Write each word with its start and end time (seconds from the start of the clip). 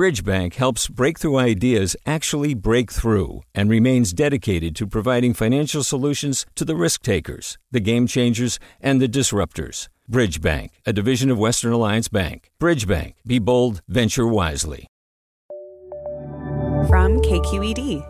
Bridgebank 0.00 0.54
helps 0.54 0.88
breakthrough 0.88 1.36
ideas 1.36 1.94
actually 2.06 2.54
break 2.54 2.90
through 2.90 3.42
and 3.54 3.68
remains 3.68 4.14
dedicated 4.14 4.74
to 4.76 4.86
providing 4.86 5.34
financial 5.34 5.84
solutions 5.84 6.46
to 6.54 6.64
the 6.64 6.74
risk 6.74 7.02
takers, 7.02 7.58
the 7.70 7.80
game 7.80 8.06
changers, 8.06 8.58
and 8.80 8.98
the 8.98 9.06
disruptors. 9.06 9.88
Bridgebank, 10.10 10.70
a 10.86 10.94
division 10.94 11.30
of 11.30 11.38
Western 11.38 11.74
Alliance 11.74 12.08
Bank. 12.08 12.50
Bridgebank, 12.58 13.12
be 13.26 13.38
bold, 13.38 13.82
venture 13.88 14.26
wisely. 14.26 14.86
From 16.88 17.20
KQED. 17.20 18.02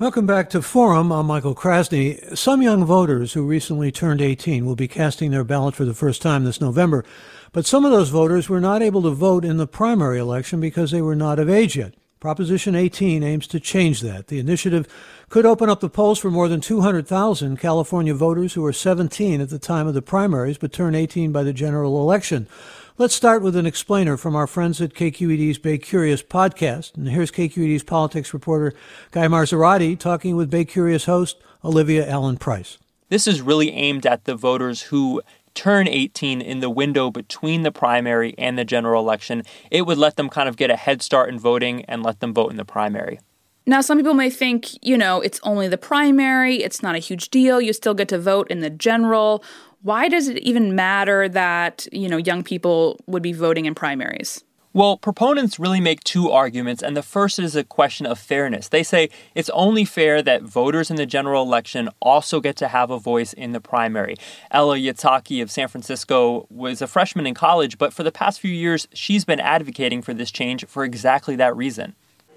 Welcome 0.00 0.26
back 0.26 0.50
to 0.50 0.62
Forum. 0.62 1.12
I'm 1.12 1.26
Michael 1.26 1.54
Krasny. 1.54 2.36
Some 2.36 2.62
young 2.62 2.84
voters 2.84 3.32
who 3.32 3.46
recently 3.46 3.92
turned 3.92 4.20
18 4.20 4.66
will 4.66 4.76
be 4.76 4.88
casting 4.88 5.30
their 5.30 5.44
ballot 5.44 5.76
for 5.76 5.84
the 5.84 5.94
first 5.94 6.20
time 6.20 6.44
this 6.44 6.60
November. 6.60 7.04
But 7.52 7.66
some 7.66 7.84
of 7.84 7.90
those 7.90 8.10
voters 8.10 8.48
were 8.48 8.60
not 8.60 8.82
able 8.82 9.02
to 9.02 9.10
vote 9.10 9.44
in 9.44 9.56
the 9.56 9.66
primary 9.66 10.18
election 10.18 10.60
because 10.60 10.90
they 10.90 11.02
were 11.02 11.16
not 11.16 11.38
of 11.38 11.48
age 11.48 11.76
yet. 11.76 11.94
Proposition 12.20 12.74
18 12.74 13.22
aims 13.22 13.46
to 13.46 13.60
change 13.60 14.00
that. 14.00 14.26
The 14.26 14.40
initiative 14.40 14.88
could 15.28 15.46
open 15.46 15.70
up 15.70 15.78
the 15.78 15.88
polls 15.88 16.18
for 16.18 16.32
more 16.32 16.48
than 16.48 16.60
200,000 16.60 17.58
California 17.58 18.12
voters 18.12 18.54
who 18.54 18.64
are 18.66 18.72
17 18.72 19.40
at 19.40 19.50
the 19.50 19.58
time 19.58 19.86
of 19.86 19.94
the 19.94 20.02
primaries 20.02 20.58
but 20.58 20.72
turn 20.72 20.96
18 20.96 21.30
by 21.30 21.44
the 21.44 21.52
general 21.52 22.00
election. 22.00 22.48
Let's 22.96 23.14
start 23.14 23.42
with 23.42 23.54
an 23.54 23.66
explainer 23.66 24.16
from 24.16 24.34
our 24.34 24.48
friends 24.48 24.80
at 24.80 24.94
KQED's 24.94 25.58
Bay 25.58 25.78
Curious 25.78 26.20
podcast. 26.20 26.96
And 26.96 27.08
here's 27.08 27.30
KQED's 27.30 27.84
politics 27.84 28.34
reporter 28.34 28.74
Guy 29.12 29.28
Marzorati 29.28 29.96
talking 29.96 30.34
with 30.34 30.50
Bay 30.50 30.64
Curious 30.64 31.04
host 31.04 31.36
Olivia 31.64 32.08
Allen 32.10 32.38
Price. 32.38 32.78
This 33.08 33.28
is 33.28 33.40
really 33.40 33.70
aimed 33.70 34.04
at 34.04 34.24
the 34.24 34.34
voters 34.34 34.82
who 34.82 35.22
turn 35.58 35.88
18 35.88 36.40
in 36.40 36.60
the 36.60 36.70
window 36.70 37.10
between 37.10 37.62
the 37.62 37.72
primary 37.72 38.32
and 38.38 38.56
the 38.56 38.64
general 38.64 39.02
election, 39.02 39.42
it 39.72 39.82
would 39.82 39.98
let 39.98 40.14
them 40.14 40.28
kind 40.28 40.48
of 40.48 40.56
get 40.56 40.70
a 40.70 40.76
head 40.76 41.02
start 41.02 41.28
in 41.28 41.36
voting 41.36 41.84
and 41.86 42.04
let 42.04 42.20
them 42.20 42.32
vote 42.32 42.52
in 42.52 42.56
the 42.56 42.64
primary. 42.64 43.18
Now, 43.66 43.80
some 43.80 43.98
people 43.98 44.14
may 44.14 44.30
think, 44.30 44.68
you 44.86 44.96
know, 44.96 45.20
it's 45.20 45.40
only 45.42 45.66
the 45.66 45.76
primary, 45.76 46.62
it's 46.62 46.80
not 46.80 46.94
a 46.94 47.00
huge 47.00 47.30
deal, 47.30 47.60
you 47.60 47.72
still 47.72 47.92
get 47.92 48.06
to 48.10 48.20
vote 48.20 48.48
in 48.52 48.60
the 48.60 48.70
general. 48.70 49.42
Why 49.82 50.08
does 50.08 50.28
it 50.28 50.38
even 50.38 50.76
matter 50.76 51.28
that, 51.28 51.88
you 51.90 52.08
know, 52.08 52.18
young 52.18 52.44
people 52.44 53.00
would 53.08 53.22
be 53.22 53.32
voting 53.32 53.66
in 53.66 53.74
primaries? 53.74 54.44
Well, 54.74 54.98
proponents 54.98 55.58
really 55.58 55.80
make 55.80 56.04
two 56.04 56.30
arguments, 56.30 56.82
and 56.82 56.94
the 56.94 57.02
first 57.02 57.38
is 57.38 57.56
a 57.56 57.64
question 57.64 58.04
of 58.04 58.18
fairness. 58.18 58.68
They 58.68 58.82
say 58.82 59.08
it's 59.34 59.48
only 59.50 59.86
fair 59.86 60.20
that 60.22 60.42
voters 60.42 60.90
in 60.90 60.96
the 60.96 61.06
general 61.06 61.42
election 61.42 61.88
also 62.00 62.38
get 62.40 62.56
to 62.56 62.68
have 62.68 62.90
a 62.90 62.98
voice 62.98 63.32
in 63.32 63.52
the 63.52 63.62
primary. 63.62 64.16
Ella 64.50 64.76
Itzhaki 64.76 65.40
of 65.40 65.50
San 65.50 65.68
Francisco 65.68 66.46
was 66.50 66.82
a 66.82 66.86
freshman 66.86 67.26
in 67.26 67.32
college, 67.32 67.78
but 67.78 67.94
for 67.94 68.02
the 68.02 68.12
past 68.12 68.40
few 68.40 68.52
years, 68.52 68.86
she's 68.92 69.24
been 69.24 69.40
advocating 69.40 70.02
for 70.02 70.12
this 70.12 70.30
change 70.30 70.66
for 70.66 70.84
exactly 70.84 71.34
that 71.36 71.56
reason. 71.56 71.94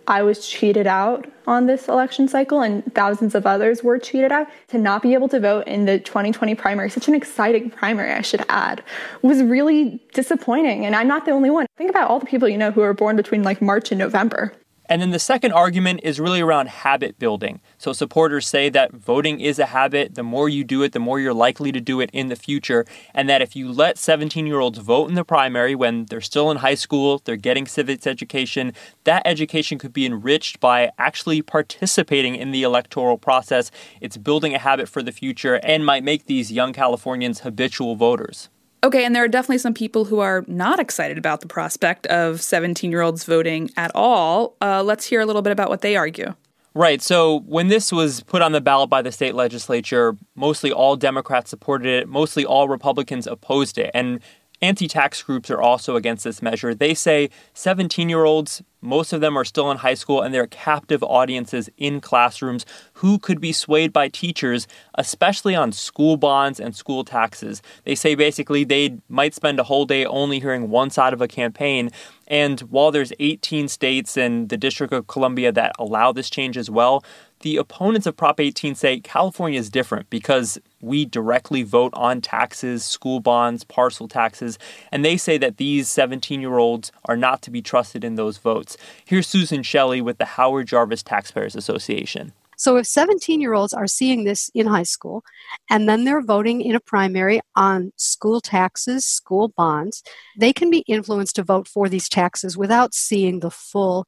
I 0.07 0.23
was 0.23 0.47
cheated 0.47 0.87
out 0.87 1.27
on 1.47 1.65
this 1.65 1.87
election 1.87 2.27
cycle, 2.27 2.61
and 2.61 2.93
thousands 2.93 3.35
of 3.35 3.45
others 3.45 3.83
were 3.83 3.99
cheated 3.99 4.31
out. 4.31 4.47
To 4.69 4.77
not 4.77 5.01
be 5.01 5.13
able 5.13 5.29
to 5.29 5.39
vote 5.39 5.67
in 5.67 5.85
the 5.85 5.99
2020 5.99 6.55
primary, 6.55 6.89
such 6.89 7.07
an 7.07 7.15
exciting 7.15 7.69
primary, 7.69 8.11
I 8.11 8.21
should 8.21 8.45
add, 8.49 8.83
was 9.21 9.41
really 9.43 10.01
disappointing. 10.13 10.85
And 10.85 10.95
I'm 10.95 11.07
not 11.07 11.25
the 11.25 11.31
only 11.31 11.49
one. 11.49 11.65
Think 11.77 11.89
about 11.89 12.09
all 12.09 12.19
the 12.19 12.25
people 12.25 12.47
you 12.47 12.57
know 12.57 12.71
who 12.71 12.81
were 12.81 12.93
born 12.93 13.15
between 13.15 13.43
like 13.43 13.61
March 13.61 13.91
and 13.91 13.99
November. 13.99 14.53
And 14.87 15.01
then 15.01 15.11
the 15.11 15.19
second 15.19 15.53
argument 15.53 16.01
is 16.03 16.19
really 16.19 16.41
around 16.41 16.67
habit 16.67 17.17
building. 17.17 17.61
So 17.77 17.93
supporters 17.93 18.47
say 18.47 18.69
that 18.69 18.91
voting 18.91 19.39
is 19.39 19.59
a 19.59 19.67
habit. 19.67 20.15
The 20.15 20.23
more 20.23 20.49
you 20.49 20.63
do 20.63 20.83
it, 20.83 20.91
the 20.91 20.99
more 20.99 21.19
you're 21.19 21.33
likely 21.33 21.71
to 21.71 21.79
do 21.79 22.01
it 22.01 22.09
in 22.11 22.27
the 22.27 22.35
future. 22.35 22.85
And 23.13 23.29
that 23.29 23.41
if 23.41 23.55
you 23.55 23.71
let 23.71 23.97
17 23.97 24.45
year 24.45 24.59
olds 24.59 24.79
vote 24.79 25.09
in 25.09 25.15
the 25.15 25.23
primary 25.23 25.75
when 25.75 26.05
they're 26.05 26.21
still 26.21 26.51
in 26.51 26.57
high 26.57 26.75
school, 26.75 27.21
they're 27.23 27.35
getting 27.35 27.67
civics 27.67 28.05
education, 28.05 28.73
that 29.05 29.21
education 29.25 29.77
could 29.77 29.93
be 29.93 30.05
enriched 30.05 30.59
by 30.59 30.91
actually 30.97 31.41
participating 31.41 32.35
in 32.35 32.51
the 32.51 32.63
electoral 32.63 33.17
process. 33.17 33.71
It's 34.01 34.17
building 34.17 34.53
a 34.53 34.59
habit 34.59 34.89
for 34.89 35.01
the 35.01 35.11
future 35.11 35.55
and 35.63 35.85
might 35.85 36.03
make 36.03 36.25
these 36.25 36.51
young 36.51 36.73
Californians 36.73 37.41
habitual 37.41 37.95
voters. 37.95 38.49
Okay, 38.83 39.05
and 39.05 39.15
there 39.15 39.23
are 39.23 39.27
definitely 39.27 39.59
some 39.59 39.75
people 39.75 40.05
who 40.05 40.19
are 40.19 40.43
not 40.47 40.79
excited 40.79 41.17
about 41.17 41.41
the 41.41 41.47
prospect 41.47 42.07
of 42.07 42.41
17 42.41 42.89
year 42.89 43.01
olds 43.01 43.23
voting 43.23 43.69
at 43.77 43.91
all. 43.93 44.55
Uh, 44.61 44.81
let's 44.81 45.05
hear 45.05 45.21
a 45.21 45.25
little 45.25 45.43
bit 45.43 45.51
about 45.51 45.69
what 45.69 45.81
they 45.81 45.95
argue. 45.95 46.33
Right. 46.73 47.01
So 47.01 47.41
when 47.41 47.67
this 47.67 47.91
was 47.91 48.23
put 48.23 48.41
on 48.41 48.53
the 48.53 48.61
ballot 48.61 48.89
by 48.89 49.01
the 49.01 49.11
state 49.11 49.35
legislature, 49.35 50.15
mostly 50.35 50.71
all 50.71 50.95
Democrats 50.95 51.49
supported 51.49 51.87
it, 51.87 52.07
mostly 52.07 52.45
all 52.45 52.69
Republicans 52.69 53.27
opposed 53.27 53.77
it. 53.77 53.91
And 53.93 54.21
Anti 54.63 54.87
tax 54.87 55.23
groups 55.23 55.49
are 55.49 55.59
also 55.61 55.95
against 55.95 56.23
this 56.23 56.39
measure. 56.39 56.75
They 56.75 56.93
say 56.93 57.31
17 57.55 58.09
year 58.09 58.25
olds, 58.25 58.61
most 58.79 59.11
of 59.11 59.19
them 59.19 59.35
are 59.35 59.43
still 59.43 59.71
in 59.71 59.77
high 59.77 59.95
school, 59.95 60.21
and 60.21 60.31
they're 60.33 60.45
captive 60.45 61.01
audiences 61.01 61.69
in 61.77 61.99
classrooms 61.99 62.63
who 62.93 63.17
could 63.17 63.41
be 63.41 63.53
swayed 63.53 63.91
by 63.91 64.07
teachers, 64.07 64.67
especially 64.95 65.55
on 65.55 65.71
school 65.71 66.15
bonds 66.15 66.59
and 66.59 66.75
school 66.75 67.03
taxes. 67.03 67.63
They 67.85 67.95
say 67.95 68.13
basically 68.13 68.63
they 68.63 68.97
might 69.09 69.33
spend 69.33 69.59
a 69.59 69.63
whole 69.63 69.85
day 69.85 70.05
only 70.05 70.39
hearing 70.39 70.69
one 70.69 70.91
side 70.91 71.13
of 71.13 71.21
a 71.21 71.27
campaign. 71.27 71.89
And 72.27 72.59
while 72.61 72.91
there's 72.91 73.13
18 73.19 73.67
states 73.67 74.15
and 74.15 74.49
the 74.49 74.57
District 74.57 74.93
of 74.93 75.07
Columbia 75.07 75.51
that 75.53 75.73
allow 75.79 76.11
this 76.11 76.29
change 76.29 76.55
as 76.55 76.69
well, 76.69 77.03
the 77.41 77.57
opponents 77.57 78.05
of 78.05 78.15
Prop 78.15 78.39
18 78.39 78.75
say 78.75 78.99
California 78.99 79.59
is 79.59 79.71
different 79.71 80.09
because 80.11 80.59
we 80.81 81.05
directly 81.05 81.63
vote 81.63 81.93
on 81.95 82.21
taxes, 82.21 82.83
school 82.83 83.19
bonds, 83.19 83.63
parcel 83.63 84.07
taxes, 84.07 84.57
and 84.91 85.03
they 85.05 85.17
say 85.17 85.37
that 85.37 85.57
these 85.57 85.89
17 85.89 86.41
year 86.41 86.57
olds 86.57 86.91
are 87.05 87.17
not 87.17 87.41
to 87.43 87.51
be 87.51 87.61
trusted 87.61 88.03
in 88.03 88.15
those 88.15 88.37
votes. 88.37 88.77
Here's 89.05 89.27
Susan 89.27 89.63
Shelley 89.63 90.01
with 90.01 90.17
the 90.17 90.25
Howard 90.25 90.67
Jarvis 90.67 91.03
Taxpayers 91.03 91.55
Association. 91.55 92.33
So 92.61 92.77
if 92.77 92.85
17 92.85 93.41
year 93.41 93.53
olds 93.53 93.73
are 93.73 93.87
seeing 93.87 94.23
this 94.23 94.51
in 94.53 94.67
high 94.67 94.83
school 94.83 95.23
and 95.67 95.89
then 95.89 96.03
they're 96.03 96.21
voting 96.21 96.61
in 96.61 96.75
a 96.75 96.79
primary 96.79 97.41
on 97.55 97.91
school 97.95 98.39
taxes, 98.39 99.03
school 99.03 99.47
bonds, 99.57 100.03
they 100.37 100.53
can 100.53 100.69
be 100.69 100.83
influenced 100.85 101.37
to 101.37 101.43
vote 101.43 101.67
for 101.67 101.89
these 101.89 102.07
taxes 102.07 102.55
without 102.55 102.93
seeing 102.93 103.39
the 103.39 103.49
full 103.49 104.05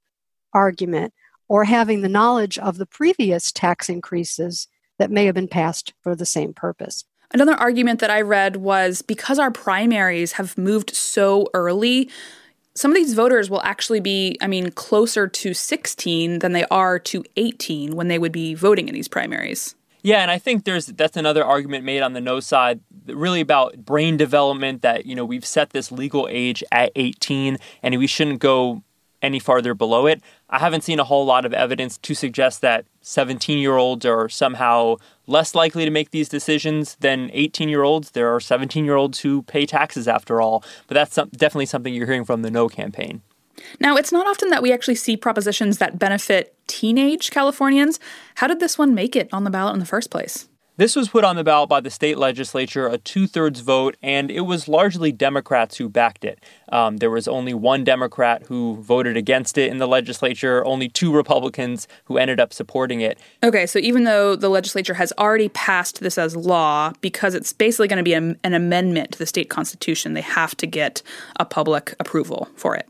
argument 0.54 1.16
or 1.48 1.64
having 1.64 2.02
the 2.02 2.10
knowledge 2.10 2.60
of 2.60 2.78
the 2.78 2.86
previous 2.86 3.52
tax 3.52 3.90
increases 3.90 4.68
that 5.03 5.12
may 5.12 5.25
have 5.25 5.36
been 5.36 5.50
passed 5.50 5.91
for 6.00 6.16
the 6.16 6.25
same 6.25 6.53
purpose. 6.53 7.03
Another 7.34 7.56
argument 7.56 8.00
that 8.00 8.09
I 8.09 8.22
read 8.22 8.56
was 8.56 9.02
because 9.02 9.38
our 9.38 9.52
primaries 9.52 10.34
have 10.34 10.58
moved 10.58 10.96
so 10.96 11.50
early, 11.53 12.09
some 12.74 12.90
of 12.90 12.96
these 12.96 13.13
voters 13.13 13.50
will 13.50 13.62
actually 13.63 14.00
be, 14.00 14.38
I 14.40 14.47
mean, 14.47 14.72
closer 14.72 15.28
to 15.28 15.53
16 15.53 16.40
than 16.40 16.53
they 16.53 16.63
are 16.72 17.00
to 17.00 17.25
18 17.36 17.97
when 17.97 18.08
they 18.08 18.18
would 18.18 18.31
be 18.31 18.53
voting 18.53 18.88
in 18.88 18.94
these 18.94 19.09
primaries. 19.09 19.75
Yeah, 20.03 20.22
and 20.22 20.31
I 20.31 20.38
think 20.38 20.63
there's 20.63 20.86
that's 20.86 21.18
another 21.18 21.44
argument 21.44 21.84
made 21.84 22.02
on 22.02 22.13
the 22.13 22.22
no 22.22 22.40
side, 22.40 22.80
really 23.06 23.42
about 23.42 23.84
brain 23.84 24.16
development 24.16 24.81
that, 24.84 25.06
you 25.06 25.16
know, 25.16 25.25
we've 25.25 25.46
set 25.46 25.72
this 25.72 25.92
legal 25.92 26.30
age 26.31 26.63
at 26.72 26.94
18 26.96 27.58
and 27.81 27.97
we 27.97 28.08
shouldn't 28.08 28.40
go 28.40 28.84
any 29.24 29.40
farther 29.40 29.74
below 29.74 30.06
it. 30.06 30.22
I 30.50 30.60
haven't 30.60 30.84
seen 30.84 31.00
a 31.00 31.04
whole 31.04 31.26
lot 31.26 31.46
of 31.46 31.54
evidence 31.54 31.98
to 32.00 32.14
suggest 32.14 32.62
that 32.62 32.86
17 33.02 33.58
year 33.58 33.78
olds 33.78 34.06
are 34.06 34.30
somehow 34.30 34.98
less 35.26 35.56
likely 35.56 35.86
to 35.86 35.92
make 35.92 36.12
these 36.12 36.30
decisions 36.30 36.96
than 37.00 37.32
18 37.34 37.70
year 37.70 37.84
olds. 37.84 38.12
There 38.12 38.34
are 38.36 38.40
17 38.40 38.86
year 38.86 38.96
olds 38.96 39.20
who 39.20 39.42
pay 39.44 39.66
taxes 39.66 40.08
after 40.08 40.42
all, 40.42 40.64
but 40.88 40.94
that's 40.94 41.16
some, 41.16 41.30
definitely 41.30 41.66
something 41.66 41.94
you're 41.94 42.06
hearing 42.06 42.26
from 42.26 42.44
the 42.44 42.52
no 42.52 42.68
campaign. 42.68 43.22
Now, 43.80 43.96
it's 43.96 44.12
not 44.12 44.28
often 44.28 44.50
that 44.50 44.62
we 44.62 44.74
actually 44.74 44.96
see 44.96 45.16
propositions 45.16 45.78
that 45.78 45.98
benefit 45.98 46.56
teenage 46.68 47.32
Californians. 47.32 48.00
How 48.36 48.48
did 48.48 48.60
this 48.60 48.78
one 48.78 48.94
make 48.94 49.16
it 49.16 49.30
on 49.32 49.44
the 49.44 49.50
ballot 49.50 49.74
in 49.74 49.80
the 49.80 49.86
first 49.86 50.10
place? 50.10 50.50
This 50.76 50.96
was 50.96 51.08
put 51.08 51.24
on 51.24 51.36
the 51.36 51.44
ballot 51.44 51.70
by 51.70 51.82
the 51.82 51.92
state 51.92 52.18
legislature, 52.18 52.88
a 52.88 52.98
two 52.98 53.28
thirds 53.28 53.60
vote, 53.60 53.96
and 54.02 54.32
it 54.32 54.42
was 54.42 54.68
largely 54.68 55.12
Democrats 55.12 55.78
who 55.78 55.88
backed 55.88 56.26
it. 56.26 56.44
Um, 56.70 56.98
there 56.98 57.12
was 57.12 57.28
only 57.28 57.54
one 57.54 57.84
Democrat 57.84 58.48
who 58.48 58.78
voted 58.78 59.16
against 59.16 59.56
it 59.60 59.70
in 59.70 59.78
the 59.78 59.88
legislature, 59.88 60.66
only 60.66 60.90
two 60.90 61.14
Republicans 61.14 61.88
who 62.06 62.18
ended 62.18 62.40
up 62.40 62.54
supporting 62.54 63.02
it. 63.02 63.20
Okay, 63.44 63.68
so 63.68 63.78
even 63.78 64.04
though 64.06 64.36
the 64.36 64.50
legislature 64.50 64.96
has 64.96 65.14
already 65.20 65.50
passed 65.50 66.00
this 66.00 66.18
as 66.18 66.36
law, 66.36 66.92
because 67.02 67.36
it's 67.36 67.54
basically 67.54 67.88
going 67.88 67.98
to 67.98 68.04
be 68.04 68.16
an 68.16 68.40
amendment 68.44 69.12
to 69.12 69.19
the 69.19 69.28
state 69.28 69.52
constitution, 69.52 70.16
they 70.16 70.22
have 70.22 70.58
to 70.58 70.66
get 70.66 71.04
a 71.40 71.46
public 71.46 71.94
approval 72.00 72.50
for 72.56 72.76
it. 72.76 72.90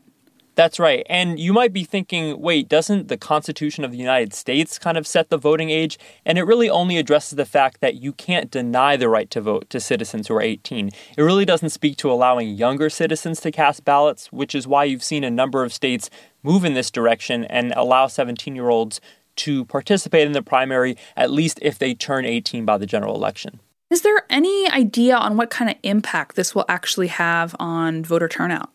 That's 0.54 0.78
right. 0.78 1.04
And 1.08 1.38
you 1.40 1.52
might 1.52 1.72
be 1.72 1.84
thinking, 1.84 2.40
wait, 2.40 2.68
doesn't 2.68 3.08
the 3.08 3.16
Constitution 3.16 3.84
of 3.84 3.90
the 3.90 3.98
United 3.98 4.32
States 4.32 4.78
kind 4.78 4.96
of 4.96 5.06
set 5.06 5.28
the 5.28 5.36
voting 5.36 5.70
age? 5.70 5.98
And 6.24 6.38
it 6.38 6.44
really 6.44 6.70
only 6.70 6.96
addresses 6.96 7.36
the 7.36 7.44
fact 7.44 7.80
that 7.80 7.96
you 7.96 8.12
can't 8.12 8.50
deny 8.50 8.96
the 8.96 9.08
right 9.08 9.28
to 9.30 9.40
vote 9.40 9.68
to 9.70 9.80
citizens 9.80 10.28
who 10.28 10.34
are 10.36 10.42
18. 10.42 10.90
It 11.16 11.22
really 11.22 11.44
doesn't 11.44 11.70
speak 11.70 11.96
to 11.98 12.10
allowing 12.10 12.54
younger 12.54 12.88
citizens 12.88 13.40
to 13.40 13.50
cast 13.50 13.84
ballots, 13.84 14.30
which 14.32 14.54
is 14.54 14.68
why 14.68 14.84
you've 14.84 15.02
seen 15.02 15.24
a 15.24 15.30
number 15.30 15.64
of 15.64 15.72
states 15.72 16.08
move 16.42 16.64
in 16.64 16.74
this 16.74 16.90
direction 16.90 17.44
and 17.46 17.72
allow 17.76 18.06
17 18.06 18.54
year 18.54 18.68
olds 18.68 19.00
to 19.36 19.64
participate 19.64 20.26
in 20.26 20.32
the 20.32 20.42
primary, 20.42 20.96
at 21.16 21.32
least 21.32 21.58
if 21.62 21.78
they 21.78 21.94
turn 21.94 22.24
18 22.24 22.64
by 22.64 22.78
the 22.78 22.86
general 22.86 23.16
election. 23.16 23.58
Is 23.90 24.02
there 24.02 24.24
any 24.30 24.68
idea 24.70 25.16
on 25.16 25.36
what 25.36 25.50
kind 25.50 25.70
of 25.70 25.76
impact 25.82 26.36
this 26.36 26.54
will 26.54 26.64
actually 26.68 27.08
have 27.08 27.54
on 27.58 28.04
voter 28.04 28.28
turnout? 28.28 28.70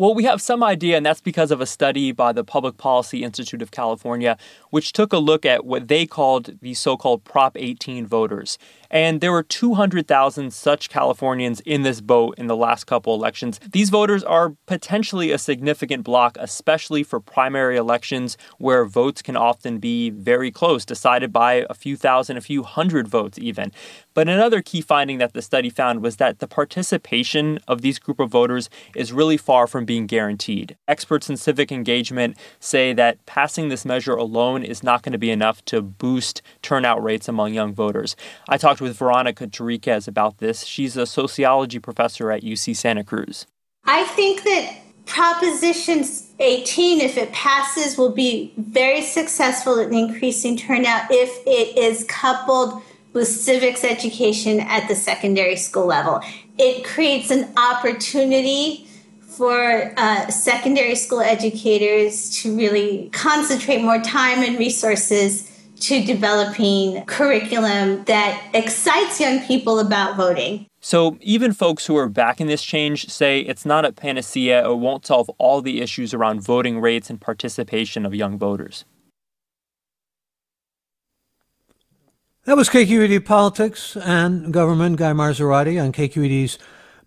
Well, 0.00 0.14
we 0.14 0.24
have 0.24 0.40
some 0.40 0.62
idea, 0.62 0.96
and 0.96 1.04
that's 1.04 1.20
because 1.20 1.50
of 1.50 1.60
a 1.60 1.66
study 1.66 2.10
by 2.10 2.32
the 2.32 2.42
Public 2.42 2.78
Policy 2.78 3.22
Institute 3.22 3.60
of 3.60 3.70
California, 3.70 4.38
which 4.70 4.94
took 4.94 5.12
a 5.12 5.18
look 5.18 5.44
at 5.44 5.66
what 5.66 5.88
they 5.88 6.06
called 6.06 6.58
the 6.62 6.72
so 6.72 6.96
called 6.96 7.22
Prop 7.22 7.54
18 7.54 8.06
voters. 8.06 8.56
And 8.90 9.20
there 9.20 9.32
were 9.32 9.42
200,000 9.42 10.52
such 10.52 10.88
Californians 10.88 11.60
in 11.60 11.82
this 11.82 12.00
boat 12.00 12.34
in 12.38 12.46
the 12.48 12.56
last 12.56 12.84
couple 12.84 13.14
elections. 13.14 13.60
These 13.70 13.90
voters 13.90 14.24
are 14.24 14.54
potentially 14.66 15.30
a 15.30 15.38
significant 15.38 16.02
block, 16.02 16.36
especially 16.40 17.02
for 17.02 17.20
primary 17.20 17.76
elections 17.76 18.36
where 18.58 18.84
votes 18.84 19.22
can 19.22 19.36
often 19.36 19.78
be 19.78 20.10
very 20.10 20.50
close, 20.50 20.84
decided 20.84 21.32
by 21.32 21.64
a 21.70 21.74
few 21.74 21.96
thousand, 21.96 22.36
a 22.36 22.40
few 22.40 22.62
hundred 22.62 23.06
votes 23.06 23.38
even. 23.38 23.72
But 24.14 24.28
another 24.28 24.60
key 24.60 24.80
finding 24.80 25.18
that 25.18 25.34
the 25.34 25.42
study 25.42 25.70
found 25.70 26.02
was 26.02 26.16
that 26.16 26.40
the 26.40 26.48
participation 26.48 27.60
of 27.68 27.82
these 27.82 27.98
group 27.98 28.18
of 28.18 28.30
voters 28.30 28.68
is 28.96 29.12
really 29.12 29.36
far 29.36 29.66
from 29.66 29.84
being 29.84 30.06
guaranteed. 30.06 30.76
Experts 30.88 31.30
in 31.30 31.36
civic 31.36 31.70
engagement 31.70 32.36
say 32.58 32.92
that 32.92 33.24
passing 33.26 33.68
this 33.68 33.84
measure 33.84 34.14
alone 34.14 34.64
is 34.64 34.82
not 34.82 35.02
going 35.02 35.12
to 35.12 35.18
be 35.18 35.30
enough 35.30 35.64
to 35.66 35.80
boost 35.80 36.42
turnout 36.62 37.02
rates 37.02 37.28
among 37.28 37.54
young 37.54 37.72
voters. 37.72 38.16
I 38.48 38.56
talked 38.56 38.79
with 38.80 38.96
Veronica 38.96 39.46
Terriquez 39.46 40.08
about 40.08 40.38
this. 40.38 40.64
She's 40.64 40.96
a 40.96 41.06
sociology 41.06 41.78
professor 41.78 42.30
at 42.30 42.42
UC 42.42 42.76
Santa 42.76 43.04
Cruz. 43.04 43.46
I 43.84 44.04
think 44.04 44.44
that 44.44 44.76
Proposition 45.06 46.04
18, 46.38 47.00
if 47.00 47.16
it 47.16 47.32
passes, 47.32 47.98
will 47.98 48.12
be 48.12 48.52
very 48.56 49.02
successful 49.02 49.80
in 49.80 49.92
increasing 49.92 50.56
turnout 50.56 51.10
if 51.10 51.30
it 51.46 51.76
is 51.76 52.04
coupled 52.04 52.80
with 53.12 53.26
civics 53.26 53.82
education 53.82 54.60
at 54.60 54.86
the 54.86 54.94
secondary 54.94 55.56
school 55.56 55.86
level. 55.86 56.20
It 56.58 56.84
creates 56.84 57.30
an 57.30 57.52
opportunity 57.56 58.86
for 59.20 59.92
uh, 59.96 60.28
secondary 60.28 60.94
school 60.94 61.20
educators 61.20 62.30
to 62.42 62.56
really 62.56 63.08
concentrate 63.12 63.82
more 63.82 64.00
time 64.00 64.44
and 64.44 64.58
resources 64.58 65.49
to 65.80 66.04
developing 66.04 67.04
curriculum 67.06 68.04
that 68.04 68.50
excites 68.54 69.20
young 69.20 69.40
people 69.40 69.78
about 69.78 70.16
voting. 70.16 70.66
So, 70.80 71.18
even 71.20 71.52
folks 71.52 71.86
who 71.86 71.96
are 71.96 72.08
backing 72.08 72.46
this 72.46 72.62
change 72.62 73.08
say 73.10 73.40
it's 73.40 73.66
not 73.66 73.84
a 73.84 73.92
panacea 73.92 74.66
or 74.66 74.76
won't 74.76 75.04
solve 75.04 75.28
all 75.38 75.60
the 75.60 75.80
issues 75.80 76.14
around 76.14 76.40
voting 76.40 76.80
rates 76.80 77.10
and 77.10 77.20
participation 77.20 78.06
of 78.06 78.14
young 78.14 78.38
voters. 78.38 78.84
That 82.44 82.56
was 82.56 82.70
KQED 82.70 83.26
Politics 83.26 83.96
and 83.96 84.52
Government, 84.52 84.96
Guy 84.96 85.12
Marzorati 85.12 85.82
on 85.82 85.92
KQED's 85.92 86.58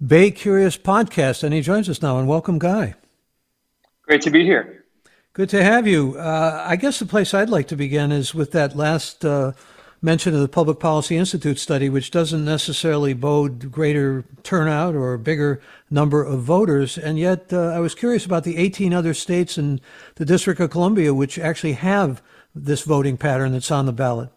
Bay 0.05 0.29
Curious 0.29 0.77
podcast. 0.77 1.43
And 1.43 1.53
he 1.53 1.61
joins 1.61 1.89
us 1.89 2.01
now. 2.03 2.19
And 2.19 2.27
welcome, 2.27 2.59
Guy. 2.59 2.93
Great 4.03 4.21
to 4.21 4.29
be 4.29 4.43
here. 4.43 4.82
Good 5.35 5.49
to 5.49 5.63
have 5.63 5.87
you. 5.87 6.15
Uh, 6.15 6.63
I 6.63 6.75
guess 6.75 6.99
the 6.99 7.07
place 7.07 7.33
I'd 7.33 7.49
like 7.49 7.67
to 7.69 7.75
begin 7.75 8.11
is 8.11 8.35
with 8.35 8.51
that 8.51 8.75
last 8.75 9.25
uh, 9.25 9.53
mention 9.99 10.35
of 10.35 10.41
the 10.41 10.47
Public 10.47 10.79
Policy 10.79 11.17
Institute 11.17 11.57
study, 11.57 11.89
which 11.89 12.11
doesn't 12.11 12.45
necessarily 12.45 13.15
bode 13.15 13.71
greater 13.71 14.25
turnout 14.43 14.93
or 14.93 15.15
a 15.15 15.17
bigger 15.17 15.59
number 15.89 16.23
of 16.23 16.43
voters. 16.43 16.99
And 16.99 17.17
yet, 17.17 17.51
uh, 17.51 17.69
I 17.69 17.79
was 17.79 17.95
curious 17.95 18.27
about 18.27 18.43
the 18.43 18.57
18 18.57 18.93
other 18.93 19.15
states 19.15 19.57
and 19.57 19.81
the 20.17 20.25
District 20.25 20.59
of 20.59 20.69
Columbia, 20.69 21.15
which 21.15 21.39
actually 21.39 21.73
have 21.73 22.21
this 22.53 22.83
voting 22.83 23.17
pattern 23.17 23.53
that's 23.53 23.71
on 23.71 23.87
the 23.87 23.91
ballot. 23.91 24.29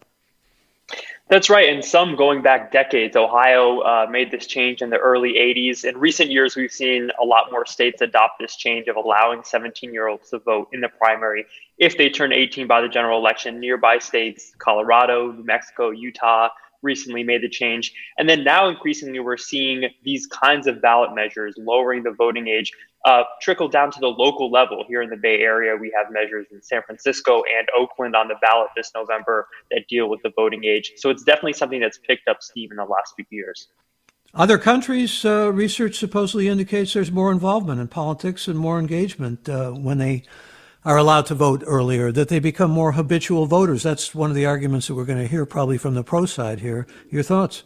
That's 1.29 1.49
right. 1.49 1.67
And 1.67 1.83
some 1.83 2.15
going 2.15 2.41
back 2.41 2.71
decades. 2.71 3.17
Ohio 3.17 3.79
uh, 3.79 4.07
made 4.09 4.31
this 4.31 4.47
change 4.47 4.81
in 4.81 4.89
the 4.89 4.97
early 4.97 5.33
80s. 5.33 5.83
In 5.83 5.97
recent 5.97 6.31
years, 6.31 6.55
we've 6.55 6.71
seen 6.71 7.09
a 7.21 7.25
lot 7.25 7.51
more 7.51 7.65
states 7.65 8.01
adopt 8.01 8.39
this 8.39 8.55
change 8.55 8.87
of 8.87 8.95
allowing 8.95 9.43
17 9.43 9.93
year 9.93 10.07
olds 10.07 10.29
to 10.29 10.39
vote 10.39 10.69
in 10.71 10.79
the 10.79 10.87
primary 10.87 11.45
if 11.77 11.97
they 11.97 12.09
turn 12.09 12.31
18 12.31 12.65
by 12.65 12.79
the 12.79 12.87
general 12.87 13.19
election. 13.19 13.59
Nearby 13.59 13.97
states, 13.99 14.53
Colorado, 14.57 15.33
New 15.33 15.43
Mexico, 15.43 15.89
Utah, 15.89 16.47
recently 16.81 17.23
made 17.23 17.41
the 17.41 17.49
change. 17.49 17.93
And 18.17 18.29
then 18.29 18.43
now 18.43 18.69
increasingly, 18.69 19.19
we're 19.19 19.37
seeing 19.37 19.89
these 20.03 20.27
kinds 20.27 20.67
of 20.67 20.81
ballot 20.81 21.13
measures 21.15 21.55
lowering 21.57 22.03
the 22.03 22.11
voting 22.11 22.47
age 22.47 22.71
uh, 23.05 23.23
trickle 23.41 23.69
down 23.69 23.91
to 23.91 23.99
the 23.99 24.07
local 24.07 24.51
level. 24.51 24.83
Here 24.87 25.01
in 25.01 25.09
the 25.09 25.17
Bay 25.17 25.39
Area, 25.39 25.75
we 25.75 25.93
have 25.95 26.11
measures 26.11 26.47
in 26.51 26.61
San 26.61 26.81
Francisco 26.83 27.41
and 27.57 27.67
Oakland 27.77 28.15
on 28.15 28.27
the 28.27 28.35
ballot 28.41 28.69
this 28.75 28.91
November 28.93 29.47
that 29.71 29.87
deal 29.87 30.09
with 30.09 30.21
the 30.23 30.31
voting 30.35 30.65
age. 30.65 30.93
So 30.97 31.09
it's 31.09 31.23
definitely 31.23 31.53
something 31.53 31.79
that's 31.79 31.97
picked 31.97 32.27
up 32.27 32.43
steam 32.43 32.71
in 32.71 32.77
the 32.77 32.83
last 32.83 33.13
few 33.15 33.25
years. 33.29 33.67
Other 34.33 34.57
countries, 34.57 35.23
uh, 35.23 35.51
research 35.53 35.95
supposedly 35.95 36.47
indicates 36.49 36.93
there's 36.93 37.11
more 37.11 37.31
involvement 37.31 37.79
in 37.79 37.87
politics 37.87 38.47
and 38.47 38.59
more 38.59 38.77
engagement 38.77 39.47
uh, 39.47 39.71
when 39.71 39.97
they 39.99 40.23
are 40.87 40.95
allowed 40.95 41.25
to 41.25 41.35
vote 41.35 41.65
earlier, 41.67 42.13
that 42.13 42.29
they 42.29 42.39
become 42.39 42.71
more 42.71 42.93
habitual 42.93 43.45
voters. 43.45 43.83
That's 43.83 44.15
one 44.15 44.29
of 44.29 44.37
the 44.37 44.45
arguments 44.45 44.87
that 44.87 44.95
we're 44.95 45.03
going 45.03 45.19
to 45.19 45.27
hear 45.27 45.45
probably 45.45 45.77
from 45.77 45.95
the 45.95 46.03
pro 46.03 46.25
side 46.25 46.61
here. 46.61 46.87
Your 47.09 47.23
thoughts? 47.23 47.63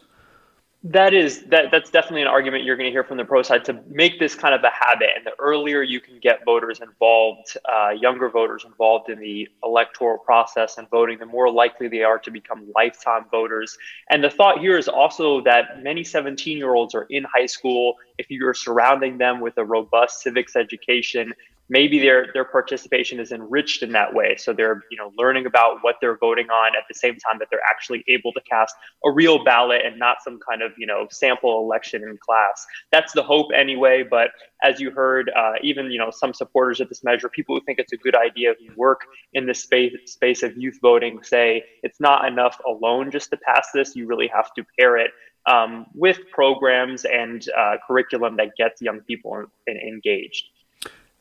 That 0.84 1.14
is 1.14 1.44
that 1.44 1.66
that's 1.70 1.90
definitely 1.90 2.22
an 2.22 2.26
argument 2.26 2.64
you're 2.64 2.76
going 2.76 2.88
to 2.88 2.90
hear 2.90 3.04
from 3.04 3.16
the 3.16 3.24
pro 3.24 3.42
side 3.42 3.64
to 3.66 3.80
make 3.88 4.18
this 4.18 4.34
kind 4.34 4.52
of 4.52 4.64
a 4.64 4.70
habit. 4.72 5.10
And 5.14 5.24
the 5.24 5.30
earlier 5.38 5.82
you 5.82 6.00
can 6.00 6.18
get 6.18 6.44
voters 6.44 6.80
involved, 6.80 7.56
uh, 7.72 7.90
younger 7.90 8.28
voters 8.28 8.64
involved 8.64 9.08
in 9.08 9.20
the 9.20 9.48
electoral 9.62 10.18
process 10.18 10.78
and 10.78 10.90
voting, 10.90 11.20
the 11.20 11.26
more 11.26 11.48
likely 11.48 11.86
they 11.86 12.02
are 12.02 12.18
to 12.18 12.32
become 12.32 12.66
lifetime 12.74 13.26
voters. 13.30 13.78
And 14.10 14.24
the 14.24 14.30
thought 14.30 14.58
here 14.58 14.76
is 14.76 14.88
also 14.88 15.40
that 15.42 15.84
many 15.84 16.02
17 16.02 16.58
year 16.58 16.74
olds 16.74 16.96
are 16.96 17.06
in 17.10 17.24
high 17.32 17.46
school. 17.46 17.94
If 18.18 18.26
you're 18.28 18.52
surrounding 18.52 19.18
them 19.18 19.38
with 19.38 19.56
a 19.58 19.64
robust 19.64 20.22
civics 20.22 20.56
education, 20.56 21.32
maybe 21.68 21.98
their 21.98 22.28
their 22.34 22.44
participation 22.44 23.20
is 23.20 23.32
enriched 23.32 23.82
in 23.82 23.92
that 23.92 24.14
way. 24.14 24.36
So 24.36 24.52
they're 24.52 24.82
you 24.90 24.96
know 24.96 25.12
learning 25.18 25.46
about 25.46 25.78
what 25.82 25.96
they're 26.00 26.18
voting 26.18 26.48
on 26.50 26.76
at 26.76 26.84
the 26.88 26.94
same 26.94 27.16
time 27.16 27.38
that 27.38 27.48
they're 27.50 27.66
actually 27.70 28.04
able 28.08 28.32
to 28.32 28.40
cast 28.42 28.74
a 29.04 29.10
real 29.10 29.44
ballot 29.44 29.82
and 29.84 29.98
not 29.98 30.18
some 30.22 30.38
kind 30.48 30.62
of 30.62 30.72
you 30.76 30.86
know 30.86 31.06
sample 31.10 31.60
election 31.60 32.02
in 32.02 32.18
class. 32.18 32.66
That's 32.90 33.12
the 33.12 33.22
hope 33.22 33.48
anyway 33.54 34.04
but 34.08 34.30
as 34.62 34.80
you 34.80 34.90
heard 34.90 35.30
uh, 35.36 35.52
even 35.62 35.90
you 35.90 35.98
know 35.98 36.10
some 36.10 36.32
supporters 36.32 36.80
of 36.80 36.88
this 36.88 37.02
measure 37.02 37.28
people 37.28 37.56
who 37.56 37.64
think 37.64 37.78
it's 37.78 37.92
a 37.92 37.96
good 37.96 38.14
idea 38.14 38.54
who 38.58 38.74
work 38.76 39.02
in 39.32 39.46
the 39.46 39.54
space 39.54 39.92
space 40.06 40.42
of 40.42 40.56
youth 40.56 40.78
voting 40.80 41.22
say 41.22 41.64
it's 41.82 42.00
not 42.00 42.26
enough 42.26 42.60
alone 42.66 43.10
just 43.10 43.30
to 43.30 43.36
pass 43.38 43.68
this. 43.74 43.96
You 43.96 44.06
really 44.06 44.28
have 44.28 44.52
to 44.54 44.64
pair 44.78 44.96
it 44.96 45.10
um, 45.46 45.86
with 45.94 46.18
programs 46.32 47.04
and 47.04 47.44
uh, 47.56 47.76
curriculum 47.86 48.36
that 48.36 48.56
gets 48.56 48.80
young 48.80 49.00
people 49.00 49.36
in, 49.66 49.76
in 49.76 49.88
engaged 49.88 50.44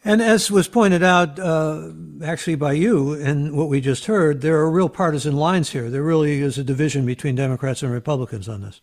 and 0.03 0.21
as 0.21 0.49
was 0.49 0.67
pointed 0.67 1.03
out, 1.03 1.39
uh, 1.39 1.89
actually 2.23 2.55
by 2.55 2.73
you 2.73 3.13
and 3.13 3.55
what 3.55 3.69
we 3.69 3.81
just 3.81 4.05
heard, 4.05 4.41
there 4.41 4.57
are 4.57 4.69
real 4.69 4.89
partisan 4.89 5.35
lines 5.35 5.71
here. 5.71 5.89
There 5.89 6.03
really 6.03 6.41
is 6.41 6.57
a 6.57 6.63
division 6.63 7.05
between 7.05 7.35
Democrats 7.35 7.83
and 7.83 7.91
Republicans 7.91 8.49
on 8.49 8.61
this. 8.61 8.81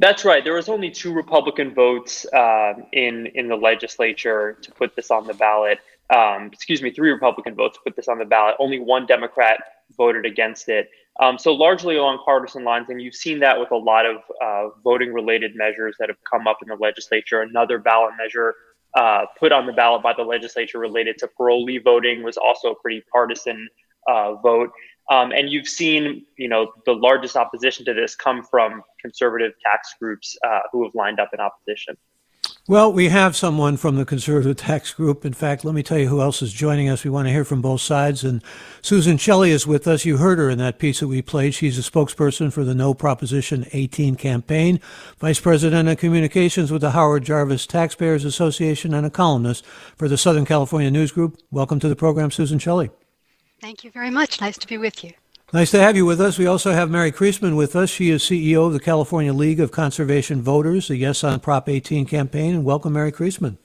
That's 0.00 0.24
right. 0.24 0.44
There 0.44 0.54
was 0.54 0.68
only 0.68 0.90
two 0.90 1.12
Republican 1.12 1.74
votes 1.74 2.24
uh, 2.32 2.74
in 2.92 3.26
in 3.34 3.48
the 3.48 3.56
legislature 3.56 4.56
to 4.62 4.70
put 4.70 4.94
this 4.94 5.10
on 5.10 5.26
the 5.26 5.34
ballot. 5.34 5.80
Um, 6.10 6.50
excuse 6.52 6.80
me, 6.80 6.92
three 6.92 7.10
Republican 7.10 7.56
votes 7.56 7.76
to 7.76 7.82
put 7.84 7.96
this 7.96 8.06
on 8.06 8.18
the 8.18 8.24
ballot. 8.24 8.54
Only 8.60 8.78
one 8.78 9.06
Democrat 9.06 9.60
voted 9.96 10.24
against 10.24 10.68
it. 10.68 10.90
Um, 11.20 11.36
so 11.36 11.52
largely 11.52 11.96
along 11.96 12.20
partisan 12.24 12.62
lines, 12.62 12.86
and 12.88 13.02
you've 13.02 13.14
seen 13.14 13.40
that 13.40 13.58
with 13.58 13.72
a 13.72 13.76
lot 13.76 14.06
of 14.06 14.16
uh, 14.40 14.68
voting 14.84 15.12
related 15.12 15.56
measures 15.56 15.96
that 15.98 16.08
have 16.08 16.18
come 16.30 16.46
up 16.46 16.58
in 16.62 16.68
the 16.68 16.76
legislature. 16.76 17.42
Another 17.42 17.78
ballot 17.78 18.12
measure 18.16 18.54
uh, 18.94 19.26
put 19.38 19.52
on 19.52 19.66
the 19.66 19.72
ballot 19.72 20.02
by 20.02 20.12
the 20.12 20.22
legislature 20.22 20.78
related 20.78 21.18
to 21.18 21.28
parolee 21.38 21.82
voting 21.82 22.22
was 22.22 22.36
also 22.36 22.72
a 22.72 22.74
pretty 22.80 23.02
partisan 23.12 23.68
uh, 24.08 24.34
vote. 24.34 24.70
Um, 25.10 25.32
and 25.32 25.48
you've 25.48 25.68
seen, 25.68 26.26
you 26.36 26.48
know, 26.48 26.70
the 26.84 26.92
largest 26.92 27.36
opposition 27.36 27.84
to 27.86 27.94
this 27.94 28.14
come 28.14 28.42
from 28.42 28.82
conservative 29.00 29.52
tax 29.64 29.94
groups 30.00 30.36
uh, 30.46 30.60
who 30.70 30.84
have 30.84 30.94
lined 30.94 31.18
up 31.18 31.30
in 31.32 31.40
opposition. 31.40 31.96
Well, 32.66 32.92
we 32.92 33.08
have 33.08 33.34
someone 33.34 33.76
from 33.76 33.96
the 33.96 34.04
conservative 34.04 34.56
tax 34.56 34.92
group. 34.92 35.24
In 35.24 35.32
fact, 35.32 35.64
let 35.64 35.74
me 35.74 35.82
tell 35.82 35.98
you 35.98 36.08
who 36.08 36.20
else 36.20 36.42
is 36.42 36.52
joining 36.52 36.88
us. 36.88 37.02
We 37.02 37.10
want 37.10 37.26
to 37.26 37.32
hear 37.32 37.44
from 37.44 37.62
both 37.62 37.80
sides. 37.80 38.24
And 38.24 38.42
Susan 38.82 39.16
Shelley 39.16 39.50
is 39.50 39.66
with 39.66 39.88
us. 39.88 40.04
You 40.04 40.18
heard 40.18 40.38
her 40.38 40.50
in 40.50 40.58
that 40.58 40.78
piece 40.78 41.00
that 41.00 41.08
we 41.08 41.22
played. 41.22 41.54
She's 41.54 41.78
a 41.78 41.90
spokesperson 41.90 42.52
for 42.52 42.64
the 42.64 42.74
No 42.74 42.92
Proposition 42.92 43.66
18 43.72 44.16
campaign, 44.16 44.80
vice 45.18 45.40
president 45.40 45.88
of 45.88 45.98
communications 45.98 46.70
with 46.70 46.82
the 46.82 46.90
Howard 46.90 47.24
Jarvis 47.24 47.66
Taxpayers 47.66 48.24
Association, 48.24 48.92
and 48.92 49.06
a 49.06 49.10
columnist 49.10 49.64
for 49.96 50.08
the 50.08 50.18
Southern 50.18 50.44
California 50.44 50.90
News 50.90 51.12
Group. 51.12 51.38
Welcome 51.50 51.80
to 51.80 51.88
the 51.88 51.96
program, 51.96 52.30
Susan 52.30 52.58
Shelley. 52.58 52.90
Thank 53.60 53.82
you 53.82 53.90
very 53.90 54.10
much. 54.10 54.40
Nice 54.40 54.58
to 54.58 54.66
be 54.66 54.78
with 54.78 55.02
you. 55.02 55.12
Nice 55.50 55.70
to 55.70 55.80
have 55.80 55.96
you 55.96 56.04
with 56.04 56.20
us. 56.20 56.36
We 56.36 56.46
also 56.46 56.72
have 56.72 56.90
Mary 56.90 57.10
Creasman 57.10 57.56
with 57.56 57.74
us. 57.74 57.88
She 57.88 58.10
is 58.10 58.22
CEO 58.22 58.66
of 58.66 58.74
the 58.74 58.80
California 58.80 59.32
League 59.32 59.60
of 59.60 59.72
Conservation 59.72 60.42
Voters, 60.42 60.88
the 60.88 60.96
Yes 60.96 61.24
on 61.24 61.40
Prop 61.40 61.70
18 61.70 62.04
campaign. 62.04 62.54
And 62.54 62.64
welcome, 62.64 62.92
Mary 62.92 63.10
Creasman. 63.10 63.56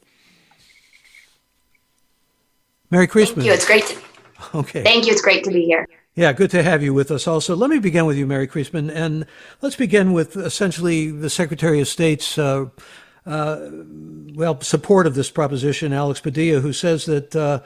Mary 2.89 3.05
Creasman. 3.05 3.35
Thank 3.35 3.47
you. 3.47 3.53
It's 3.53 3.65
great. 3.65 3.85
To, 3.85 3.99
okay. 4.59 4.81
Thank 4.81 5.07
you. 5.07 5.11
It's 5.11 5.21
great 5.21 5.43
to 5.43 5.51
be 5.51 5.65
here. 5.65 5.85
Yeah, 6.15 6.31
good 6.31 6.51
to 6.51 6.63
have 6.63 6.81
you 6.81 6.93
with 6.93 7.11
us 7.11 7.27
also. 7.27 7.53
Let 7.53 7.69
me 7.69 7.79
begin 7.79 8.05
with 8.05 8.15
you, 8.15 8.27
Mary 8.27 8.47
Creasman, 8.47 8.89
and 8.89 9.25
let's 9.61 9.75
begin 9.75 10.13
with 10.13 10.37
essentially 10.37 11.11
the 11.11 11.29
Secretary 11.29 11.81
of 11.81 11.89
State's 11.89 12.37
uh, 12.37 12.67
uh, 13.25 13.69
well, 14.33 14.61
support 14.61 15.07
of 15.07 15.15
this 15.15 15.31
proposition, 15.31 15.91
Alex 15.91 16.21
Padilla, 16.21 16.61
who 16.61 16.71
says 16.71 17.05
that 17.05 17.35
uh, 17.35 17.59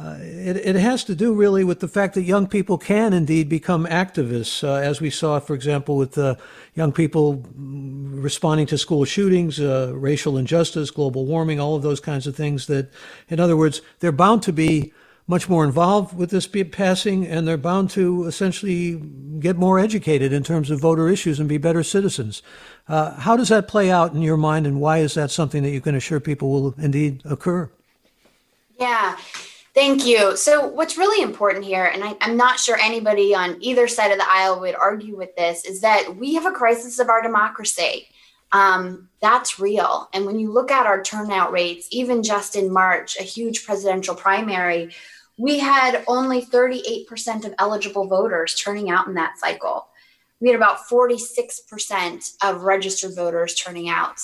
uh, 0.00 0.16
it, 0.20 0.56
it, 0.56 0.76
has 0.76 1.04
to 1.04 1.14
do 1.14 1.34
really 1.34 1.62
with 1.62 1.80
the 1.80 1.88
fact 1.88 2.14
that 2.14 2.22
young 2.22 2.46
people 2.46 2.78
can 2.78 3.12
indeed 3.12 3.50
become 3.50 3.84
activists, 3.86 4.64
uh, 4.64 4.76
as 4.76 4.98
we 4.98 5.10
saw, 5.10 5.38
for 5.38 5.54
example, 5.54 5.96
with 5.96 6.16
uh, 6.16 6.36
young 6.74 6.90
people 6.90 7.44
responding 7.54 8.66
to 8.66 8.78
school 8.78 9.04
shootings, 9.04 9.60
uh, 9.60 9.92
racial 9.94 10.38
injustice, 10.38 10.90
global 10.90 11.26
warming, 11.26 11.60
all 11.60 11.76
of 11.76 11.82
those 11.82 12.00
kinds 12.00 12.26
of 12.26 12.34
things. 12.34 12.66
That, 12.66 12.90
in 13.28 13.38
other 13.40 13.58
words, 13.58 13.82
they're 13.98 14.10
bound 14.10 14.42
to 14.44 14.54
be 14.54 14.94
much 15.26 15.50
more 15.50 15.64
involved 15.64 16.16
with 16.16 16.30
this 16.30 16.46
passing, 16.46 17.26
and 17.26 17.46
they're 17.46 17.58
bound 17.58 17.90
to 17.90 18.24
essentially 18.24 18.94
get 19.38 19.56
more 19.56 19.78
educated 19.78 20.32
in 20.32 20.42
terms 20.42 20.70
of 20.70 20.80
voter 20.80 21.10
issues 21.10 21.38
and 21.38 21.48
be 21.48 21.58
better 21.58 21.82
citizens. 21.82 22.42
Uh, 22.88 23.12
how 23.16 23.36
does 23.36 23.50
that 23.50 23.68
play 23.68 23.90
out 23.90 24.14
in 24.14 24.22
your 24.22 24.38
mind, 24.38 24.66
and 24.66 24.80
why 24.80 24.98
is 24.98 25.12
that 25.12 25.30
something 25.30 25.62
that 25.62 25.70
you 25.70 25.80
can 25.82 25.94
assure 25.94 26.20
people 26.20 26.50
will 26.50 26.74
indeed 26.78 27.20
occur? 27.26 27.70
Yeah. 28.78 29.18
Thank 29.72 30.04
you. 30.04 30.36
So, 30.36 30.66
what's 30.66 30.98
really 30.98 31.22
important 31.22 31.64
here, 31.64 31.84
and 31.84 32.02
I, 32.02 32.16
am 32.20 32.36
not 32.36 32.58
sure 32.58 32.76
anybody 32.80 33.34
on 33.34 33.56
either 33.60 33.86
side 33.86 34.10
of 34.10 34.18
the 34.18 34.28
aisle 34.28 34.58
would 34.60 34.74
argue 34.74 35.16
with 35.16 35.34
this, 35.36 35.64
is 35.64 35.80
that 35.82 36.16
we 36.16 36.34
have 36.34 36.44
a 36.44 36.50
crisis 36.50 36.98
of 36.98 37.08
our 37.08 37.22
democracy. 37.22 38.08
Um, 38.52 39.08
that's 39.20 39.60
real. 39.60 40.08
And 40.12 40.26
when 40.26 40.40
you 40.40 40.50
look 40.50 40.72
at 40.72 40.86
our 40.86 41.02
turnout 41.02 41.52
rates, 41.52 41.86
even 41.92 42.24
just 42.24 42.56
in 42.56 42.72
March, 42.72 43.16
a 43.18 43.22
huge 43.22 43.64
presidential 43.64 44.16
primary, 44.16 44.92
we 45.38 45.60
had 45.60 46.04
only 46.08 46.42
38% 46.42 47.44
of 47.44 47.54
eligible 47.58 48.08
voters 48.08 48.56
turning 48.56 48.90
out 48.90 49.06
in 49.06 49.14
that 49.14 49.38
cycle. 49.38 49.86
We 50.40 50.48
had 50.48 50.56
about 50.56 50.80
46% 50.88 52.34
of 52.42 52.62
registered 52.62 53.14
voters 53.14 53.54
turning 53.54 53.88
out. 53.88 54.20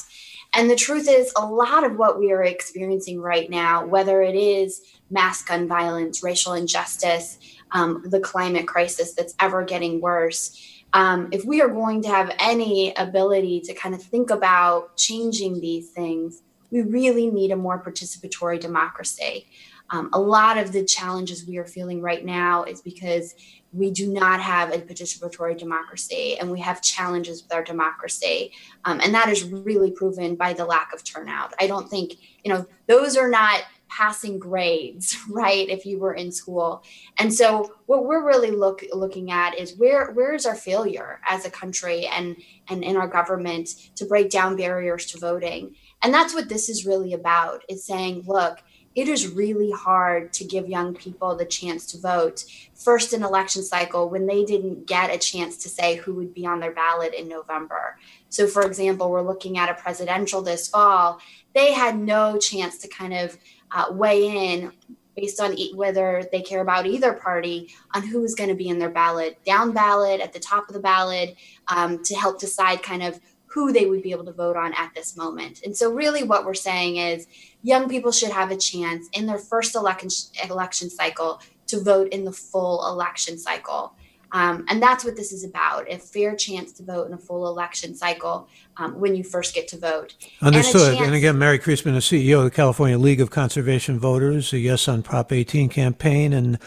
And 0.54 0.70
the 0.70 0.76
truth 0.76 1.08
is, 1.08 1.32
a 1.36 1.44
lot 1.44 1.84
of 1.84 1.96
what 1.96 2.18
we 2.18 2.32
are 2.32 2.42
experiencing 2.42 3.20
right 3.20 3.50
now, 3.50 3.84
whether 3.84 4.22
it 4.22 4.34
is 4.34 4.82
mass 5.10 5.42
gun 5.42 5.68
violence, 5.68 6.22
racial 6.22 6.54
injustice, 6.54 7.38
um, 7.72 8.02
the 8.06 8.20
climate 8.20 8.66
crisis 8.66 9.14
that's 9.14 9.34
ever 9.40 9.64
getting 9.64 10.00
worse, 10.00 10.76
um, 10.92 11.28
if 11.32 11.44
we 11.44 11.60
are 11.60 11.68
going 11.68 12.00
to 12.02 12.08
have 12.08 12.34
any 12.38 12.94
ability 12.94 13.60
to 13.62 13.74
kind 13.74 13.94
of 13.94 14.02
think 14.02 14.30
about 14.30 14.96
changing 14.96 15.60
these 15.60 15.90
things, 15.90 16.42
we 16.70 16.82
really 16.82 17.30
need 17.30 17.50
a 17.50 17.56
more 17.56 17.82
participatory 17.82 18.58
democracy. 18.58 19.46
Um, 19.90 20.10
a 20.12 20.20
lot 20.20 20.58
of 20.58 20.72
the 20.72 20.84
challenges 20.84 21.46
we 21.46 21.58
are 21.58 21.66
feeling 21.66 22.00
right 22.00 22.24
now 22.24 22.64
is 22.64 22.80
because 22.80 23.34
we 23.72 23.90
do 23.90 24.12
not 24.12 24.40
have 24.40 24.72
a 24.72 24.78
participatory 24.78 25.56
democracy 25.56 26.38
and 26.38 26.50
we 26.50 26.60
have 26.60 26.80
challenges 26.82 27.42
with 27.42 27.52
our 27.52 27.62
democracy. 27.62 28.52
Um, 28.84 29.00
and 29.02 29.14
that 29.14 29.28
is 29.28 29.44
really 29.44 29.90
proven 29.90 30.34
by 30.34 30.54
the 30.54 30.64
lack 30.64 30.92
of 30.94 31.04
turnout. 31.04 31.52
I 31.60 31.66
don't 31.66 31.88
think, 31.88 32.14
you 32.42 32.52
know, 32.52 32.66
those 32.86 33.16
are 33.16 33.28
not 33.28 33.64
passing 33.88 34.38
grades, 34.38 35.16
right? 35.30 35.68
If 35.68 35.84
you 35.84 35.98
were 35.98 36.14
in 36.14 36.32
school. 36.32 36.82
And 37.18 37.32
so 37.32 37.74
what 37.86 38.06
we're 38.06 38.26
really 38.26 38.50
look, 38.50 38.82
looking 38.92 39.30
at 39.30 39.58
is 39.58 39.76
where 39.76 40.12
where 40.12 40.34
is 40.34 40.46
our 40.46 40.54
failure 40.54 41.20
as 41.28 41.44
a 41.44 41.50
country 41.50 42.06
and 42.06 42.36
and 42.68 42.82
in 42.82 42.96
our 42.96 43.08
government 43.08 43.68
to 43.96 44.06
break 44.06 44.30
down 44.30 44.56
barriers 44.56 45.06
to 45.06 45.18
voting. 45.18 45.74
And 46.02 46.12
that's 46.12 46.34
what 46.34 46.48
this 46.48 46.68
is 46.68 46.86
really 46.86 47.12
about 47.12 47.62
is 47.68 47.84
saying, 47.84 48.24
look, 48.26 48.58
it 48.96 49.08
is 49.08 49.28
really 49.28 49.70
hard 49.70 50.32
to 50.32 50.44
give 50.44 50.68
young 50.68 50.94
people 50.94 51.36
the 51.36 51.44
chance 51.44 51.84
to 51.86 51.98
vote 51.98 52.44
first 52.74 53.12
in 53.12 53.22
election 53.22 53.62
cycle 53.62 54.08
when 54.08 54.26
they 54.26 54.42
didn't 54.42 54.86
get 54.86 55.14
a 55.14 55.18
chance 55.18 55.58
to 55.58 55.68
say 55.68 55.96
who 55.96 56.14
would 56.14 56.32
be 56.32 56.46
on 56.46 56.60
their 56.60 56.72
ballot 56.72 57.12
in 57.12 57.28
November. 57.28 57.98
So, 58.30 58.46
for 58.46 58.62
example, 58.62 59.10
we're 59.10 59.20
looking 59.20 59.58
at 59.58 59.68
a 59.68 59.74
presidential 59.74 60.40
this 60.40 60.66
fall. 60.66 61.20
They 61.54 61.72
had 61.72 61.98
no 61.98 62.38
chance 62.38 62.78
to 62.78 62.88
kind 62.88 63.12
of 63.12 63.36
uh, 63.70 63.86
weigh 63.90 64.54
in 64.54 64.72
based 65.14 65.40
on 65.40 65.58
e- 65.58 65.74
whether 65.74 66.24
they 66.32 66.40
care 66.40 66.60
about 66.60 66.86
either 66.86 67.12
party 67.12 67.70
on 67.94 68.02
who 68.02 68.24
is 68.24 68.34
going 68.34 68.50
to 68.50 68.56
be 68.56 68.68
in 68.68 68.78
their 68.78 68.90
ballot, 68.90 69.42
down 69.44 69.72
ballot, 69.72 70.20
at 70.20 70.32
the 70.32 70.38
top 70.40 70.68
of 70.68 70.74
the 70.74 70.80
ballot, 70.80 71.36
um, 71.68 72.02
to 72.02 72.14
help 72.14 72.38
decide 72.38 72.82
kind 72.82 73.02
of 73.02 73.20
who 73.56 73.72
they 73.72 73.86
would 73.86 74.02
be 74.02 74.10
able 74.10 74.26
to 74.26 74.32
vote 74.32 74.54
on 74.54 74.74
at 74.74 74.92
this 74.94 75.16
moment. 75.16 75.62
And 75.64 75.74
so, 75.74 75.90
really, 75.90 76.22
what 76.22 76.44
we're 76.44 76.52
saying 76.52 76.98
is 76.98 77.26
young 77.62 77.88
people 77.88 78.12
should 78.12 78.30
have 78.30 78.50
a 78.50 78.56
chance 78.56 79.08
in 79.14 79.24
their 79.24 79.38
first 79.38 79.74
election, 79.74 80.10
election 80.46 80.90
cycle 80.90 81.40
to 81.68 81.82
vote 81.82 82.08
in 82.12 82.26
the 82.26 82.32
full 82.32 82.86
election 82.86 83.38
cycle. 83.38 83.94
Um, 84.32 84.64
and 84.68 84.82
that's 84.82 85.04
what 85.04 85.16
this 85.16 85.32
is 85.32 85.44
about 85.44 85.90
a 85.90 85.98
fair 85.98 86.34
chance 86.34 86.72
to 86.72 86.82
vote 86.82 87.06
in 87.06 87.14
a 87.14 87.18
full 87.18 87.46
election 87.46 87.94
cycle 87.94 88.48
um, 88.76 88.98
when 88.98 89.14
you 89.14 89.22
first 89.22 89.54
get 89.54 89.68
to 89.68 89.78
vote. 89.78 90.14
Understood. 90.42 90.96
And, 90.96 91.06
and, 91.06 91.14
again, 91.14 91.38
Mary 91.38 91.58
Creasman, 91.58 91.94
the 91.94 92.00
CEO 92.00 92.38
of 92.38 92.44
the 92.44 92.50
California 92.50 92.98
League 92.98 93.20
of 93.20 93.30
Conservation 93.30 93.98
Voters, 93.98 94.52
a 94.52 94.58
Yes 94.58 94.88
on 94.88 95.02
Prop 95.02 95.32
18 95.32 95.68
campaign. 95.68 96.32
And 96.32 96.58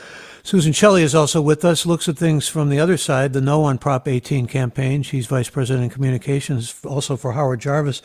Susan 0.44 0.74
Shelley 0.74 1.04
is 1.04 1.14
also 1.14 1.42
with 1.42 1.66
us, 1.66 1.86
looks 1.86 2.08
at 2.08 2.18
things 2.18 2.48
from 2.48 2.70
the 2.70 2.80
other 2.80 2.98
side, 2.98 3.34
the 3.34 3.42
No 3.42 3.64
on 3.64 3.78
Prop 3.78 4.08
18 4.08 4.48
campaign. 4.48 5.04
She's 5.04 5.28
Vice 5.28 5.50
President 5.50 5.88
of 5.88 5.94
Communications, 5.94 6.74
also 6.86 7.18
for 7.18 7.34
Howard 7.34 7.60
Jarvis 7.60 8.02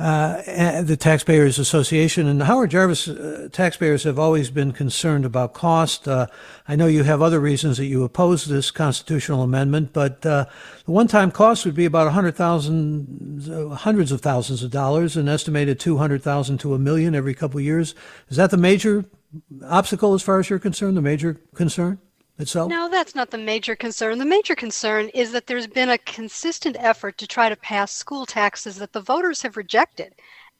uh, 0.00 0.80
the 0.82 0.96
Taxpayers 0.96 1.58
Association. 1.58 2.26
And 2.26 2.42
Howard 2.42 2.70
Jarvis 2.70 3.06
uh, 3.06 3.48
taxpayers 3.52 4.04
have 4.04 4.18
always 4.18 4.50
been 4.50 4.72
concerned 4.72 5.26
about 5.26 5.52
cost. 5.52 6.08
Uh, 6.08 6.26
I 6.66 6.74
know 6.74 6.86
you 6.86 7.02
have 7.02 7.20
other 7.20 7.38
reasons 7.38 7.76
that 7.76 7.84
you 7.84 8.02
oppose 8.02 8.46
this 8.46 8.70
constitutional 8.70 9.42
amendment, 9.42 9.92
but 9.92 10.24
uh, 10.24 10.46
the 10.86 10.90
one-time 10.92 11.30
cost 11.30 11.66
would 11.66 11.74
be 11.74 11.84
about 11.84 12.06
100,000, 12.06 13.50
uh, 13.50 13.74
hundreds 13.74 14.10
of 14.10 14.22
thousands 14.22 14.62
of 14.62 14.70
dollars, 14.70 15.18
an 15.18 15.28
estimated 15.28 15.78
200,000 15.78 16.56
to 16.58 16.72
a 16.72 16.78
million 16.78 17.14
every 17.14 17.34
couple 17.34 17.58
of 17.58 17.64
years. 17.64 17.94
Is 18.30 18.38
that 18.38 18.50
the 18.50 18.56
major 18.56 19.04
obstacle 19.66 20.14
as 20.14 20.22
far 20.22 20.40
as 20.40 20.48
you're 20.48 20.58
concerned, 20.58 20.96
the 20.96 21.02
major 21.02 21.38
concern? 21.54 21.98
Itself? 22.42 22.70
No, 22.70 22.88
that's 22.88 23.14
not 23.14 23.30
the 23.30 23.38
major 23.38 23.76
concern. 23.76 24.18
The 24.18 24.24
major 24.24 24.54
concern 24.54 25.08
is 25.08 25.32
that 25.32 25.46
there's 25.46 25.66
been 25.66 25.90
a 25.90 25.98
consistent 25.98 26.76
effort 26.78 27.18
to 27.18 27.26
try 27.26 27.48
to 27.48 27.56
pass 27.56 27.92
school 27.92 28.26
taxes 28.26 28.76
that 28.76 28.92
the 28.92 29.00
voters 29.00 29.42
have 29.42 29.56
rejected. 29.56 30.14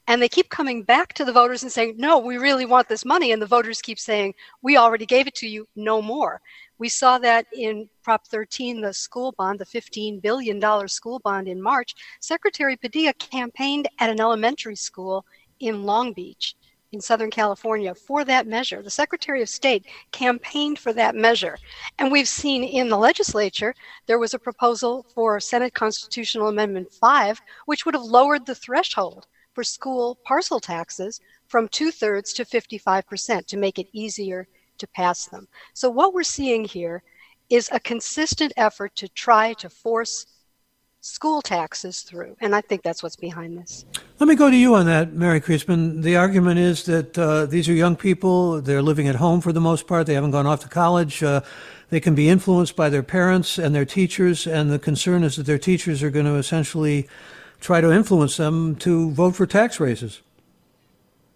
And 0.06 0.20
they 0.20 0.28
keep 0.28 0.48
coming 0.48 0.82
back 0.82 1.12
to 1.14 1.24
the 1.24 1.32
voters 1.32 1.62
and 1.62 1.70
saying, 1.70 1.94
no, 1.96 2.18
we 2.18 2.36
really 2.36 2.66
want 2.66 2.88
this 2.88 3.04
money. 3.04 3.32
And 3.32 3.40
the 3.40 3.46
voters 3.46 3.80
keep 3.80 3.98
saying, 3.98 4.34
we 4.62 4.76
already 4.76 5.06
gave 5.06 5.26
it 5.26 5.34
to 5.36 5.46
you, 5.48 5.68
no 5.76 6.02
more. 6.02 6.40
We 6.78 6.88
saw 6.88 7.18
that 7.18 7.46
in 7.52 7.88
Prop 8.02 8.26
13, 8.26 8.80
the 8.80 8.92
school 8.92 9.32
bond, 9.36 9.58
the 9.58 9.66
$15 9.66 10.20
billion 10.20 10.88
school 10.88 11.20
bond 11.20 11.46
in 11.46 11.62
March. 11.62 11.94
Secretary 12.20 12.76
Padilla 12.76 13.12
campaigned 13.14 13.88
at 13.98 14.10
an 14.10 14.20
elementary 14.20 14.76
school 14.76 15.24
in 15.60 15.84
Long 15.84 16.12
Beach 16.12 16.56
in 16.92 17.00
Southern 17.00 17.30
California 17.30 17.94
for 17.94 18.24
that 18.24 18.46
measure. 18.46 18.82
The 18.82 18.90
Secretary 18.90 19.42
of 19.42 19.48
State 19.48 19.86
campaigned 20.10 20.78
for 20.78 20.92
that 20.92 21.14
measure. 21.14 21.56
And 21.98 22.10
we've 22.10 22.28
seen 22.28 22.64
in 22.64 22.88
the 22.88 22.98
legislature, 22.98 23.74
there 24.06 24.18
was 24.18 24.34
a 24.34 24.38
proposal 24.38 25.06
for 25.14 25.38
Senate 25.38 25.74
Constitutional 25.74 26.48
Amendment 26.48 26.92
5, 26.92 27.40
which 27.66 27.84
would 27.84 27.94
have 27.94 28.02
lowered 28.02 28.46
the 28.46 28.54
threshold 28.54 29.26
for 29.52 29.62
school 29.62 30.18
parcel 30.24 30.60
taxes 30.60 31.20
from 31.46 31.68
two 31.68 31.90
thirds 31.90 32.32
to 32.34 32.44
55% 32.44 33.46
to 33.46 33.56
make 33.56 33.78
it 33.78 33.88
easier 33.92 34.48
to 34.78 34.86
pass 34.88 35.26
them. 35.26 35.46
So, 35.74 35.90
what 35.90 36.14
we're 36.14 36.22
seeing 36.22 36.64
here 36.64 37.02
is 37.50 37.68
a 37.72 37.80
consistent 37.80 38.52
effort 38.56 38.94
to 38.96 39.08
try 39.08 39.52
to 39.54 39.68
force 39.68 40.26
school 41.00 41.42
taxes 41.42 42.02
through. 42.02 42.36
And 42.40 42.54
I 42.54 42.60
think 42.60 42.82
that's 42.82 43.02
what's 43.02 43.16
behind 43.16 43.58
this. 43.58 43.84
Let 44.20 44.28
me 44.28 44.34
go 44.34 44.50
to 44.50 44.56
you 44.56 44.74
on 44.74 44.84
that, 44.84 45.14
Mary 45.14 45.40
Creasman. 45.40 46.02
The 46.02 46.16
argument 46.16 46.60
is 46.60 46.84
that 46.84 47.18
uh, 47.18 47.46
these 47.46 47.70
are 47.70 47.72
young 47.72 47.96
people. 47.96 48.60
They're 48.60 48.82
living 48.82 49.08
at 49.08 49.14
home 49.14 49.40
for 49.40 49.50
the 49.50 49.62
most 49.62 49.86
part. 49.86 50.06
They 50.06 50.12
haven't 50.12 50.32
gone 50.32 50.46
off 50.46 50.60
to 50.60 50.68
college. 50.68 51.22
Uh, 51.22 51.40
they 51.88 52.00
can 52.00 52.14
be 52.14 52.28
influenced 52.28 52.76
by 52.76 52.90
their 52.90 53.02
parents 53.02 53.56
and 53.56 53.74
their 53.74 53.86
teachers. 53.86 54.46
And 54.46 54.70
the 54.70 54.78
concern 54.78 55.24
is 55.24 55.36
that 55.36 55.46
their 55.46 55.56
teachers 55.56 56.02
are 56.02 56.10
going 56.10 56.26
to 56.26 56.34
essentially 56.34 57.08
try 57.60 57.80
to 57.80 57.90
influence 57.90 58.36
them 58.36 58.76
to 58.76 59.10
vote 59.12 59.36
for 59.36 59.46
tax 59.46 59.80
raises. 59.80 60.20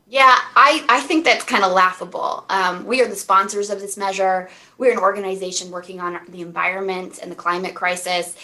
Yeah, 0.06 0.36
I, 0.54 0.84
I 0.90 1.00
think 1.00 1.24
that's 1.24 1.42
kind 1.42 1.64
of 1.64 1.72
laughable. 1.72 2.44
Um, 2.50 2.84
we 2.84 3.00
are 3.00 3.08
the 3.08 3.16
sponsors 3.16 3.70
of 3.70 3.80
this 3.80 3.96
measure. 3.96 4.50
We're 4.76 4.92
an 4.92 4.98
organization 4.98 5.70
working 5.70 6.00
on 6.00 6.20
the 6.28 6.42
environment 6.42 7.18
and 7.22 7.32
the 7.32 7.36
climate 7.36 7.74
crisis 7.74 8.36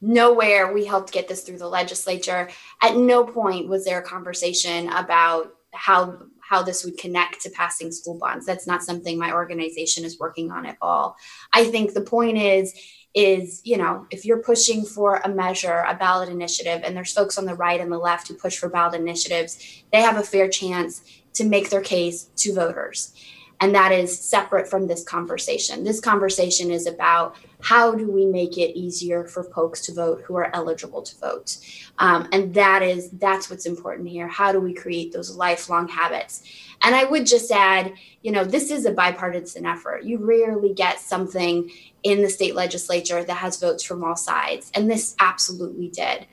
nowhere 0.00 0.72
we 0.72 0.84
helped 0.84 1.12
get 1.12 1.28
this 1.28 1.42
through 1.42 1.58
the 1.58 1.68
legislature. 1.68 2.48
At 2.82 2.96
no 2.96 3.24
point 3.24 3.68
was 3.68 3.84
there 3.84 4.00
a 4.00 4.02
conversation 4.02 4.88
about 4.90 5.52
how 5.72 6.18
how 6.40 6.62
this 6.62 6.82
would 6.82 6.96
connect 6.96 7.42
to 7.42 7.50
passing 7.50 7.92
school 7.92 8.18
bonds. 8.18 8.46
That's 8.46 8.66
not 8.66 8.82
something 8.82 9.18
my 9.18 9.32
organization 9.32 10.04
is 10.04 10.18
working 10.18 10.50
on 10.50 10.64
at 10.64 10.78
all. 10.80 11.16
I 11.52 11.64
think 11.64 11.92
the 11.92 12.00
point 12.00 12.38
is 12.38 12.74
is 13.14 13.62
you 13.64 13.76
know 13.76 14.06
if 14.10 14.24
you're 14.24 14.42
pushing 14.42 14.84
for 14.84 15.16
a 15.24 15.28
measure 15.28 15.84
a 15.88 15.94
ballot 15.94 16.28
initiative 16.28 16.82
and 16.84 16.96
there's 16.96 17.12
folks 17.12 17.38
on 17.38 17.46
the 17.46 17.54
right 17.54 17.80
and 17.80 17.90
the 17.90 17.98
left 17.98 18.28
who 18.28 18.34
push 18.34 18.58
for 18.58 18.68
ballot 18.68 19.00
initiatives 19.00 19.82
they 19.92 20.02
have 20.02 20.18
a 20.18 20.22
fair 20.22 20.46
chance 20.46 21.02
to 21.32 21.44
make 21.44 21.70
their 21.70 21.80
case 21.80 22.24
to 22.36 22.54
voters 22.54 23.14
And 23.60 23.74
that 23.74 23.90
is 23.90 24.16
separate 24.18 24.68
from 24.68 24.86
this 24.86 25.02
conversation. 25.02 25.82
This 25.82 26.00
conversation 26.00 26.70
is 26.70 26.86
about 26.86 27.36
how 27.60 27.92
do 27.92 28.08
we 28.08 28.24
make 28.24 28.56
it 28.56 28.78
easier 28.78 29.24
for 29.24 29.42
folks 29.42 29.80
to 29.86 29.92
vote 29.92 30.22
who 30.22 30.36
are 30.36 30.54
eligible 30.54 31.02
to 31.02 31.18
vote. 31.18 31.56
Um, 31.98 32.28
and 32.32 32.54
that 32.54 32.82
is 32.82 33.10
that's 33.10 33.50
what's 33.50 33.66
important 33.66 34.08
here. 34.08 34.28
How 34.28 34.52
do 34.52 34.60
we 34.60 34.72
create 34.72 35.12
those 35.12 35.34
lifelong 35.34 35.88
habits? 35.88 36.42
And 36.82 36.94
i 36.94 37.02
would 37.02 37.26
just 37.26 37.50
add 37.50 37.92
you 38.22 38.30
know 38.30 38.44
this 38.44 38.70
is 38.70 38.84
a 38.84 38.92
bipartisan 38.92 39.66
effort. 39.66 40.04
You 40.04 40.18
rarely 40.18 40.72
get 40.72 41.00
something 41.00 41.70
in 42.04 42.22
the 42.22 42.28
state 42.28 42.54
legislature 42.54 43.24
that 43.24 43.34
has 43.34 43.58
votes 43.58 43.82
from 43.82 44.04
all 44.04 44.16
sides. 44.16 44.70
And 44.74 44.88
this 44.88 45.16
absolutely 45.18 45.88
did. 45.88 46.26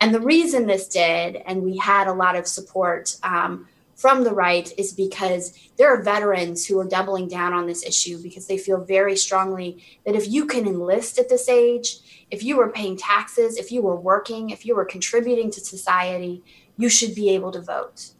And 0.00 0.12
the 0.12 0.20
reason 0.20 0.66
this 0.66 0.88
did 0.88 1.36
and 1.46 1.62
we 1.62 1.76
had 1.76 2.08
a 2.08 2.12
lot 2.12 2.34
of 2.34 2.48
support 2.48 3.16
um, 3.22 3.68
from 3.96 4.24
the 4.24 4.32
right 4.32 4.72
is 4.78 4.92
because 4.92 5.56
there 5.76 5.92
are 5.92 6.02
veterans 6.02 6.66
who 6.66 6.78
are 6.80 6.84
doubling 6.84 7.28
down 7.28 7.52
on 7.52 7.66
this 7.66 7.84
issue 7.84 8.22
because 8.22 8.46
they 8.46 8.58
feel 8.58 8.82
very 8.82 9.16
strongly 9.16 9.84
that 10.04 10.14
if 10.14 10.28
you 10.28 10.46
can 10.46 10.66
enlist 10.66 11.18
at 11.18 11.28
this 11.28 11.48
age, 11.48 11.98
if 12.30 12.42
you 12.42 12.56
were 12.56 12.70
paying 12.70 12.96
taxes, 12.96 13.56
if 13.56 13.70
you 13.70 13.82
were 13.82 13.96
working, 13.96 14.50
if 14.50 14.64
you 14.64 14.74
were 14.74 14.84
contributing 14.84 15.50
to 15.50 15.60
society, 15.60 16.42
you 16.76 16.88
should 16.88 17.14
be 17.14 17.30
able 17.30 17.52
to 17.52 17.60
vote. 17.60 18.12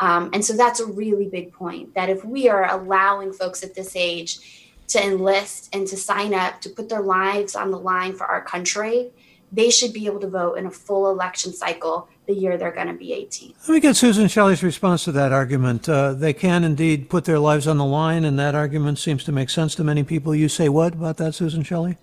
Um, 0.00 0.30
and 0.32 0.44
so 0.44 0.54
that's 0.54 0.80
a 0.80 0.86
really 0.86 1.28
big 1.28 1.52
point 1.52 1.94
that 1.94 2.08
if 2.08 2.24
we 2.24 2.48
are 2.48 2.70
allowing 2.70 3.32
folks 3.32 3.62
at 3.62 3.74
this 3.74 3.94
age 3.94 4.70
to 4.88 5.04
enlist 5.04 5.74
and 5.74 5.86
to 5.86 5.96
sign 5.96 6.34
up 6.34 6.60
to 6.62 6.70
put 6.70 6.88
their 6.88 7.02
lives 7.02 7.54
on 7.54 7.70
the 7.70 7.78
line 7.78 8.14
for 8.14 8.26
our 8.26 8.42
country, 8.42 9.10
they 9.52 9.70
should 9.70 9.92
be 9.92 10.06
able 10.06 10.20
to 10.20 10.28
vote 10.28 10.54
in 10.54 10.66
a 10.66 10.70
full 10.70 11.10
election 11.10 11.52
cycle 11.52 12.08
the 12.30 12.40
year 12.40 12.56
they're 12.56 12.70
going 12.70 12.86
to 12.86 12.94
be 12.94 13.12
18. 13.12 13.54
Let 13.62 13.68
me 13.68 13.80
get 13.80 13.96
Susan 13.96 14.28
Shelley's 14.28 14.62
response 14.62 15.04
to 15.04 15.12
that 15.12 15.32
argument. 15.32 15.88
Uh, 15.88 16.12
they 16.12 16.32
can 16.32 16.62
indeed 16.64 17.10
put 17.10 17.24
their 17.24 17.38
lives 17.38 17.66
on 17.66 17.76
the 17.76 17.84
line, 17.84 18.24
and 18.24 18.38
that 18.38 18.54
argument 18.54 18.98
seems 18.98 19.24
to 19.24 19.32
make 19.32 19.50
sense 19.50 19.74
to 19.74 19.84
many 19.84 20.04
people. 20.04 20.34
You 20.34 20.48
say 20.48 20.68
what 20.68 20.94
about 20.94 21.16
that, 21.16 21.34
Susan 21.34 21.62
Shelley? 21.64 21.96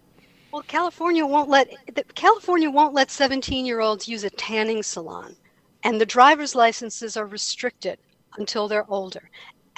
Well, 0.51 0.63
California 0.63 1.25
won't 1.25 1.49
let 1.49 1.69
California 2.15 2.69
won't 2.69 2.93
let 2.93 3.09
17-year-olds 3.09 4.07
use 4.07 4.23
a 4.23 4.29
tanning 4.31 4.83
salon, 4.83 5.35
and 5.83 5.99
the 6.01 6.05
driver's 6.05 6.55
licenses 6.55 7.15
are 7.15 7.25
restricted 7.25 7.97
until 8.37 8.67
they're 8.67 8.89
older 8.89 9.29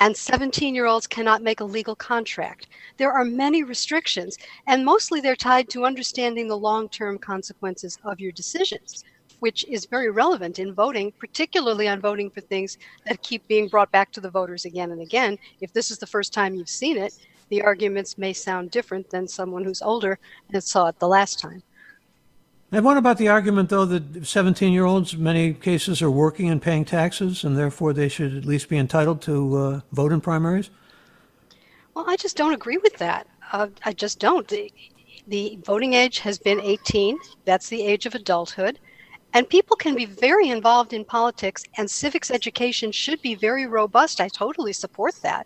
and 0.01 0.15
17 0.15 0.73
year 0.73 0.85
olds 0.85 1.07
cannot 1.07 1.43
make 1.43 1.59
a 1.59 1.65
legal 1.65 1.95
contract. 1.95 2.67
There 2.97 3.11
are 3.11 3.25
many 3.25 3.63
restrictions, 3.63 4.37
and 4.65 4.85
mostly 4.85 5.19
they're 5.19 5.35
tied 5.35 5.69
to 5.69 5.85
understanding 5.85 6.47
the 6.47 6.57
long 6.57 6.87
term 6.87 7.17
consequences 7.17 7.97
of 8.05 8.19
your 8.19 8.31
decisions, 8.31 9.03
which 9.39 9.65
is 9.67 9.85
very 9.85 10.09
relevant 10.09 10.59
in 10.59 10.73
voting, 10.73 11.11
particularly 11.19 11.87
on 11.87 11.99
voting 11.99 12.29
for 12.29 12.41
things 12.41 12.77
that 13.05 13.21
keep 13.21 13.47
being 13.47 13.67
brought 13.67 13.91
back 13.91 14.11
to 14.11 14.21
the 14.21 14.29
voters 14.29 14.65
again 14.65 14.91
and 14.91 15.01
again. 15.01 15.37
If 15.61 15.73
this 15.73 15.91
is 15.91 15.97
the 15.97 16.07
first 16.07 16.33
time 16.33 16.55
you've 16.55 16.69
seen 16.69 16.97
it, 16.97 17.17
the 17.49 17.61
arguments 17.61 18.17
may 18.17 18.33
sound 18.33 18.71
different 18.71 19.09
than 19.09 19.27
someone 19.27 19.63
who's 19.63 19.81
older 19.81 20.19
and 20.53 20.63
saw 20.63 20.87
it 20.87 20.99
the 20.99 21.07
last 21.07 21.39
time. 21.39 21.63
And 22.71 22.85
what 22.85 22.97
about 22.97 23.17
the 23.17 23.29
argument, 23.29 23.69
though, 23.69 23.85
that 23.85 24.27
17 24.27 24.71
year 24.71 24.85
olds, 24.85 25.17
many 25.17 25.53
cases, 25.53 26.03
are 26.03 26.11
working 26.11 26.49
and 26.49 26.61
paying 26.61 26.85
taxes, 26.85 27.43
and 27.43 27.57
therefore 27.57 27.93
they 27.93 28.07
should 28.07 28.35
at 28.35 28.45
least 28.45 28.69
be 28.69 28.77
entitled 28.77 29.21
to 29.23 29.57
uh, 29.57 29.81
vote 29.91 30.11
in 30.11 30.21
primaries? 30.21 30.69
Well, 31.95 32.05
I 32.07 32.15
just 32.15 32.37
don't 32.37 32.53
agree 32.53 32.77
with 32.77 32.95
that. 32.97 33.25
Uh, 33.51 33.67
I 33.83 33.93
just 33.93 34.19
don't. 34.19 34.47
The, 34.47 34.71
the 35.27 35.57
voting 35.63 35.93
age 35.93 36.19
has 36.19 36.37
been 36.37 36.61
18, 36.61 37.17
that's 37.45 37.69
the 37.69 37.81
age 37.81 38.05
of 38.05 38.13
adulthood. 38.13 38.79
And 39.33 39.47
people 39.47 39.75
can 39.75 39.95
be 39.95 40.05
very 40.05 40.49
involved 40.49 40.93
in 40.93 41.05
politics, 41.05 41.63
and 41.77 41.89
civics 41.89 42.31
education 42.31 42.91
should 42.91 43.21
be 43.21 43.35
very 43.35 43.67
robust. 43.67 44.19
I 44.19 44.27
totally 44.27 44.73
support 44.73 45.15
that 45.21 45.45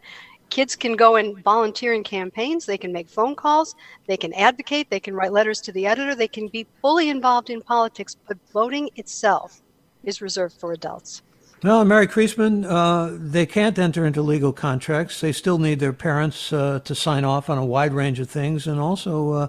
kids 0.54 0.76
can 0.76 0.96
go 0.96 1.16
and 1.16 1.44
volunteer 1.44 1.96
in 1.96 2.04
campaigns, 2.04 2.68
they 2.68 2.78
can 2.78 2.94
make 2.94 3.10
phone 3.10 3.36
calls, 3.36 3.74
they 4.06 4.16
can 4.16 4.32
advocate, 4.34 4.88
they 4.92 5.00
can 5.00 5.16
write 5.16 5.34
letters 5.34 5.60
to 5.60 5.72
the 5.72 5.88
editor, 5.88 6.14
they 6.14 6.28
can 6.28 6.48
be 6.48 6.68
fully 6.80 7.10
involved 7.10 7.50
in 7.50 7.60
politics, 7.60 8.16
but 8.28 8.38
voting 8.54 8.88
itself 8.96 9.64
is 10.04 10.22
reserved 10.22 10.56
for 10.60 10.72
adults. 10.72 11.24
Well, 11.64 11.84
Mary 11.86 12.06
Creasman, 12.06 12.66
uh, 12.70 13.18
they 13.20 13.48
can't 13.48 13.80
enter 13.80 14.06
into 14.06 14.22
legal 14.22 14.54
contracts. 14.54 15.22
They 15.22 15.32
still 15.32 15.58
need 15.58 15.80
their 15.80 15.94
parents 15.94 16.54
uh, 16.54 16.82
to 16.84 16.94
sign 16.94 17.24
off 17.24 17.50
on 17.50 17.58
a 17.58 17.66
wide 17.66 17.94
range 17.94 18.20
of 18.20 18.30
things, 18.30 18.68
and 18.68 18.80
also 18.80 19.32
uh, 19.32 19.48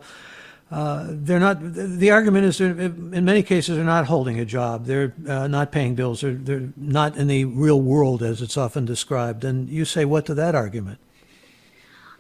uh, 0.70 1.06
they're 1.08 1.40
not. 1.40 1.58
The 1.60 2.10
argument 2.10 2.46
is, 2.46 2.60
in 2.60 3.24
many 3.24 3.42
cases, 3.42 3.76
they're 3.76 3.84
not 3.84 4.06
holding 4.06 4.40
a 4.40 4.44
job. 4.44 4.86
They're 4.86 5.12
uh, 5.28 5.46
not 5.46 5.70
paying 5.70 5.94
bills. 5.94 6.22
They're, 6.22 6.32
they're 6.34 6.72
not 6.76 7.16
in 7.16 7.28
the 7.28 7.44
real 7.44 7.80
world, 7.80 8.22
as 8.22 8.42
it's 8.42 8.56
often 8.56 8.84
described. 8.84 9.44
And 9.44 9.68
you 9.68 9.84
say 9.84 10.04
what 10.04 10.26
to 10.26 10.34
that 10.34 10.54
argument? 10.54 10.98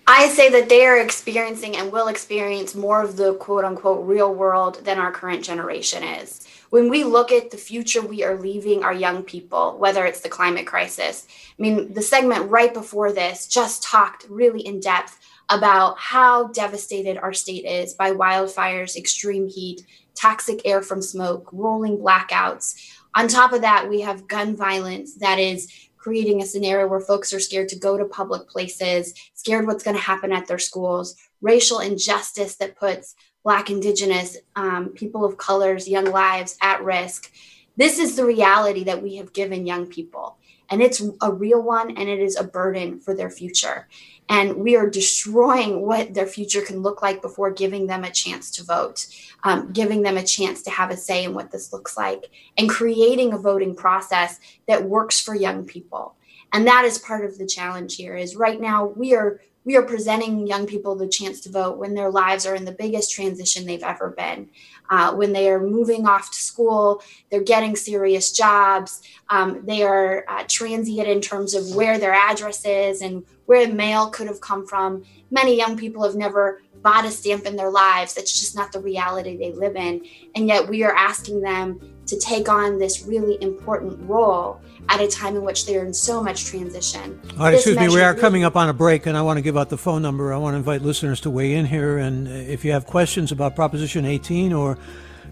I 0.06 0.28
say 0.28 0.50
that 0.50 0.68
they 0.68 0.84
are 0.84 0.98
experiencing 0.98 1.76
and 1.76 1.90
will 1.90 2.08
experience 2.08 2.74
more 2.74 3.02
of 3.02 3.16
the 3.16 3.34
quote 3.34 3.64
unquote 3.64 4.06
real 4.06 4.34
world 4.34 4.84
than 4.84 4.98
our 4.98 5.10
current 5.10 5.42
generation 5.42 6.02
is. 6.02 6.46
When 6.68 6.90
we 6.90 7.04
look 7.04 7.32
at 7.32 7.50
the 7.50 7.56
future 7.56 8.02
we 8.02 8.22
are 8.22 8.36
leaving 8.36 8.84
our 8.84 8.92
young 8.92 9.22
people, 9.22 9.78
whether 9.78 10.04
it's 10.04 10.20
the 10.20 10.28
climate 10.28 10.66
crisis, 10.66 11.26
I 11.58 11.62
mean, 11.62 11.94
the 11.94 12.02
segment 12.02 12.50
right 12.50 12.74
before 12.74 13.12
this 13.12 13.46
just 13.46 13.82
talked 13.82 14.26
really 14.28 14.60
in 14.60 14.80
depth 14.80 15.18
about 15.50 15.98
how 15.98 16.48
devastated 16.48 17.18
our 17.18 17.32
state 17.32 17.64
is 17.64 17.94
by 17.94 18.10
wildfires, 18.10 18.96
extreme 18.96 19.48
heat, 19.48 19.86
toxic 20.14 20.62
air 20.64 20.82
from 20.82 21.02
smoke, 21.02 21.48
rolling 21.52 21.98
blackouts. 21.98 22.74
On 23.14 23.28
top 23.28 23.52
of 23.52 23.60
that, 23.62 23.88
we 23.88 24.00
have 24.00 24.26
gun 24.26 24.56
violence 24.56 25.14
that 25.16 25.38
is 25.38 25.72
creating 25.96 26.42
a 26.42 26.46
scenario 26.46 26.86
where 26.86 27.00
folks 27.00 27.32
are 27.32 27.40
scared 27.40 27.68
to 27.68 27.78
go 27.78 27.96
to 27.96 28.04
public 28.04 28.48
places, 28.48 29.14
scared 29.34 29.66
what's 29.66 29.84
going 29.84 29.96
to 29.96 30.02
happen 30.02 30.32
at 30.32 30.46
their 30.46 30.58
schools, 30.58 31.16
racial 31.40 31.80
injustice 31.80 32.56
that 32.56 32.76
puts 32.76 33.14
Black, 33.42 33.68
Indigenous, 33.70 34.38
um, 34.56 34.88
people 34.90 35.24
of 35.24 35.36
colors, 35.36 35.86
young 35.86 36.06
lives 36.06 36.56
at 36.62 36.82
risk. 36.82 37.30
This 37.76 37.98
is 37.98 38.16
the 38.16 38.24
reality 38.24 38.84
that 38.84 39.02
we 39.02 39.16
have 39.16 39.32
given 39.32 39.66
young 39.66 39.86
people. 39.86 40.38
And 40.70 40.82
it's 40.82 41.02
a 41.20 41.32
real 41.32 41.62
one 41.62 41.96
and 41.96 42.08
it 42.08 42.20
is 42.20 42.36
a 42.36 42.44
burden 42.44 43.00
for 43.00 43.14
their 43.14 43.30
future. 43.30 43.88
And 44.28 44.56
we 44.56 44.76
are 44.76 44.88
destroying 44.88 45.82
what 45.82 46.14
their 46.14 46.26
future 46.26 46.62
can 46.62 46.80
look 46.80 47.02
like 47.02 47.20
before 47.20 47.50
giving 47.50 47.86
them 47.86 48.04
a 48.04 48.10
chance 48.10 48.50
to 48.52 48.64
vote 48.64 49.06
um, 49.44 49.70
giving 49.72 50.02
them 50.02 50.16
a 50.16 50.24
chance 50.24 50.62
to 50.62 50.70
have 50.70 50.90
a 50.90 50.96
say 50.96 51.24
in 51.24 51.34
what 51.34 51.50
this 51.50 51.72
looks 51.72 51.96
like 51.96 52.30
and 52.58 52.68
creating 52.68 53.32
a 53.32 53.38
voting 53.38 53.76
process 53.76 54.40
that 54.66 54.82
works 54.82 55.20
for 55.20 55.34
young 55.34 55.64
people. 55.64 56.16
And 56.52 56.66
that 56.66 56.84
is 56.84 56.98
part 56.98 57.24
of 57.24 57.38
the 57.38 57.46
challenge 57.46 57.96
here 57.96 58.16
is 58.16 58.36
right 58.36 58.60
now 58.60 58.86
we 58.86 59.14
are 59.14 59.40
we 59.66 59.76
are 59.76 59.82
presenting 59.82 60.46
young 60.46 60.66
people 60.66 60.94
the 60.94 61.08
chance 61.08 61.40
to 61.40 61.50
vote 61.50 61.78
when 61.78 61.94
their 61.94 62.10
lives 62.10 62.44
are 62.44 62.54
in 62.54 62.66
the 62.66 62.72
biggest 62.72 63.10
transition 63.10 63.64
they've 63.64 63.82
ever 63.82 64.10
been 64.10 64.50
uh, 64.90 65.14
when 65.14 65.32
they 65.32 65.48
are 65.50 65.60
moving 65.60 66.06
off 66.06 66.30
to 66.30 66.36
school, 66.36 67.02
they're 67.30 67.42
getting 67.42 67.76
serious 67.76 68.32
jobs, 68.32 69.02
um, 69.30 69.64
they 69.64 69.82
are 69.82 70.24
uh, 70.28 70.44
transient 70.48 71.08
in 71.08 71.20
terms 71.20 71.54
of 71.54 71.74
where 71.74 71.98
their 71.98 72.12
address 72.12 72.64
is 72.64 73.00
and 73.00 73.24
where 73.46 73.66
mail 73.72 74.10
could 74.10 74.26
have 74.26 74.40
come 74.40 74.66
from. 74.66 75.04
Many 75.30 75.56
young 75.56 75.76
people 75.76 76.02
have 76.04 76.14
never 76.14 76.62
bought 76.82 77.06
a 77.06 77.10
stamp 77.10 77.46
in 77.46 77.56
their 77.56 77.70
lives. 77.70 78.14
That's 78.14 78.38
just 78.38 78.54
not 78.54 78.70
the 78.70 78.80
reality 78.80 79.36
they 79.36 79.52
live 79.52 79.74
in. 79.74 80.04
And 80.34 80.46
yet 80.46 80.68
we 80.68 80.84
are 80.84 80.94
asking 80.94 81.40
them 81.40 81.80
to 82.06 82.18
take 82.18 82.48
on 82.48 82.78
this 82.78 83.06
really 83.06 83.42
important 83.42 83.98
role 84.08 84.60
at 84.88 85.00
a 85.00 85.08
time 85.08 85.36
in 85.36 85.42
which 85.42 85.66
they're 85.66 85.84
in 85.84 85.94
so 85.94 86.22
much 86.22 86.44
transition. 86.44 87.20
All 87.32 87.44
right, 87.44 87.52
this 87.52 87.66
excuse 87.66 87.78
me, 87.78 87.88
we 87.94 88.02
are 88.02 88.14
coming 88.14 88.44
up 88.44 88.56
on 88.56 88.68
a 88.68 88.72
break, 88.72 89.06
and 89.06 89.16
I 89.16 89.22
want 89.22 89.38
to 89.38 89.42
give 89.42 89.56
out 89.56 89.70
the 89.70 89.78
phone 89.78 90.02
number. 90.02 90.32
I 90.32 90.36
want 90.36 90.54
to 90.54 90.58
invite 90.58 90.82
listeners 90.82 91.20
to 91.22 91.30
weigh 91.30 91.54
in 91.54 91.66
here. 91.66 91.98
And 91.98 92.28
if 92.28 92.64
you 92.64 92.72
have 92.72 92.86
questions 92.86 93.32
about 93.32 93.56
Proposition 93.56 94.04
18 94.04 94.52
or 94.52 94.78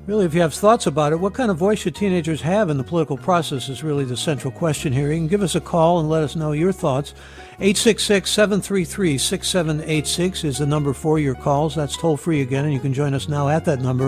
really, 0.07 0.25
if 0.25 0.35
you 0.35 0.41
have 0.41 0.55
thoughts 0.55 0.87
about 0.87 1.13
it, 1.13 1.21
what 1.21 1.35
kind 1.35 1.51
of 1.51 1.57
voice 1.57 1.81
should 1.81 1.95
teenagers 1.95 2.41
have 2.41 2.71
in 2.71 2.77
the 2.77 2.85
political 2.85 3.17
process 3.17 3.69
is 3.69 3.85
really 3.85 4.05
the 4.05 4.17
central 4.17 4.53
question 4.53 4.93
here. 4.93 5.13
You 5.13 5.19
can 5.19 5.29
give 5.29 5.43
us 5.43 5.55
a 5.55 5.61
call 5.61 6.01
and 6.01 6.09
let 6.09 6.23
us 6.23 6.37
know 6.37 6.53
your 6.53 6.73
thoughts. 6.73 7.15
866 7.61 8.31
733 8.31 9.19
6786 9.19 10.45
is 10.45 10.59
the 10.59 10.67
number 10.67 10.93
for 10.93 11.19
your 11.19 11.35
calls. 11.35 11.75
That's 11.75 11.97
toll 11.97 12.17
free 12.17 12.41
again, 12.41 12.65
and 12.65 12.75
you 12.75 12.81
can 12.81 12.93
join 12.93 13.15
us 13.15 13.29
now 13.29 13.49
at 13.49 13.65
that 13.67 13.81
number, 13.81 14.07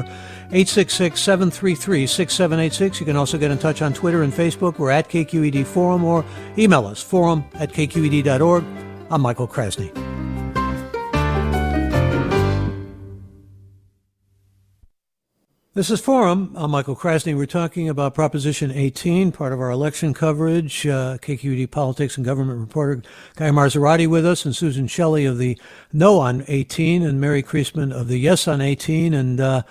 866 0.50 1.20
733 1.20 2.07
6786. 2.07 3.00
You 3.00 3.07
can 3.07 3.16
also 3.16 3.38
get 3.38 3.50
in 3.50 3.59
touch 3.59 3.83
on 3.83 3.92
Twitter 3.92 4.22
and 4.22 4.33
Facebook. 4.33 4.78
We're 4.78 4.90
at 4.90 5.09
KQED 5.09 5.64
Forum 5.66 6.04
or 6.04 6.24
email 6.59 6.87
us, 6.87 7.02
forum 7.02 7.44
at 7.54 7.72
kqed.org. 7.72 8.64
I'm 9.11 9.20
Michael 9.20 9.46
Krasny. 9.46 10.13
This 15.77 15.91
is 15.91 16.01
Forum. 16.01 16.53
I'm 16.55 16.71
Michael 16.71 16.95
Krasny. 16.95 17.37
We're 17.37 17.47
talking 17.47 17.89
about 17.89 18.15
Proposition 18.15 18.71
18, 18.71 19.33
part 19.33 19.53
of 19.53 19.59
our 19.59 19.71
election 19.71 20.15
coverage. 20.15 20.87
Uh, 20.87 21.19
KQED 21.21 21.69
politics 21.73 22.17
and 22.17 22.25
government 22.25 22.61
reporter 22.61 23.03
Guy 23.35 23.51
Marzorati 23.51 24.07
with 24.07 24.25
us, 24.25 24.45
and 24.45 24.55
Susan 24.55 24.87
Shelley 24.87 25.25
of 25.25 25.37
the 25.37 25.59
No 25.93 26.21
on 26.21 26.45
18, 26.47 27.03
and 27.03 27.21
Mary 27.21 27.43
Creasman 27.43 27.93
of 27.93 28.07
the 28.07 28.21
Yes 28.21 28.47
on 28.47 28.61
18. 28.61 29.15
And 29.15 29.41
uh, 29.41 29.63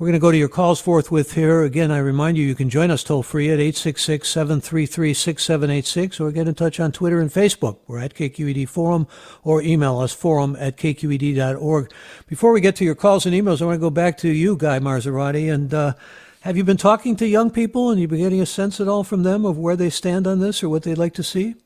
We're 0.00 0.06
going 0.06 0.14
to 0.14 0.18
go 0.18 0.30
to 0.30 0.38
your 0.38 0.48
calls 0.48 0.80
forthwith 0.80 1.34
here. 1.34 1.62
Again, 1.62 1.90
I 1.90 1.98
remind 1.98 2.38
you, 2.38 2.46
you 2.46 2.54
can 2.54 2.70
join 2.70 2.90
us 2.90 3.04
toll 3.04 3.22
free 3.22 3.50
at 3.50 3.60
866 3.60 4.26
733 4.30 5.12
6786 5.12 6.20
or 6.20 6.32
get 6.32 6.48
in 6.48 6.54
touch 6.54 6.80
on 6.80 6.90
Twitter 6.90 7.20
and 7.20 7.30
Facebook. 7.30 7.80
We're 7.86 7.98
at 7.98 8.14
KQED 8.14 8.66
Forum 8.66 9.06
or 9.44 9.60
email 9.60 9.98
us 9.98 10.14
forum 10.14 10.56
at 10.58 10.78
kqed.org. 10.78 11.92
Before 12.26 12.50
we 12.50 12.62
get 12.62 12.76
to 12.76 12.84
your 12.86 12.94
calls 12.94 13.26
and 13.26 13.34
emails, 13.34 13.60
I 13.60 13.66
want 13.66 13.74
to 13.74 13.78
go 13.78 13.90
back 13.90 14.16
to 14.18 14.30
you, 14.30 14.56
Guy 14.56 14.78
Marzorati. 14.78 15.52
And 15.52 15.74
uh, 15.74 15.92
have 16.40 16.56
you 16.56 16.64
been 16.64 16.78
talking 16.78 17.14
to 17.16 17.28
young 17.28 17.50
people 17.50 17.90
and 17.90 18.00
you've 18.00 18.08
been 18.08 18.20
getting 18.20 18.40
a 18.40 18.46
sense 18.46 18.80
at 18.80 18.88
all 18.88 19.04
from 19.04 19.22
them 19.22 19.44
of 19.44 19.58
where 19.58 19.76
they 19.76 19.90
stand 19.90 20.26
on 20.26 20.40
this 20.40 20.62
or 20.62 20.70
what 20.70 20.84
they'd 20.84 20.96
like 20.96 21.12
to 21.12 21.22
see? 21.22 21.56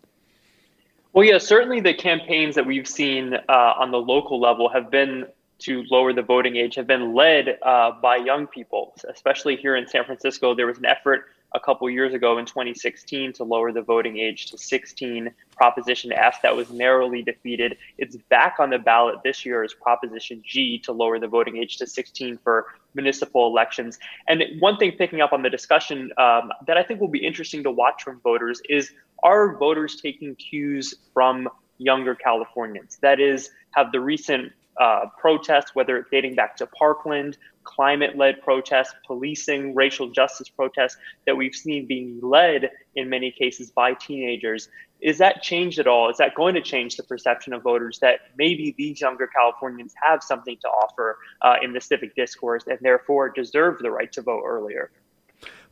Well, 1.12 1.24
yeah, 1.24 1.38
certainly 1.38 1.78
the 1.78 1.94
campaigns 1.94 2.56
that 2.56 2.66
we've 2.66 2.88
seen 2.88 3.34
uh, 3.34 3.74
on 3.78 3.92
the 3.92 3.98
local 3.98 4.40
level 4.40 4.68
have 4.70 4.90
been 4.90 5.26
to 5.60 5.84
lower 5.90 6.12
the 6.12 6.22
voting 6.22 6.56
age 6.56 6.74
have 6.74 6.86
been 6.86 7.14
led 7.14 7.58
uh, 7.62 7.92
by 8.02 8.16
young 8.16 8.46
people, 8.46 8.94
especially 9.08 9.56
here 9.56 9.76
in 9.76 9.86
San 9.86 10.04
Francisco. 10.04 10.54
There 10.54 10.66
was 10.66 10.78
an 10.78 10.86
effort 10.86 11.26
a 11.54 11.60
couple 11.60 11.88
years 11.88 12.12
ago 12.12 12.38
in 12.38 12.44
2016 12.44 13.32
to 13.34 13.44
lower 13.44 13.70
the 13.72 13.80
voting 13.80 14.18
age 14.18 14.46
to 14.50 14.58
16, 14.58 15.30
Proposition 15.56 16.12
F, 16.12 16.42
that 16.42 16.54
was 16.54 16.70
narrowly 16.70 17.22
defeated. 17.22 17.76
It's 17.96 18.16
back 18.28 18.56
on 18.58 18.70
the 18.70 18.78
ballot 18.78 19.20
this 19.22 19.46
year 19.46 19.62
as 19.62 19.72
Proposition 19.72 20.42
G 20.44 20.78
to 20.80 20.92
lower 20.92 21.20
the 21.20 21.28
voting 21.28 21.56
age 21.56 21.76
to 21.76 21.86
16 21.86 22.38
for 22.42 22.66
municipal 22.94 23.46
elections. 23.46 24.00
And 24.26 24.42
one 24.58 24.76
thing 24.78 24.92
picking 24.98 25.20
up 25.20 25.32
on 25.32 25.42
the 25.42 25.50
discussion 25.50 26.10
um, 26.18 26.50
that 26.66 26.76
I 26.76 26.82
think 26.82 27.00
will 27.00 27.08
be 27.08 27.24
interesting 27.24 27.62
to 27.62 27.70
watch 27.70 28.02
from 28.02 28.20
voters 28.20 28.60
is 28.68 28.92
are 29.22 29.56
voters 29.56 30.00
taking 30.00 30.34
cues 30.34 30.94
from 31.12 31.48
younger 31.78 32.16
Californians? 32.16 32.98
That 33.00 33.20
is, 33.20 33.50
have 33.70 33.92
the 33.92 34.00
recent 34.00 34.52
uh, 34.80 35.06
protests, 35.18 35.74
whether 35.74 35.96
it's 35.96 36.10
dating 36.10 36.34
back 36.34 36.56
to 36.56 36.66
Parkland, 36.66 37.38
climate 37.64 38.16
led 38.16 38.42
protests, 38.42 38.94
policing, 39.06 39.74
racial 39.74 40.08
justice 40.10 40.48
protests 40.48 40.96
that 41.26 41.36
we've 41.36 41.54
seen 41.54 41.86
being 41.86 42.20
led 42.22 42.70
in 42.94 43.08
many 43.08 43.30
cases 43.30 43.70
by 43.70 43.94
teenagers. 43.94 44.68
Is 45.00 45.18
that 45.18 45.42
changed 45.42 45.78
at 45.78 45.86
all? 45.86 46.10
Is 46.10 46.16
that 46.16 46.34
going 46.34 46.54
to 46.54 46.62
change 46.62 46.96
the 46.96 47.02
perception 47.02 47.52
of 47.52 47.62
voters 47.62 47.98
that 48.00 48.20
maybe 48.38 48.74
these 48.78 49.00
younger 49.00 49.26
Californians 49.26 49.92
have 50.02 50.22
something 50.22 50.56
to 50.62 50.68
offer 50.68 51.18
uh, 51.42 51.56
in 51.62 51.72
the 51.72 51.80
civic 51.80 52.14
discourse 52.14 52.64
and 52.66 52.78
therefore 52.80 53.28
deserve 53.28 53.78
the 53.80 53.90
right 53.90 54.10
to 54.12 54.22
vote 54.22 54.42
earlier? 54.46 54.90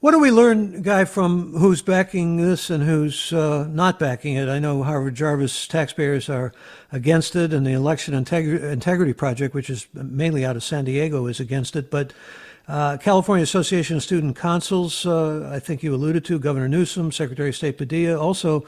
What 0.03 0.11
do 0.11 0.19
we 0.19 0.33
learn, 0.33 0.83
Guy, 0.83 1.05
from 1.05 1.53
who's 1.53 1.81
backing 1.81 2.37
this 2.37 2.71
and 2.71 2.83
who's 2.83 3.33
uh, 3.33 3.69
not 3.71 4.01
backing 4.01 4.35
it? 4.35 4.49
I 4.49 4.59
know 4.59 4.83
Howard 4.83 5.15
Jarvis 5.15 5.69
taxpayers 5.69 6.29
are 6.29 6.53
against 6.91 7.37
it, 7.37 7.53
and 7.53 7.65
the 7.65 7.71
Election 7.71 8.13
Integ- 8.13 8.65
Integrity 8.65 9.13
Project, 9.13 9.55
which 9.55 9.71
is 9.71 9.87
mainly 9.95 10.45
out 10.45 10.57
of 10.57 10.65
San 10.65 10.87
Diego, 10.87 11.29
is 11.29 11.39
against 11.39 11.77
it. 11.77 11.89
But 11.89 12.13
uh, 12.67 12.97
California 12.97 13.45
Association 13.45 13.97
of 13.97 14.03
Student 14.03 14.35
Councils, 14.35 15.07
uh, 15.07 15.49
I 15.53 15.61
think 15.61 15.85
you 15.85 15.95
alluded 15.95 16.25
to, 16.25 16.39
Governor 16.41 16.67
Newsom, 16.67 17.13
Secretary 17.13 17.51
of 17.51 17.55
State 17.55 17.79
Padilla. 17.79 18.19
Also, 18.19 18.67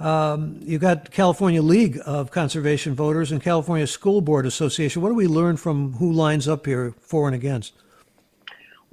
um, 0.00 0.60
you 0.60 0.78
got 0.78 1.10
California 1.10 1.62
League 1.62 1.98
of 2.04 2.30
Conservation 2.30 2.94
Voters 2.94 3.32
and 3.32 3.40
California 3.42 3.86
School 3.86 4.20
Board 4.20 4.44
Association. 4.44 5.00
What 5.00 5.08
do 5.08 5.14
we 5.14 5.28
learn 5.28 5.56
from 5.56 5.94
who 5.94 6.12
lines 6.12 6.46
up 6.46 6.66
here 6.66 6.92
for 7.00 7.26
and 7.26 7.34
against? 7.34 7.72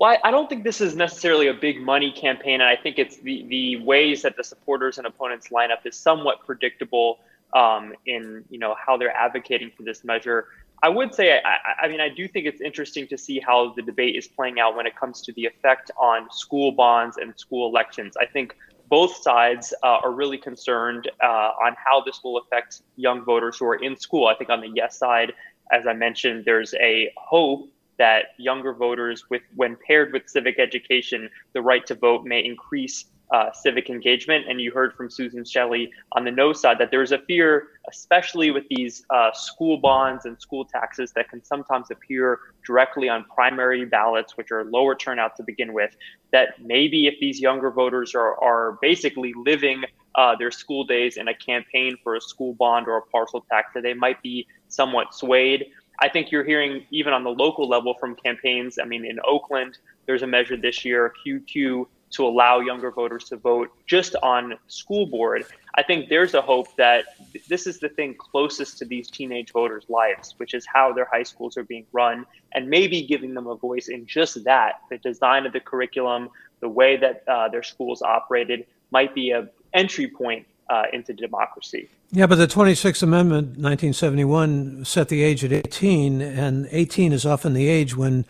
Well, 0.02 0.18
I 0.24 0.32
don't 0.32 0.50
think 0.50 0.64
this 0.64 0.82
is 0.82 0.96
necessarily 0.96 1.46
a 1.46 1.54
big 1.54 1.80
money 1.80 2.12
campaign, 2.12 2.56
and 2.56 2.64
I 2.64 2.76
think 2.76 2.98
it's 2.98 3.18
the 3.18 3.46
the 3.50 3.76
ways 3.84 4.24
that 4.24 4.36
the 4.36 4.44
supporters 4.44 4.98
and 4.98 5.06
opponents 5.06 5.52
line 5.52 5.70
up 5.72 5.86
is 5.86 5.96
somewhat 5.96 6.44
predictable 6.44 7.20
um, 7.54 7.94
in 8.08 8.44
you 8.50 8.58
know 8.58 8.76
how 8.84 8.98
they're 8.98 9.16
advocating 9.16 9.70
for 9.78 9.84
this 9.84 10.04
measure. 10.04 10.48
I 10.82 10.90
would 10.90 11.14
say, 11.14 11.40
I, 11.46 11.86
I, 11.86 11.88
mean, 11.88 12.02
I 12.02 12.10
do 12.10 12.28
think 12.28 12.48
it's 12.48 12.62
interesting 12.62 13.06
to 13.10 13.16
see 13.16 13.40
how 13.40 13.74
the 13.76 13.84
debate 13.84 14.16
is 14.16 14.28
playing 14.28 14.60
out 14.60 14.76
when 14.76 14.88
it 14.88 14.96
comes 14.96 15.22
to 15.22 15.34
the 15.34 15.46
effect 15.46 15.92
on 16.00 16.28
school 16.32 16.72
bonds 16.72 17.18
and 17.18 17.38
school 17.38 17.70
elections. 17.70 18.18
I 18.20 18.26
think 18.26 18.56
both 18.90 19.16
sides 19.18 19.72
uh, 19.84 20.00
are 20.04 20.12
really 20.12 20.40
concerned 20.40 21.12
uh, 21.24 21.52
on 21.64 21.76
how 21.78 22.02
this 22.04 22.22
will 22.24 22.40
affect 22.40 22.82
young 22.96 23.24
voters 23.24 23.60
who 23.60 23.68
are 23.68 23.76
in 23.76 23.96
school. 23.96 24.26
I 24.26 24.34
think 24.34 24.50
on 24.50 24.62
the 24.62 24.70
yes 24.74 24.98
side, 24.98 25.34
as 25.72 25.86
I 25.86 25.94
mentioned, 25.94 26.46
there's 26.46 26.74
a 26.82 27.14
hope 27.18 27.70
that 28.04 28.22
younger 28.50 28.74
voters, 28.86 29.18
with 29.32 29.44
when 29.62 29.74
paired 29.86 30.10
with 30.14 30.24
civic 30.36 30.58
education, 30.68 31.20
the 31.54 31.62
right 31.62 31.86
to 31.86 31.96
vote 32.08 32.22
may 32.26 32.42
increase 32.52 32.98
uh, 33.36 33.50
civic 33.54 33.90
engagement. 33.96 34.42
And 34.50 34.60
you 34.60 34.72
heard 34.72 34.92
from 34.98 35.08
Susan 35.20 35.44
Shelley 35.46 35.86
on 36.14 36.22
the 36.26 36.32
no 36.32 36.52
side 36.52 36.78
that 36.80 36.90
there's 36.94 37.14
a 37.20 37.22
fear, 37.30 37.50
especially 37.94 38.50
with 38.50 38.66
these 38.76 39.06
uh, 39.18 39.32
school 39.34 39.78
bonds 39.78 40.26
and 40.26 40.36
school 40.42 40.66
taxes 40.66 41.08
that 41.16 41.30
can 41.30 41.42
sometimes 41.54 41.88
appear 41.92 42.40
directly 42.66 43.08
on 43.08 43.20
primary 43.36 43.86
ballots, 43.86 44.36
which 44.38 44.52
are 44.52 44.64
lower 44.78 44.96
turnout 44.96 45.32
to 45.38 45.44
begin 45.44 45.72
with, 45.80 45.96
that 46.36 46.48
maybe 46.60 47.00
if 47.06 47.16
these 47.26 47.40
younger 47.40 47.70
voters 47.70 48.16
are, 48.16 48.34
are 48.44 48.80
basically 48.82 49.32
living 49.52 49.84
uh, 50.16 50.36
their 50.42 50.52
school 50.52 50.84
days 50.84 51.14
in 51.22 51.28
a 51.28 51.36
campaign 51.36 51.92
for 52.04 52.16
a 52.16 52.22
school 52.32 52.54
bond 52.64 52.88
or 52.88 52.98
a 52.98 53.06
parcel 53.16 53.46
tax, 53.52 53.66
that 53.76 53.84
they 53.84 53.94
might 53.94 54.20
be 54.24 54.48
somewhat 54.68 55.14
swayed. 55.14 55.62
I 56.02 56.10
think 56.10 56.32
you're 56.32 56.44
hearing 56.44 56.86
even 56.90 57.14
on 57.14 57.24
the 57.24 57.30
local 57.30 57.70
level 57.70 57.94
from 57.94 58.16
campaigns. 58.16 58.80
I 58.82 58.86
mean, 58.86 59.06
in 59.06 59.20
Oakland, 59.24 59.78
there's 60.08 60.24
a 60.24 60.28
measure 60.28 60.58
this 60.58 60.84
year, 60.84 61.14
QQ, 61.26 61.86
to 62.12 62.26
allow 62.26 62.60
younger 62.60 62.92
voters 62.92 63.26
to 63.26 63.38
vote 63.38 63.70
just 63.86 64.16
on 64.22 64.58
school 64.68 65.06
board. 65.06 65.46
I 65.76 65.84
think 65.84 66.10
there's 66.10 66.34
a 66.34 66.42
hope 66.42 66.76
that 66.76 67.06
this 67.48 67.68
is 67.68 67.80
the 67.80 67.88
thing 67.88 68.16
closest 68.18 68.80
to 68.80 68.86
these 68.86 69.10
teenage 69.10 69.52
voters' 69.52 69.86
lives, 69.90 70.34
which 70.38 70.54
is 70.54 70.66
how 70.66 70.92
their 70.92 71.06
high 71.06 71.24
schools 71.24 71.56
are 71.56 71.64
being 71.64 71.86
run, 71.94 72.26
and 72.54 72.68
maybe 72.68 73.04
giving 73.04 73.34
them 73.34 73.48
a 73.48 73.56
voice 73.56 73.88
in 73.88 74.06
just 74.06 74.44
that. 74.44 74.82
The 74.90 74.98
design 74.98 75.46
of 75.46 75.54
the 75.54 75.62
curriculum, 75.62 76.30
the 76.60 76.70
way 76.70 76.98
that 76.98 77.24
uh, 77.28 77.48
their 77.48 77.64
schools 77.64 78.02
operated, 78.02 78.66
might 78.92 79.16
be 79.16 79.32
a 79.32 79.48
entry 79.74 80.08
point 80.08 80.46
uh, 80.72 80.84
into 80.94 81.14
democracy. 81.14 81.90
Yeah, 82.12 82.28
but 82.28 82.38
the 82.38 82.48
26th 82.48 83.04
Amendment, 83.04 83.48
1971, 83.58 84.86
set 84.86 85.10
the 85.10 85.22
age 85.22 85.44
at 85.44 85.52
18, 85.52 86.22
and 86.22 86.68
18 86.72 87.12
is 87.12 87.26
often 87.26 87.54
the 87.54 87.68
age 87.68 87.96
when 87.96 88.26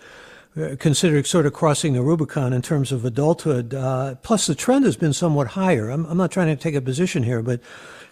uh, 0.57 0.75
considered 0.79 1.27
sort 1.27 1.45
of 1.45 1.53
crossing 1.53 1.93
the 1.93 2.01
Rubicon 2.01 2.51
in 2.51 2.63
terms 2.63 2.91
of 2.91 3.05
adulthood. 3.05 3.75
Uh, 3.75 4.15
plus, 4.23 4.47
the 4.47 4.55
trend 4.55 4.85
has 4.85 4.97
been 4.97 5.13
somewhat 5.13 5.49
higher. 5.49 5.89
I'm, 5.89 6.05
I'm, 6.07 6.17
not 6.17 6.31
trying 6.31 6.47
to 6.47 6.61
take 6.61 6.73
a 6.73 6.81
position 6.81 7.21
here, 7.21 7.43
but 7.43 7.61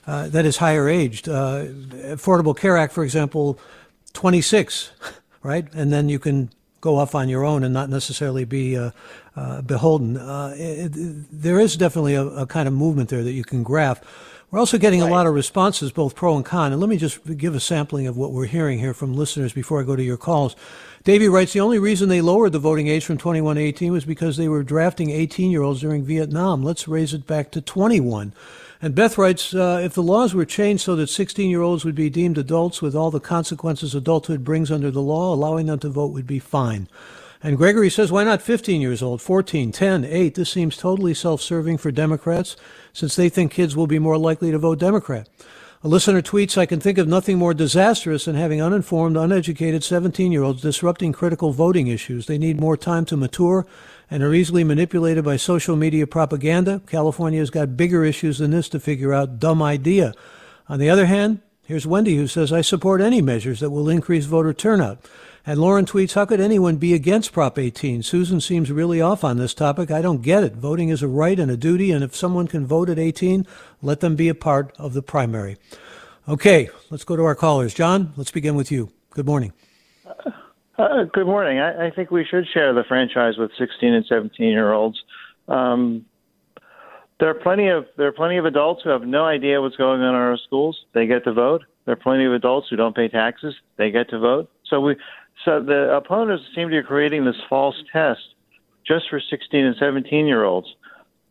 uh, 0.06 0.30
that 0.30 0.46
is 0.46 0.58
higher 0.58 0.88
aged. 0.88 1.28
Uh, 1.28 1.66
Affordable 2.14 2.56
Care 2.56 2.78
Act, 2.78 2.94
for 2.94 3.04
example, 3.04 3.60
26, 4.14 4.92
right? 5.44 5.68
And 5.74 5.92
then 5.92 6.08
you 6.08 6.20
can 6.20 6.52
go 6.82 6.98
off 6.98 7.16
on 7.16 7.30
your 7.30 7.44
own 7.44 7.64
and 7.64 7.74
not 7.74 7.90
necessarily 7.90 8.46
be 8.46 8.78
uh, 8.78 8.92
uh, 9.36 9.62
beholden. 9.62 10.18
Uh, 10.18 10.54
it, 10.56 10.92
there 11.32 11.60
is 11.60 11.76
definitely 11.76 12.16
a, 12.16 12.24
a, 12.24 12.46
kind 12.46 12.68
of 12.68 12.74
movement 12.74 13.10
there 13.10 13.24
that 13.24 13.32
you 13.32 13.44
can 13.44 13.64
graph. 13.64 14.02
We're 14.52 14.60
also 14.60 14.78
getting 14.78 15.02
right. 15.02 15.10
a 15.10 15.14
lot 15.14 15.28
of 15.28 15.34
responses, 15.34 15.92
both 15.92 16.16
pro 16.16 16.36
and 16.36 16.46
con. 16.46 16.72
And 16.72 16.82
let 16.82 16.90
me 16.90 16.98
just 16.98 17.38
give 17.38 17.54
a 17.54 17.60
sampling 17.60 18.08
of 18.08 18.18
what 18.18 18.32
we're 18.32 18.48
hearing 18.48 18.80
here 18.80 18.94
from 18.94 19.14
listeners 19.14 19.54
before 19.54 19.80
I 19.80 19.84
go 19.84 19.96
to 19.96 20.04
your 20.04 20.18
calls. 20.18 20.56
Davey 21.04 21.30
writes 21.30 21.54
the 21.54 21.62
only 21.62 21.80
reason 21.80 22.10
they 22.10 22.22
lowered 22.22 22.52
the 22.52 22.60
voting 22.60 22.88
age 22.88 23.06
from 23.06 23.18
21 23.18 23.56
to 23.56 23.62
18 23.62 23.92
was 23.92 24.06
because 24.06 24.38
they 24.38 24.50
were 24.50 24.64
drafting 24.64 25.12
18 25.12 25.52
year 25.52 25.62
olds 25.62 25.82
during 25.82 26.04
Vietnam. 26.04 26.64
Let's 26.64 26.88
raise 26.88 27.14
it 27.14 27.28
back 27.28 27.52
to 27.52 27.62
21. 27.62 28.34
And 28.82 28.96
Beth 28.96 29.18
writes, 29.18 29.54
uh, 29.54 29.82
if 29.84 29.94
the 29.94 30.04
laws 30.04 30.34
were 30.34 30.46
changed 30.46 30.84
so 30.84 30.96
that 30.96 31.10
16 31.10 31.50
year 31.50 31.62
olds 31.62 31.84
would 31.84 31.96
be 31.96 32.10
deemed 32.10 32.38
adults 32.38 32.82
with 32.82 32.96
all 32.96 33.12
the 33.12 33.20
consequences 33.20 33.94
adulthood 33.94 34.46
brings 34.46 34.72
under 34.72 34.90
the 34.90 35.02
law, 35.02 35.34
allowing 35.34 35.66
them 35.66 35.80
to 35.80 35.90
vote 35.90 36.14
would 36.14 36.28
be 36.28 36.40
fine. 36.40 36.88
And 37.44 37.58
Gregory 37.58 37.90
says, 37.90 38.12
why 38.12 38.24
not 38.24 38.42
15 38.42 38.80
years 38.80 39.02
old, 39.02 39.22
14, 39.22 39.72
10, 39.72 40.06
8? 40.06 40.36
This 40.36 40.50
seems 40.50 40.78
totally 40.78 41.14
self 41.14 41.42
serving 41.42 41.78
for 41.78 41.92
Democrats 41.92 42.56
since 42.94 43.16
they 43.16 43.30
think 43.30 43.52
kids 43.52 43.76
will 43.76 43.88
be 43.88 44.00
more 44.00 44.18
likely 44.18 44.52
to 44.52 44.58
vote 44.58 44.80
Democrat. 44.80 45.28
A 45.82 45.88
listener 45.88 46.22
tweets, 46.22 46.58
I 46.58 46.66
can 46.66 46.82
think 46.82 46.98
of 46.98 47.08
nothing 47.08 47.38
more 47.38 47.54
disastrous 47.54 48.26
than 48.26 48.36
having 48.36 48.62
uninformed, 48.62 49.16
uneducated 49.16 49.82
17 49.82 50.30
year 50.30 50.44
olds 50.44 50.62
disrupting 50.62 51.14
critical 51.14 51.54
voting 51.54 51.88
issues. 51.88 52.26
They 52.26 52.38
need 52.38 52.60
more 52.60 52.76
time 52.76 53.06
to 53.06 53.16
mature 53.16 53.66
and 54.12 54.22
are 54.22 54.34
easily 54.34 54.66
manipulated 54.66 55.24
by 55.24 55.38
social 55.38 55.78
media 55.78 56.06
propaganda. 56.06 56.82
California's 56.86 57.50
got 57.50 57.78
bigger 57.78 58.04
issues 58.04 58.40
than 58.40 58.52
this 58.52 58.68
to 58.70 58.80
figure 58.82 59.14
out. 59.14 59.40
Dumb 59.40 59.64
idea. 59.64 60.14
On 60.68 60.80
the 60.80 60.90
other 60.90 61.06
hand, 61.06 61.40
here's 61.64 61.88
Wendy 61.88 62.18
who 62.18 62.28
says, 62.28 62.52
I 62.52 62.60
support 62.60 63.00
any 63.00 63.22
measures 63.22 63.62
that 63.62 63.70
will 63.70 63.88
increase 63.88 64.26
voter 64.26 64.52
turnout. 64.52 64.98
And 65.46 65.60
Lauren 65.60 65.86
tweets, 65.86 66.14
How 66.14 66.26
could 66.26 66.42
anyone 66.42 66.78
be 66.78 66.94
against 66.94 67.32
Prop 67.32 67.58
18? 67.58 68.04
Susan 68.04 68.42
seems 68.42 68.72
really 68.72 69.02
off 69.02 69.24
on 69.24 69.38
this 69.38 69.54
topic. 69.54 69.90
I 69.90 70.02
don't 70.02 70.22
get 70.22 70.44
it. 70.44 70.56
Voting 70.56 70.90
is 70.90 71.02
a 71.02 71.08
right 71.08 71.40
and 71.40 71.50
a 71.50 71.58
duty, 71.58 71.92
and 71.92 72.04
if 72.04 72.16
someone 72.16 72.48
can 72.48 72.66
vote 72.66 72.90
at 72.90 73.00
18, 73.00 73.48
let 73.82 74.02
them 74.02 74.16
be 74.16 74.30
a 74.30 74.36
part 74.36 74.74
of 74.78 74.94
the 74.94 75.02
primary. 75.02 75.58
Okay, 76.28 76.70
let's 76.90 77.04
go 77.04 77.16
to 77.16 77.24
our 77.24 77.36
callers. 77.36 77.74
John, 77.74 78.14
let's 78.16 78.32
begin 78.32 78.56
with 78.56 78.72
you. 78.72 78.92
Good 79.12 79.26
morning. 79.26 79.54
Uh, 80.06 80.32
uh 80.78 81.04
good 81.06 81.26
morning. 81.26 81.60
I, 81.60 81.88
I, 81.88 81.92
think 81.92 82.12
we 82.12 82.24
should 82.24 82.46
share 82.54 82.74
the 82.74 82.84
franchise 82.88 83.38
with 83.38 83.52
16 83.58 83.94
and 83.94 84.06
17 84.06 84.48
year 84.48 84.72
olds. 84.72 85.02
Um, 85.48 86.06
there 87.20 87.30
are 87.30 87.34
plenty 87.34 87.68
of 87.70 87.86
there 87.98 88.08
are 88.08 88.14
plenty 88.14 88.38
of 88.38 88.46
adults 88.46 88.82
who 88.84 88.90
have 88.90 89.02
no 89.02 89.26
idea 89.26 89.62
what's 89.62 89.76
going 89.76 90.02
on 90.02 90.10
in 90.10 90.16
our 90.16 90.38
schools. 90.38 90.86
They 90.94 91.08
get 91.08 91.24
to 91.24 91.34
vote. 91.34 91.64
There 91.86 91.94
are 91.94 91.98
plenty 91.98 92.26
of 92.26 92.34
adults 92.34 92.68
who 92.70 92.76
don't 92.76 92.96
pay 92.96 93.08
taxes. 93.08 93.56
They 93.78 93.90
get 93.90 94.10
to 94.12 94.20
vote. 94.20 94.52
So 94.66 94.80
we 94.80 94.96
So 95.46 95.62
the 95.62 95.96
opponents 95.96 96.44
seem 96.56 96.70
to 96.70 96.82
be 96.82 96.88
creating 96.88 97.26
this 97.26 97.36
false 97.50 97.76
test 97.92 98.22
just 98.86 99.10
for 99.10 99.20
16 99.20 99.66
and 99.66 99.76
17 99.78 100.26
year 100.26 100.44
olds. 100.44 100.68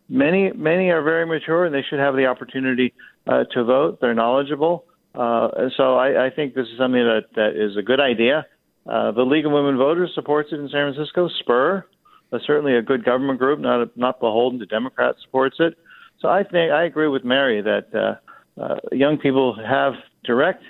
Many, 0.08 0.52
many 0.52 0.90
are 0.90 1.02
very 1.02 1.26
mature 1.26 1.66
and 1.66 1.74
they 1.74 1.82
should 1.82 1.98
have 1.98 2.14
the 2.14 2.26
opportunity 2.26 2.94
uh, 3.26 3.44
to 3.52 3.64
vote. 3.64 3.98
They're 4.00 4.14
knowledgeable. 4.14 4.84
Uh, 5.14 5.48
so 5.76 5.96
I, 5.96 6.26
I 6.26 6.30
think 6.30 6.54
this 6.54 6.66
is 6.68 6.78
something 6.78 7.02
that, 7.02 7.26
that 7.34 7.56
is 7.56 7.76
a 7.76 7.82
good 7.82 8.00
idea. 8.00 8.46
Uh, 8.88 9.12
the 9.12 9.22
League 9.22 9.44
of 9.44 9.52
Women 9.52 9.76
Voters 9.76 10.12
supports 10.14 10.48
it 10.52 10.56
in 10.56 10.68
San 10.68 10.92
Francisco. 10.92 11.28
Spur, 11.40 11.84
uh, 12.32 12.38
certainly 12.46 12.74
a 12.74 12.82
good 12.82 13.04
government 13.04 13.38
group, 13.38 13.60
not 13.60 13.94
not 13.96 14.18
beholden 14.18 14.58
to 14.60 14.66
Democrats, 14.66 15.18
supports 15.22 15.56
it. 15.58 15.74
So 16.20 16.28
I 16.28 16.42
think 16.42 16.72
I 16.72 16.84
agree 16.84 17.08
with 17.08 17.24
Mary 17.24 17.60
that 17.60 17.94
uh, 17.94 18.60
uh, 18.60 18.76
young 18.92 19.18
people 19.18 19.54
have 19.62 19.94
direct 20.24 20.62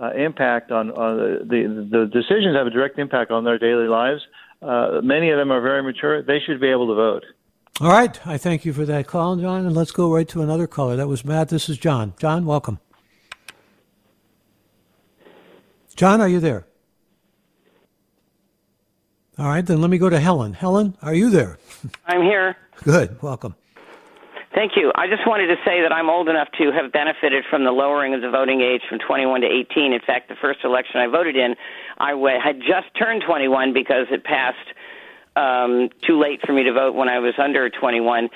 uh, 0.00 0.10
impact 0.12 0.70
on, 0.70 0.90
on 0.90 1.16
the, 1.16 1.44
the 1.44 1.98
the 1.98 2.06
decisions 2.06 2.56
have 2.56 2.66
a 2.66 2.70
direct 2.70 2.98
impact 2.98 3.30
on 3.30 3.44
their 3.44 3.58
daily 3.58 3.88
lives. 3.88 4.22
Uh, 4.60 5.00
many 5.02 5.30
of 5.30 5.38
them 5.38 5.50
are 5.50 5.60
very 5.60 5.82
mature. 5.82 6.22
They 6.22 6.38
should 6.46 6.60
be 6.60 6.68
able 6.68 6.86
to 6.88 6.94
vote. 6.94 7.24
All 7.80 7.90
right. 7.90 8.26
I 8.26 8.38
thank 8.38 8.64
you 8.64 8.72
for 8.72 8.84
that 8.86 9.06
call, 9.06 9.36
John. 9.36 9.66
And 9.66 9.74
let's 9.74 9.90
go 9.90 10.12
right 10.12 10.28
to 10.28 10.42
another 10.42 10.66
caller. 10.66 10.96
That 10.96 11.08
was 11.08 11.24
Matt. 11.24 11.48
This 11.48 11.68
is 11.68 11.78
John. 11.78 12.14
John, 12.18 12.46
welcome. 12.46 12.78
John, 15.96 16.20
are 16.20 16.28
you 16.28 16.40
there? 16.40 16.66
All 19.38 19.46
right, 19.46 19.64
then 19.64 19.80
let 19.80 19.90
me 19.90 19.98
go 19.98 20.10
to 20.10 20.20
Helen. 20.20 20.52
Helen, 20.52 20.96
are 21.02 21.14
you 21.14 21.30
there? 21.30 21.58
I'm 22.06 22.22
here. 22.22 22.56
Good. 22.84 23.20
Welcome. 23.22 23.54
Thank 24.54 24.72
you. 24.76 24.92
I 24.94 25.08
just 25.08 25.26
wanted 25.26 25.46
to 25.46 25.56
say 25.64 25.80
that 25.80 25.92
I'm 25.92 26.10
old 26.10 26.28
enough 26.28 26.48
to 26.58 26.70
have 26.72 26.92
benefited 26.92 27.44
from 27.48 27.64
the 27.64 27.70
lowering 27.70 28.12
of 28.14 28.20
the 28.20 28.28
voting 28.28 28.60
age 28.60 28.82
from 28.86 28.98
21 28.98 29.40
to 29.40 29.46
18. 29.46 29.92
In 29.92 30.00
fact, 30.00 30.28
the 30.28 30.36
first 30.36 30.60
election 30.62 31.00
I 31.00 31.06
voted 31.06 31.36
in, 31.36 31.56
I 31.98 32.12
had 32.42 32.60
just 32.60 32.92
turned 32.98 33.22
21 33.26 33.72
because 33.72 34.06
it 34.10 34.24
passed 34.24 34.58
um, 35.36 35.88
too 36.06 36.20
late 36.20 36.40
for 36.44 36.52
me 36.52 36.64
to 36.64 36.72
vote 36.72 36.94
when 36.94 37.08
I 37.08 37.18
was 37.18 37.32
under 37.38 37.70
21. 37.70 38.28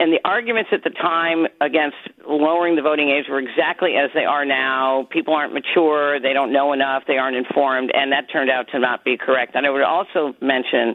And 0.00 0.12
the 0.12 0.20
arguments 0.24 0.70
at 0.72 0.84
the 0.84 0.90
time 0.90 1.48
against 1.60 1.96
lowering 2.26 2.76
the 2.76 2.82
voting 2.82 3.10
age 3.10 3.26
were 3.28 3.40
exactly 3.40 3.96
as 3.96 4.10
they 4.14 4.24
are 4.24 4.44
now. 4.44 5.08
People 5.10 5.34
aren't 5.34 5.52
mature, 5.52 6.20
they 6.20 6.32
don't 6.32 6.52
know 6.52 6.72
enough, 6.72 7.02
they 7.06 7.18
aren't 7.18 7.36
informed, 7.36 7.90
and 7.92 8.12
that 8.12 8.30
turned 8.30 8.48
out 8.48 8.68
to 8.72 8.78
not 8.78 9.04
be 9.04 9.18
correct. 9.18 9.54
And 9.56 9.66
I 9.66 9.70
would 9.70 9.82
also 9.82 10.34
mention 10.40 10.94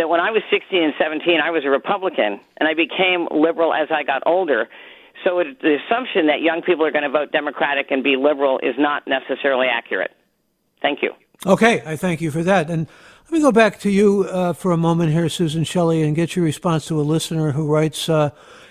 that 0.00 0.08
when 0.08 0.18
I 0.18 0.30
was 0.30 0.42
16 0.50 0.82
and 0.82 0.94
17, 0.98 1.40
I 1.44 1.50
was 1.50 1.66
a 1.66 1.68
Republican, 1.68 2.40
and 2.56 2.66
I 2.66 2.72
became 2.72 3.28
liberal 3.30 3.74
as 3.74 3.88
I 3.90 4.02
got 4.02 4.22
older. 4.24 4.66
So 5.24 5.40
it, 5.40 5.60
the 5.60 5.76
assumption 5.76 6.28
that 6.28 6.40
young 6.40 6.62
people 6.62 6.86
are 6.86 6.90
going 6.90 7.04
to 7.04 7.10
vote 7.10 7.32
Democratic 7.32 7.90
and 7.90 8.02
be 8.02 8.16
liberal 8.16 8.58
is 8.62 8.74
not 8.78 9.06
necessarily 9.06 9.66
accurate. 9.70 10.12
Thank 10.80 11.02
you. 11.02 11.12
Okay, 11.46 11.82
I 11.84 11.96
thank 11.96 12.22
you 12.22 12.30
for 12.30 12.42
that. 12.42 12.70
And 12.70 12.86
let 13.24 13.32
me 13.32 13.42
go 13.42 13.52
back 13.52 13.78
to 13.80 13.90
you 13.90 14.24
uh, 14.30 14.54
for 14.54 14.72
a 14.72 14.78
moment 14.78 15.12
here, 15.12 15.28
Susan 15.28 15.64
Shelley, 15.64 16.02
and 16.02 16.16
get 16.16 16.34
your 16.34 16.46
response 16.46 16.86
to 16.86 16.98
a 16.98 17.02
listener 17.02 17.52
who 17.52 17.70
writes. 17.70 18.08
Uh, 18.08 18.30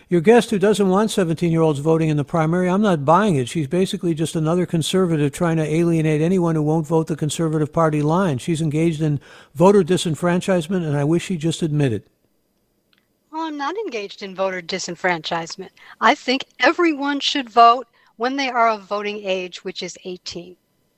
your 0.09 0.21
guest 0.21 0.49
who 0.49 0.57
doesn't 0.57 0.89
want 0.89 1.11
17 1.11 1.51
year 1.51 1.61
olds 1.61 1.79
voting 1.79 2.09
in 2.09 2.17
the 2.17 2.23
primary, 2.23 2.67
I'm 2.67 2.81
not 2.81 3.05
buying 3.05 3.35
it. 3.35 3.47
She's 3.47 3.67
basically 3.67 4.15
just 4.15 4.35
another 4.35 4.65
conservative 4.65 5.31
trying 5.31 5.57
to 5.57 5.63
alienate 5.63 6.19
anyone 6.19 6.55
who 6.55 6.63
won't 6.63 6.87
vote 6.87 7.07
the 7.07 7.15
conservative 7.15 7.71
party 7.71 8.01
line. 8.01 8.39
She's 8.39 8.59
engaged 8.59 9.01
in 9.01 9.21
voter 9.53 9.83
disenfranchisement, 9.83 10.83
and 10.83 10.97
I 10.97 11.03
wish 11.03 11.25
she'd 11.25 11.39
just 11.39 11.61
admit 11.61 11.93
it. 11.93 12.07
Well, 13.31 13.43
I'm 13.43 13.57
not 13.57 13.75
engaged 13.75 14.23
in 14.23 14.33
voter 14.33 14.63
disenfranchisement. 14.63 15.69
I 16.01 16.15
think 16.15 16.45
everyone 16.59 17.19
should 17.19 17.47
vote 17.47 17.85
when 18.17 18.35
they 18.35 18.49
are 18.49 18.69
of 18.69 18.81
voting 18.81 19.23
age, 19.23 19.63
which 19.63 19.83
is 19.83 19.97
18. 20.03 20.57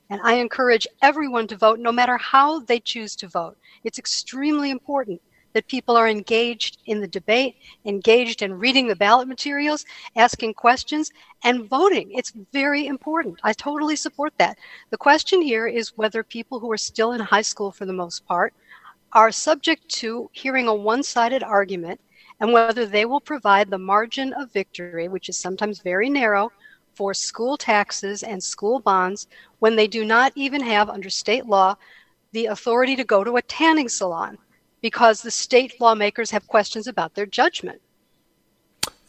And 0.10 0.22
I 0.24 0.36
encourage 0.36 0.88
everyone 1.02 1.48
to 1.48 1.58
vote 1.58 1.80
no 1.80 1.92
matter 1.92 2.18
how 2.18 2.62
they 2.62 2.80
choose 2.80 3.18
to 3.18 3.28
vote. 3.28 3.58
It's 3.84 4.00
extremely 4.00 4.72
important 4.72 5.22
that 5.54 5.68
people 5.68 5.98
are 5.98 6.08
engaged 6.08 6.78
in 6.86 7.02
the 7.02 7.08
debate, 7.08 7.56
engaged 7.86 8.42
in 8.42 8.58
reading 8.58 8.88
the 8.88 8.96
ballot 8.96 9.28
materials, 9.28 9.86
asking 10.16 10.54
questions, 10.54 11.12
and 11.44 11.70
voting. 11.70 12.12
It's 12.14 12.34
very 12.54 12.88
important. 12.88 13.40
I 13.44 13.54
totally 13.54 13.96
support 13.96 14.34
that. 14.38 14.58
The 14.90 14.98
question 14.98 15.42
here 15.42 15.68
is 15.68 15.98
whether 15.98 16.24
people 16.24 16.60
who 16.60 16.72
are 16.72 16.78
still 16.78 17.12
in 17.14 17.20
high 17.20 17.42
school, 17.42 17.72
for 17.72 17.86
the 17.86 17.94
most 17.94 18.26
part, 18.26 18.54
are 19.14 19.32
subject 19.32 19.88
to 19.90 20.30
hearing 20.32 20.68
a 20.68 20.74
one 20.74 21.04
sided 21.04 21.44
argument 21.44 22.00
and 22.40 22.54
whether 22.54 22.86
they 22.86 23.06
will 23.06 23.22
provide 23.22 23.70
the 23.70 23.78
margin 23.78 24.34
of 24.34 24.52
victory, 24.52 25.08
which 25.08 25.30
is 25.30 25.38
sometimes 25.38 25.80
very 25.80 26.10
narrow, 26.10 26.52
for 26.96 27.14
school 27.14 27.56
taxes 27.56 28.24
and 28.24 28.44
school 28.44 28.80
bonds 28.80 29.28
when 29.60 29.76
they 29.76 29.88
do 29.88 30.04
not 30.04 30.32
even 30.36 30.62
have, 30.62 30.90
under 30.90 31.10
state 31.10 31.46
law, 31.46 31.76
the 32.32 32.48
authority 32.48 32.96
to 32.96 33.04
go 33.04 33.24
to 33.24 33.38
a 33.38 33.42
tanning 33.42 33.90
salon 33.90 34.38
because 34.82 35.22
the 35.22 35.32
state 35.32 35.80
lawmakers 35.80 36.32
have 36.32 36.48
questions 36.48 36.88
about 36.88 37.16
their 37.16 37.26
judgment. 37.26 37.82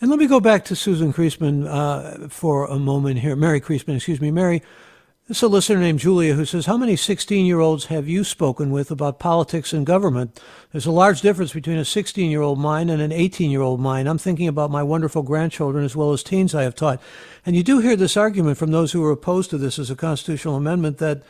And 0.01 0.11
let 0.11 0.19
me 0.19 0.27
go 0.27 0.41
back 0.41 0.65
to 0.67 0.77
Susan 0.77 1.13
Creasman 1.13 1.67
uh, 1.67 2.29
for 2.29 2.67
a 2.67 2.79
moment 2.79 3.21
here. 3.21 3.37
Mary 3.37 3.61
Creasman, 3.61 3.97
excuse 3.97 4.21
me. 4.21 4.31
Mary, 4.31 4.61
this 5.29 5.37
is 5.37 5.45
a 5.45 5.49
listener 5.49 5.79
named 5.79 6.01
Julia 6.01 6.35
who 6.35 6.45
says, 6.45 6.67
How 6.67 6.77
many 6.77 6.97
16 6.97 7.47
year 7.47 7.61
olds 7.61 7.85
have 7.85 8.09
you 8.09 8.25
spoken 8.25 8.73
with 8.73 8.91
about 8.91 9.21
politics 9.21 9.73
and 9.73 9.87
government? 9.87 10.41
There's 10.73 10.87
a 10.87 10.91
large 10.91 11.21
difference 11.21 11.53
between 11.53 11.79
a 11.79 11.85
16 11.85 12.29
year 12.29 12.41
old 12.41 12.59
mind 12.59 12.91
and 12.91 13.01
an 13.01 13.13
18 13.13 13.49
year 13.49 13.61
old 13.61 13.79
mind. 13.79 14.09
I'm 14.09 14.19
thinking 14.19 14.49
about 14.49 14.73
my 14.73 14.83
wonderful 14.83 15.23
grandchildren 15.23 15.85
as 15.85 15.95
well 15.95 16.13
as 16.13 16.25
teens 16.25 16.53
I 16.53 16.65
have 16.65 16.75
taught. 16.75 17.01
And 17.47 17.55
you 17.55 17.63
do 17.63 17.79
hear 17.79 17.95
this 17.95 18.17
argument 18.17 18.59
from 18.59 18.73
those 18.73 18.91
who 18.91 19.05
are 19.05 19.13
opposed 19.13 19.51
to 19.51 19.59
this 19.59 19.79
as 19.79 19.89
a 19.89 19.97
constitutional 19.97 20.57
amendment 20.57 20.99
that 20.99 21.23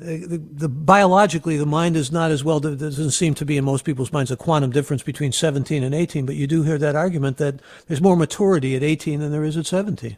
the, 0.00 0.38
the, 0.38 0.68
biologically 0.68 1.56
the 1.56 1.66
mind 1.66 1.96
is 1.96 2.10
not 2.10 2.30
as 2.30 2.42
well 2.42 2.58
there 2.58 2.74
doesn't 2.74 3.10
seem 3.10 3.34
to 3.34 3.44
be 3.44 3.56
in 3.56 3.64
most 3.64 3.84
people's 3.84 4.12
minds 4.12 4.30
a 4.30 4.36
quantum 4.36 4.70
difference 4.70 5.02
between 5.02 5.30
17 5.30 5.82
and 5.82 5.94
18 5.94 6.26
but 6.26 6.36
you 6.36 6.46
do 6.46 6.62
hear 6.62 6.78
that 6.78 6.96
argument 6.96 7.36
that 7.36 7.60
there's 7.86 8.00
more 8.00 8.16
maturity 8.16 8.74
at 8.74 8.82
18 8.82 9.20
than 9.20 9.30
there 9.30 9.44
is 9.44 9.56
at 9.56 9.66
17 9.66 10.16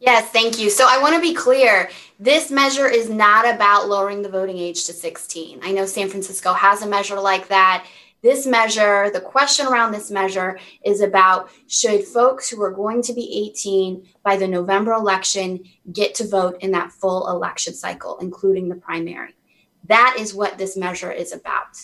yes 0.00 0.28
thank 0.30 0.58
you. 0.58 0.68
So 0.68 0.86
i 0.88 0.98
want 0.98 1.14
to 1.14 1.20
be 1.20 1.34
clear 1.34 1.90
this 2.18 2.50
measure 2.50 2.88
is 2.88 3.08
not 3.08 3.48
about 3.48 3.88
lowering 3.88 4.22
the 4.22 4.28
voting 4.28 4.58
age 4.58 4.84
to 4.86 4.92
16 4.92 5.60
i 5.62 5.70
know 5.70 5.86
san 5.86 6.08
francisco 6.08 6.52
has 6.52 6.82
a 6.82 6.86
measure 6.86 7.20
like 7.20 7.48
that 7.48 7.86
this 8.22 8.46
measure, 8.46 9.10
the 9.10 9.20
question 9.20 9.66
around 9.66 9.92
this 9.92 10.10
measure 10.10 10.58
is 10.84 11.00
about 11.00 11.50
should 11.68 12.04
folks 12.04 12.50
who 12.50 12.62
are 12.62 12.70
going 12.70 13.02
to 13.02 13.14
be 13.14 13.50
18 13.50 14.06
by 14.22 14.36
the 14.36 14.48
November 14.48 14.92
election 14.92 15.64
get 15.92 16.14
to 16.16 16.28
vote 16.28 16.56
in 16.60 16.70
that 16.72 16.92
full 16.92 17.28
election 17.30 17.72
cycle, 17.72 18.18
including 18.18 18.68
the 18.68 18.74
primary? 18.74 19.34
That 19.84 20.16
is 20.18 20.34
what 20.34 20.58
this 20.58 20.76
measure 20.76 21.10
is 21.10 21.32
about. 21.32 21.78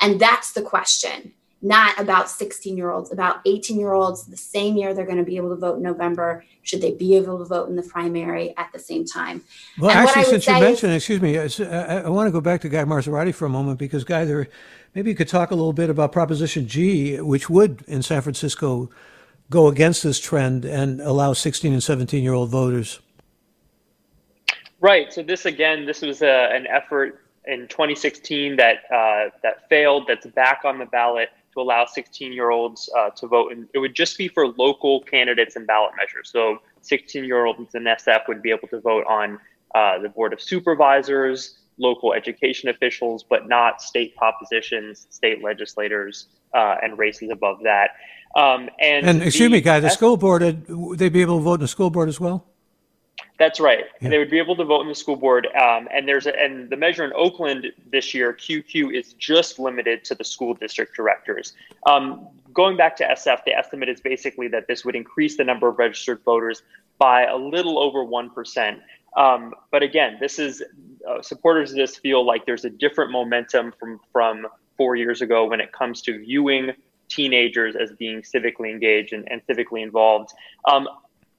And 0.00 0.20
that's 0.20 0.52
the 0.52 0.62
question, 0.62 1.32
not 1.60 1.98
about 1.98 2.30
16 2.30 2.76
year 2.76 2.90
olds, 2.90 3.12
about 3.12 3.40
18 3.44 3.78
year 3.78 3.92
olds, 3.92 4.26
the 4.26 4.36
same 4.36 4.76
year 4.76 4.94
they're 4.94 5.06
going 5.06 5.18
to 5.18 5.24
be 5.24 5.36
able 5.36 5.50
to 5.50 5.56
vote 5.56 5.76
in 5.76 5.82
November. 5.82 6.44
Should 6.62 6.80
they 6.80 6.92
be 6.92 7.16
able 7.16 7.38
to 7.38 7.44
vote 7.44 7.68
in 7.68 7.76
the 7.76 7.82
primary 7.82 8.56
at 8.56 8.70
the 8.72 8.78
same 8.78 9.04
time? 9.04 9.42
Well, 9.78 9.90
and 9.90 9.98
actually, 9.98 10.24
since 10.24 10.46
you 10.46 10.54
mentioned, 10.54 10.92
excuse 10.92 11.20
me, 11.20 11.38
I, 11.38 12.02
I, 12.02 12.08
want 12.08 12.28
to 12.28 12.32
go 12.32 12.40
back 12.40 12.60
to 12.60 12.68
Guy 12.68 12.84
Marzorati 12.84 13.34
for 13.34 13.46
a 13.46 13.48
moment 13.48 13.78
because, 13.78 14.04
Guy, 14.04 14.24
there 14.24 14.48
Maybe 14.94 15.10
you 15.10 15.16
could 15.16 15.28
talk 15.28 15.50
a 15.50 15.54
little 15.54 15.72
bit 15.72 15.88
about 15.88 16.12
Proposition 16.12 16.66
G, 16.68 17.20
which 17.20 17.48
would 17.48 17.82
in 17.88 18.02
San 18.02 18.20
Francisco 18.20 18.90
go 19.48 19.68
against 19.68 20.02
this 20.02 20.20
trend 20.20 20.64
and 20.64 21.00
allow 21.00 21.32
16 21.32 21.72
and 21.72 21.82
17 21.82 22.22
year 22.22 22.34
old 22.34 22.50
voters. 22.50 23.00
Right. 24.80 25.12
So 25.12 25.22
this 25.22 25.46
again, 25.46 25.86
this 25.86 26.02
was 26.02 26.22
a, 26.22 26.48
an 26.52 26.66
effort 26.66 27.22
in 27.46 27.68
2016 27.68 28.56
that 28.56 28.78
uh, 28.92 29.30
that 29.42 29.68
failed. 29.68 30.06
That's 30.08 30.26
back 30.26 30.62
on 30.64 30.78
the 30.78 30.86
ballot 30.86 31.30
to 31.54 31.60
allow 31.60 31.84
16 31.84 32.32
year 32.32 32.50
olds 32.50 32.90
uh, 32.96 33.10
to 33.10 33.26
vote, 33.26 33.52
and 33.52 33.68
it 33.74 33.78
would 33.78 33.94
just 33.94 34.18
be 34.18 34.28
for 34.28 34.48
local 34.48 35.00
candidates 35.02 35.56
and 35.56 35.66
ballot 35.66 35.92
measures. 35.96 36.30
So 36.30 36.58
16 36.82 37.24
year 37.24 37.44
olds 37.44 37.74
in 37.74 37.84
SF 37.84 38.28
would 38.28 38.42
be 38.42 38.50
able 38.50 38.68
to 38.68 38.80
vote 38.80 39.04
on 39.06 39.38
uh, 39.74 39.98
the 39.98 40.08
board 40.08 40.32
of 40.32 40.40
supervisors, 40.40 41.58
local 41.78 42.12
education 42.12 42.68
officials, 42.68 43.22
but 43.22 43.48
not 43.48 43.82
state 43.82 44.16
propositions, 44.16 45.06
state 45.10 45.42
legislators, 45.42 46.26
uh, 46.54 46.76
and 46.82 46.98
races 46.98 47.30
above 47.30 47.62
that. 47.62 47.90
Um, 48.34 48.70
and, 48.78 49.06
and 49.06 49.22
excuse 49.22 49.50
the, 49.50 49.56
me, 49.56 49.60
guy, 49.60 49.80
the 49.80 49.90
school 49.90 50.16
board, 50.16 50.42
they'd 50.42 50.98
they 50.98 51.08
be 51.08 51.20
able 51.20 51.38
to 51.38 51.44
vote 51.44 51.54
in 51.54 51.60
the 51.60 51.68
school 51.68 51.90
board 51.90 52.08
as 52.08 52.18
well? 52.18 52.46
That's 53.38 53.60
right. 53.60 53.84
Yeah. 54.00 54.10
They 54.10 54.18
would 54.18 54.30
be 54.30 54.38
able 54.38 54.56
to 54.56 54.64
vote 54.64 54.82
in 54.82 54.88
the 54.88 54.94
school 54.94 55.16
board. 55.16 55.48
Um, 55.60 55.88
and 55.92 56.06
there's 56.06 56.26
a, 56.26 56.38
and 56.38 56.70
the 56.70 56.76
measure 56.76 57.04
in 57.04 57.12
Oakland 57.14 57.66
this 57.90 58.14
year, 58.14 58.32
QQ, 58.32 58.94
is 58.94 59.14
just 59.14 59.58
limited 59.58 60.04
to 60.04 60.14
the 60.14 60.24
school 60.24 60.54
district 60.54 60.94
directors. 60.94 61.54
Um, 61.86 62.28
going 62.52 62.76
back 62.76 62.96
to 62.98 63.04
SF, 63.04 63.44
the 63.44 63.52
estimate 63.52 63.88
is 63.88 64.00
basically 64.00 64.48
that 64.48 64.68
this 64.68 64.84
would 64.84 64.94
increase 64.94 65.36
the 65.36 65.44
number 65.44 65.68
of 65.68 65.78
registered 65.78 66.22
voters 66.24 66.62
by 66.98 67.24
a 67.24 67.36
little 67.36 67.78
over 67.78 68.04
one 68.04 68.30
percent. 68.30 68.80
Um, 69.16 69.54
but 69.70 69.82
again, 69.82 70.16
this 70.20 70.38
is 70.38 70.62
uh, 71.08 71.20
supporters 71.20 71.70
of 71.70 71.76
this 71.76 71.96
feel 71.96 72.24
like 72.24 72.46
there's 72.46 72.64
a 72.64 72.70
different 72.70 73.10
momentum 73.10 73.72
from 73.78 74.00
from 74.12 74.46
four 74.76 74.96
years 74.96 75.20
ago 75.20 75.46
when 75.46 75.60
it 75.60 75.72
comes 75.72 76.00
to 76.02 76.18
viewing 76.18 76.72
teenagers 77.08 77.76
as 77.76 77.92
being 77.92 78.22
civically 78.22 78.70
engaged 78.70 79.12
and, 79.12 79.30
and 79.30 79.42
civically 79.46 79.82
involved. 79.82 80.30
Um, 80.66 80.88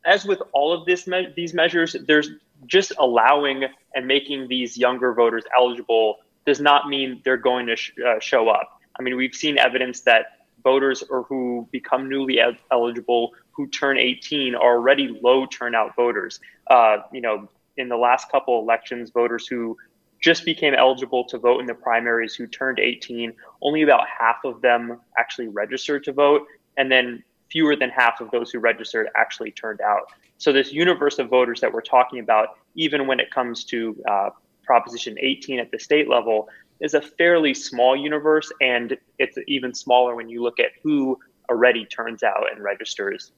as 0.06 0.26
with 0.26 0.42
all 0.52 0.72
of 0.72 0.86
this 0.86 1.08
me- 1.08 1.34
these 1.36 1.54
measures, 1.54 1.96
there's 2.08 2.30
just 2.68 2.94
allowing 3.00 3.66
and 3.96 4.08
making 4.08 4.48
these 4.48 4.78
younger 4.78 5.14
voters 5.14 5.44
eligible 5.58 6.18
does 6.46 6.60
not 6.60 6.90
mean 6.90 7.22
they're 7.24 7.38
going 7.38 7.66
to 7.68 7.76
sh- 7.76 7.94
uh, 8.06 8.20
show 8.20 8.50
up. 8.50 8.82
I 9.00 9.02
mean, 9.02 9.16
we've 9.16 9.34
seen 9.34 9.58
evidence 9.58 10.02
that 10.02 10.26
voters 10.64 11.04
or 11.10 11.24
who 11.24 11.68
become 11.72 12.10
newly 12.10 12.40
eligible 12.72 13.34
who 13.52 13.68
turn 13.68 13.98
18 13.98 14.56
are 14.56 14.78
already 14.78 15.20
low 15.22 15.46
turnout 15.46 15.96
voters. 15.96 16.40
Uh, 16.70 16.98
you 17.12 17.22
know, 17.22 17.50
in 17.78 17.90
the 17.90 17.98
last 17.98 18.30
couple 18.32 18.60
elections, 18.60 19.12
voters 19.12 19.48
who 19.48 19.78
just 20.22 20.46
became 20.46 20.74
eligible 20.74 21.26
to 21.26 21.38
vote 21.38 21.60
in 21.60 21.66
the 21.66 21.74
primaries 21.74 22.34
who 22.34 22.48
turned 22.48 22.80
18, 22.80 23.34
only 23.62 23.82
about 23.82 24.08
half 24.08 24.38
of 24.46 24.62
them 24.62 25.00
actually 25.18 25.50
registered 25.50 26.04
to 26.06 26.14
vote, 26.14 26.44
and 26.78 26.92
then 26.92 27.22
fewer 27.52 27.76
than 27.76 27.90
half 27.90 28.22
of 28.22 28.32
those 28.32 28.50
who 28.50 28.60
registered 28.60 29.10
actually 29.16 29.52
turned 29.52 29.82
out. 29.82 30.12
So 30.38 30.52
this 30.52 30.72
universe 30.72 31.20
of 31.20 31.30
voters 31.30 31.62
that 31.62 31.72
we're 31.72 31.82
talking 31.82 32.20
about, 32.20 32.58
even 32.76 33.06
when 33.06 33.20
it 33.20 33.32
comes 33.32 33.64
to 33.66 34.02
uh, 34.10 34.30
Proposition 34.66 35.18
18 35.20 35.60
at 35.60 35.72
the 35.72 35.80
state 35.80 36.10
level, 36.10 36.48
is 36.80 36.94
a 36.94 37.02
fairly 37.02 37.54
small 37.54 37.96
universe, 37.96 38.52
and 38.62 38.98
it's 39.20 39.38
even 39.48 39.74
smaller 39.74 40.16
when 40.16 40.30
you 40.30 40.42
look 40.42 40.60
at 40.60 40.72
who 40.82 41.20
already 41.50 41.86
turns 41.86 42.24
out 42.24 42.52
and 42.52 42.64
registers. 42.64 43.32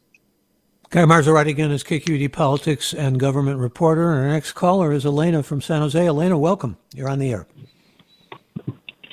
Guy 0.92 1.02
Marzorati 1.02 1.50
again 1.50 1.72
is 1.72 1.84
KQED 1.84 2.32
politics 2.32 2.94
and 2.94 3.20
government 3.20 3.60
reporter. 3.60 4.12
And 4.12 4.22
our 4.22 4.30
next 4.30 4.54
caller 4.54 4.92
is 4.92 5.06
Elena 5.06 5.42
from 5.42 5.62
San 5.62 5.82
Jose. 5.82 6.06
Elena, 6.06 6.38
welcome. 6.38 6.78
You're 6.94 7.10
on 7.10 7.20
the 7.20 7.32
air. 7.32 7.48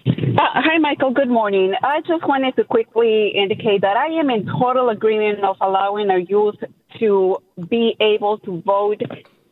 Uh, 0.06 0.11
hi, 0.37 0.78
Michael. 0.78 1.12
Good 1.12 1.30
morning. 1.30 1.74
I 1.82 2.00
just 2.02 2.26
wanted 2.28 2.56
to 2.56 2.64
quickly 2.64 3.28
indicate 3.28 3.80
that 3.80 3.96
I 3.96 4.06
am 4.08 4.28
in 4.30 4.46
total 4.46 4.90
agreement 4.90 5.42
of 5.44 5.56
allowing 5.61 6.11
our 6.11 6.18
youth 6.18 6.56
to 6.98 7.38
be 7.68 7.96
able 8.00 8.38
to 8.38 8.61
vote 8.62 9.00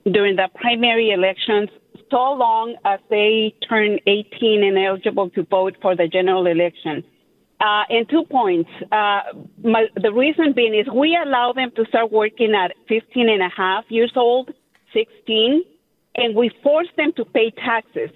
during 0.04 0.36
the 0.36 0.48
primary 0.54 1.10
elections 1.10 1.70
so 2.10 2.32
long 2.34 2.76
as 2.84 3.00
they 3.08 3.54
turn 3.68 3.98
18 4.06 4.62
and 4.62 4.78
eligible 4.78 5.30
to 5.30 5.44
vote 5.44 5.76
for 5.80 5.96
the 5.96 6.06
general 6.06 6.46
election. 6.46 7.02
Uh, 7.60 7.82
and 7.90 8.08
two 8.08 8.24
points. 8.30 8.70
Uh, 8.90 9.20
my, 9.62 9.86
the 9.94 10.10
reason 10.10 10.54
being 10.56 10.74
is 10.74 10.86
we 10.94 11.18
allow 11.22 11.52
them 11.52 11.70
to 11.76 11.84
start 11.86 12.10
working 12.10 12.54
at 12.54 12.74
15 12.88 13.28
and 13.28 13.42
a 13.42 13.50
half 13.54 13.84
years 13.90 14.12
old, 14.16 14.50
16, 14.94 15.62
and 16.14 16.34
we 16.34 16.50
force 16.62 16.88
them 16.96 17.12
to 17.16 17.24
pay 17.26 17.50
taxes. 17.50 18.08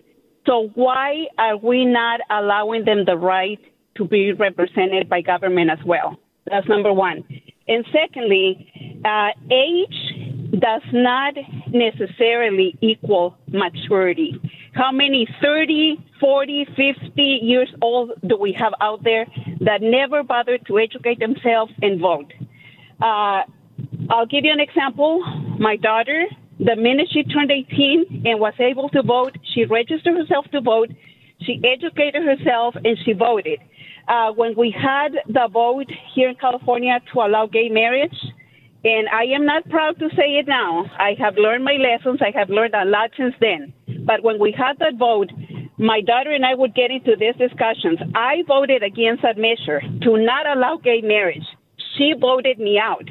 So 0.46 0.70
why 0.74 1.26
are 1.36 1.58
we 1.58 1.84
not 1.84 2.20
allowing 2.30 2.84
them 2.86 3.04
the 3.04 3.16
right 3.16 3.60
to 3.96 4.06
be 4.06 4.32
represented 4.32 5.08
by 5.10 5.20
government 5.20 5.70
as 5.70 5.84
well? 5.84 6.18
That's 6.50 6.68
number 6.68 6.92
one. 6.92 7.24
And 7.66 7.84
secondly, 7.92 9.02
uh, 9.04 9.28
age 9.50 10.58
does 10.58 10.82
not 10.92 11.34
necessarily 11.68 12.76
equal 12.80 13.36
maturity. 13.48 14.40
How 14.74 14.90
many 14.90 15.26
30, 15.40 16.04
40, 16.18 16.66
50 16.76 17.22
years 17.22 17.68
old 17.80 18.10
do 18.26 18.36
we 18.36 18.52
have 18.58 18.72
out 18.80 19.04
there 19.04 19.24
that 19.60 19.80
never 19.80 20.24
bothered 20.24 20.66
to 20.66 20.80
educate 20.80 21.20
themselves 21.20 21.72
and 21.80 22.00
vote? 22.00 22.32
Uh, 23.00 23.42
I'll 24.10 24.26
give 24.28 24.44
you 24.44 24.52
an 24.52 24.58
example. 24.58 25.22
My 25.60 25.76
daughter, 25.76 26.24
the 26.58 26.74
minute 26.74 27.08
she 27.12 27.22
turned 27.22 27.52
18 27.52 28.22
and 28.24 28.40
was 28.40 28.54
able 28.58 28.88
to 28.90 29.02
vote, 29.02 29.36
she 29.54 29.64
registered 29.64 30.16
herself 30.16 30.46
to 30.50 30.60
vote, 30.60 30.90
she 31.42 31.60
educated 31.64 32.22
herself, 32.24 32.74
and 32.82 32.96
she 33.04 33.12
voted. 33.12 33.60
Uh, 34.08 34.32
when 34.32 34.56
we 34.56 34.74
had 34.76 35.12
the 35.28 35.48
vote 35.52 35.86
here 36.14 36.28
in 36.28 36.34
California 36.34 36.98
to 37.12 37.20
allow 37.20 37.46
gay 37.46 37.68
marriage, 37.68 38.16
and 38.84 39.08
I 39.08 39.24
am 39.34 39.46
not 39.46 39.68
proud 39.70 39.98
to 40.00 40.08
say 40.10 40.36
it 40.36 40.48
now. 40.48 40.84
I 40.98 41.14
have 41.18 41.36
learned 41.36 41.64
my 41.64 41.76
lessons. 41.76 42.20
I 42.20 42.36
have 42.36 42.50
learned 42.50 42.74
a 42.74 42.84
lot 42.84 43.10
since 43.16 43.34
then. 43.40 43.72
But 44.04 44.22
when 44.22 44.38
we 44.38 44.52
had 44.56 44.78
that 44.78 44.96
vote, 44.98 45.30
my 45.78 46.00
daughter 46.00 46.30
and 46.30 46.44
I 46.44 46.54
would 46.54 46.74
get 46.74 46.90
into 46.90 47.16
these 47.18 47.34
discussions. 47.36 47.98
I 48.14 48.42
voted 48.46 48.82
against 48.82 49.22
that 49.22 49.36
measure 49.36 49.80
to 50.02 50.16
not 50.16 50.46
allow 50.46 50.76
gay 50.76 51.00
marriage. 51.02 51.46
She 51.96 52.14
voted 52.18 52.58
me 52.58 52.78
out. 52.78 53.08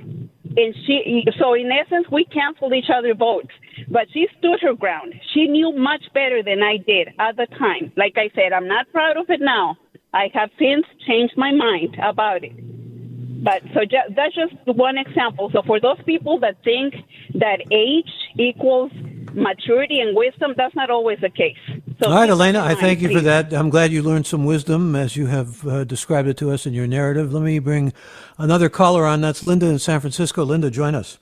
And 0.55 0.75
she, 0.85 1.25
so 1.39 1.55
in 1.55 1.71
essence, 1.71 2.05
we 2.11 2.25
canceled 2.25 2.73
each 2.73 2.91
other 2.93 3.15
votes. 3.15 3.49
But 3.89 4.07
she 4.13 4.27
stood 4.37 4.59
her 4.61 4.73
ground. 4.73 5.13
She 5.33 5.47
knew 5.47 5.75
much 5.75 6.03
better 6.13 6.43
than 6.43 6.61
I 6.61 6.77
did 6.77 7.09
at 7.19 7.35
the 7.35 7.47
time. 7.57 7.91
Like 7.97 8.13
I 8.17 8.29
said, 8.35 8.53
I'm 8.53 8.67
not 8.67 8.91
proud 8.91 9.17
of 9.17 9.29
it 9.29 9.41
now. 9.41 9.77
I 10.13 10.29
have 10.33 10.49
since 10.59 10.85
changed 11.07 11.33
my 11.37 11.51
mind 11.51 11.97
about 12.01 12.43
it. 12.43 12.53
But 13.43 13.61
so 13.73 13.81
ju- 13.81 14.13
that's 14.15 14.35
just 14.35 14.53
one 14.65 14.97
example. 14.97 15.49
So 15.51 15.63
for 15.65 15.81
those 15.81 15.97
people 16.05 16.39
that 16.39 16.63
think 16.63 16.93
that 17.33 17.59
age 17.71 18.11
equals 18.37 18.91
maturity 19.33 19.99
and 19.99 20.15
wisdom, 20.15 20.53
that's 20.55 20.75
not 20.75 20.89
always 20.89 21.19
the 21.21 21.29
case. 21.29 21.57
So 22.01 22.09
All 22.09 22.15
right, 22.15 22.29
Elena, 22.29 22.63
I 22.63 22.75
thank 22.75 23.01
you 23.01 23.11
for 23.11 23.21
that. 23.21 23.53
I'm 23.53 23.69
glad 23.69 23.91
you 23.91 24.01
learned 24.01 24.25
some 24.25 24.45
wisdom 24.45 24.95
as 24.95 25.15
you 25.15 25.27
have 25.27 25.67
uh, 25.67 25.83
described 25.83 26.27
it 26.27 26.37
to 26.37 26.51
us 26.51 26.65
in 26.65 26.73
your 26.73 26.87
narrative. 26.87 27.33
Let 27.33 27.43
me 27.43 27.59
bring 27.59 27.93
another 28.37 28.69
caller 28.69 29.05
on. 29.05 29.21
That's 29.21 29.45
Linda 29.45 29.67
in 29.67 29.79
San 29.79 29.99
Francisco. 29.99 30.43
Linda, 30.43 30.69
join 30.69 30.95
us. 30.95 31.19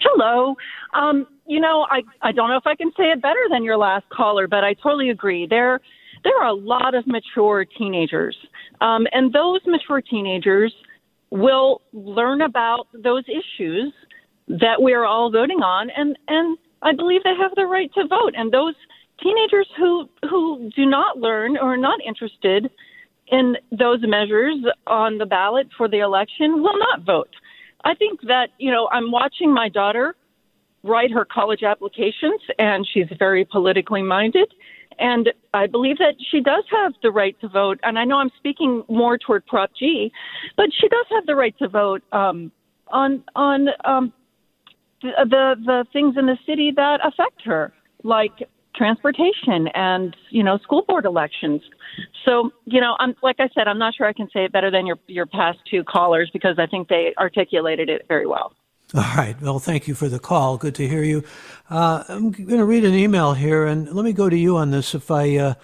Hello. 0.00 0.54
Um, 0.94 1.26
you 1.46 1.60
know, 1.60 1.86
I, 1.90 2.02
I 2.22 2.32
don't 2.32 2.48
know 2.48 2.56
if 2.56 2.66
I 2.66 2.74
can 2.74 2.90
say 2.96 3.04
it 3.04 3.20
better 3.20 3.40
than 3.50 3.64
your 3.64 3.76
last 3.76 4.08
caller, 4.10 4.46
but 4.46 4.64
I 4.64 4.74
totally 4.74 5.10
agree. 5.10 5.46
There, 5.48 5.80
there 6.22 6.36
are 6.40 6.48
a 6.48 6.54
lot 6.54 6.94
of 6.94 7.06
mature 7.06 7.64
teenagers 7.64 8.36
um, 8.80 9.06
and 9.12 9.32
those 9.32 9.60
mature 9.66 10.00
teenagers 10.00 10.74
will 11.30 11.80
learn 11.92 12.42
about 12.42 12.86
those 12.92 13.24
issues 13.28 13.92
that 14.48 14.82
we 14.82 14.92
are 14.92 15.04
all 15.04 15.30
voting 15.30 15.62
on, 15.62 15.90
and, 15.90 16.16
and 16.28 16.58
I 16.82 16.92
believe 16.94 17.22
they 17.22 17.34
have 17.40 17.54
the 17.56 17.66
right 17.66 17.90
to 17.94 18.06
vote. 18.06 18.34
And 18.36 18.52
those 18.52 18.74
teenagers 19.22 19.68
who, 19.78 20.08
who 20.28 20.70
do 20.76 20.84
not 20.84 21.18
learn 21.18 21.56
or 21.56 21.74
are 21.74 21.76
not 21.76 22.00
interested 22.06 22.70
in 23.28 23.56
those 23.70 24.00
measures 24.02 24.56
on 24.86 25.18
the 25.18 25.26
ballot 25.26 25.68
for 25.76 25.88
the 25.88 26.00
election 26.00 26.62
will 26.62 26.78
not 26.78 27.04
vote. 27.04 27.30
I 27.84 27.94
think 27.94 28.20
that, 28.22 28.48
you 28.58 28.70
know, 28.70 28.88
I'm 28.92 29.10
watching 29.10 29.52
my 29.52 29.68
daughter 29.68 30.14
write 30.82 31.10
her 31.10 31.24
college 31.24 31.62
applications, 31.62 32.40
and 32.58 32.86
she's 32.92 33.06
very 33.18 33.44
politically 33.44 34.02
minded. 34.02 34.52
And 34.98 35.32
I 35.54 35.66
believe 35.66 35.98
that 35.98 36.14
she 36.30 36.40
does 36.40 36.64
have 36.70 36.92
the 37.02 37.10
right 37.10 37.38
to 37.40 37.48
vote. 37.48 37.80
And 37.82 37.98
I 37.98 38.04
know 38.04 38.18
I'm 38.18 38.30
speaking 38.36 38.84
more 38.88 39.18
toward 39.18 39.46
Prop 39.46 39.70
G, 39.78 40.12
but 40.56 40.66
she 40.78 40.88
does 40.88 41.06
have 41.10 41.26
the 41.26 41.34
right 41.34 41.56
to 41.58 41.68
vote 41.68 42.02
um, 42.12 42.52
on 42.88 43.24
on 43.34 43.68
um, 43.84 44.12
the, 45.04 45.56
the 45.64 45.84
things 45.92 46.16
in 46.16 46.26
the 46.26 46.38
city 46.46 46.72
that 46.76 47.00
affect 47.04 47.42
her, 47.44 47.72
like 48.02 48.32
transportation 48.74 49.68
and 49.74 50.16
you 50.30 50.42
know 50.42 50.58
school 50.58 50.84
board 50.86 51.04
elections. 51.04 51.62
So 52.24 52.50
you 52.64 52.80
know, 52.80 52.96
I'm 52.98 53.14
like 53.22 53.36
I 53.38 53.48
said, 53.54 53.68
I'm 53.68 53.78
not 53.78 53.94
sure 53.94 54.06
I 54.06 54.12
can 54.12 54.28
say 54.32 54.44
it 54.44 54.52
better 54.52 54.70
than 54.70 54.86
your 54.86 54.98
your 55.06 55.26
past 55.26 55.58
two 55.70 55.84
callers 55.84 56.30
because 56.32 56.58
I 56.58 56.66
think 56.66 56.88
they 56.88 57.14
articulated 57.18 57.88
it 57.88 58.02
very 58.08 58.26
well. 58.26 58.52
All 58.94 59.02
right. 59.16 59.40
Well, 59.40 59.58
thank 59.58 59.88
you 59.88 59.94
for 59.94 60.08
the 60.08 60.18
call. 60.18 60.56
Good 60.56 60.74
to 60.76 60.86
hear 60.86 61.02
you. 61.02 61.24
Uh, 61.70 62.04
I'm 62.08 62.30
going 62.30 62.58
to 62.58 62.64
read 62.64 62.84
an 62.84 62.94
email 62.94 63.32
here, 63.32 63.64
and 63.64 63.90
let 63.90 64.04
me 64.04 64.12
go 64.12 64.28
to 64.28 64.36
you 64.36 64.56
on 64.56 64.70
this, 64.70 64.94
if 64.94 65.10
I 65.10 65.36
uh, 65.36 65.54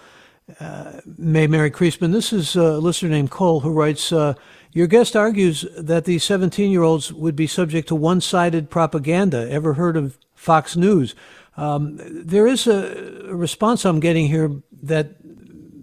may, 1.17 1.47
Mary 1.47 1.71
Creasman. 1.71 2.11
This 2.11 2.33
is 2.33 2.55
a 2.55 2.77
listener 2.77 3.09
named 3.09 3.31
Cole 3.31 3.61
who 3.61 3.71
writes 3.71 4.11
uh, 4.11 4.33
Your 4.71 4.87
guest 4.87 5.15
argues 5.15 5.65
that 5.77 6.05
these 6.05 6.23
17 6.23 6.71
year 6.71 6.83
olds 6.83 7.11
would 7.13 7.35
be 7.35 7.47
subject 7.47 7.87
to 7.89 7.95
one 7.95 8.21
sided 8.21 8.69
propaganda. 8.69 9.49
Ever 9.49 9.73
heard 9.73 9.97
of 9.97 10.17
Fox 10.35 10.75
News? 10.75 11.15
Um, 11.57 11.99
there 12.01 12.47
is 12.47 12.67
a, 12.67 13.27
a 13.29 13.35
response 13.35 13.85
I'm 13.85 13.99
getting 13.99 14.27
here 14.27 14.51
that, 14.83 15.15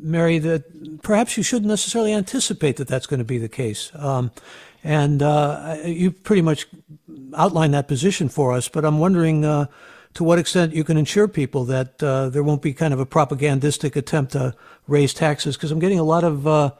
Mary, 0.00 0.38
that 0.38 1.02
perhaps 1.02 1.36
you 1.36 1.42
shouldn't 1.42 1.68
necessarily 1.68 2.12
anticipate 2.12 2.76
that 2.76 2.88
that's 2.88 3.06
going 3.06 3.18
to 3.18 3.24
be 3.24 3.38
the 3.38 3.48
case. 3.48 3.92
Um, 3.94 4.30
and 4.84 5.22
uh, 5.22 5.76
you 5.84 6.10
pretty 6.10 6.42
much 6.42 6.66
outlined 7.36 7.74
that 7.74 7.88
position 7.88 8.28
for 8.28 8.52
us, 8.52 8.68
but 8.68 8.84
I'm 8.84 8.98
wondering 8.98 9.44
uh, 9.44 9.66
to 10.18 10.24
what 10.24 10.40
extent 10.40 10.74
you 10.74 10.82
can 10.82 10.96
ensure 10.96 11.28
people 11.28 11.64
that 11.66 12.02
uh, 12.02 12.28
there 12.28 12.42
won't 12.42 12.60
be 12.60 12.74
kind 12.74 12.92
of 12.92 12.98
a 12.98 13.06
propagandistic 13.06 13.94
attempt 13.94 14.32
to 14.32 14.52
raise 14.88 15.14
taxes, 15.14 15.56
because 15.56 15.70
I'm 15.70 15.78
getting 15.78 16.00
a 16.00 16.02
lot 16.02 16.24
of. 16.24 16.44
Uh, 16.44 16.72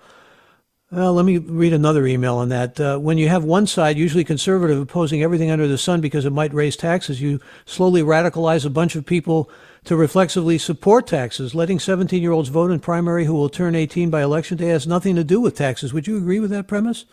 well, 0.90 1.12
let 1.12 1.24
me 1.24 1.38
read 1.38 1.72
another 1.72 2.04
email 2.04 2.34
on 2.34 2.48
that. 2.48 2.80
Uh, 2.80 2.98
when 2.98 3.16
you 3.16 3.28
have 3.28 3.44
one 3.44 3.68
side, 3.68 3.96
usually 3.96 4.24
conservative, 4.24 4.80
opposing 4.80 5.22
everything 5.22 5.52
under 5.52 5.68
the 5.68 5.78
sun 5.78 6.00
because 6.00 6.24
it 6.24 6.32
might 6.32 6.52
raise 6.52 6.74
taxes, 6.74 7.20
you 7.20 7.40
slowly 7.64 8.02
radicalize 8.02 8.66
a 8.66 8.70
bunch 8.70 8.96
of 8.96 9.06
people 9.06 9.48
to 9.84 9.94
reflexively 9.94 10.58
support 10.58 11.06
taxes. 11.06 11.54
Letting 11.54 11.78
17 11.78 12.20
year 12.20 12.32
olds 12.32 12.48
vote 12.48 12.72
in 12.72 12.80
primary 12.80 13.24
who 13.26 13.34
will 13.34 13.48
turn 13.48 13.76
18 13.76 14.10
by 14.10 14.20
election 14.20 14.56
day 14.56 14.70
has 14.70 14.84
nothing 14.84 15.14
to 15.14 15.22
do 15.22 15.40
with 15.40 15.54
taxes. 15.54 15.92
Would 15.92 16.08
you 16.08 16.16
agree 16.16 16.40
with 16.40 16.50
that 16.50 16.66
premise? 16.66 17.04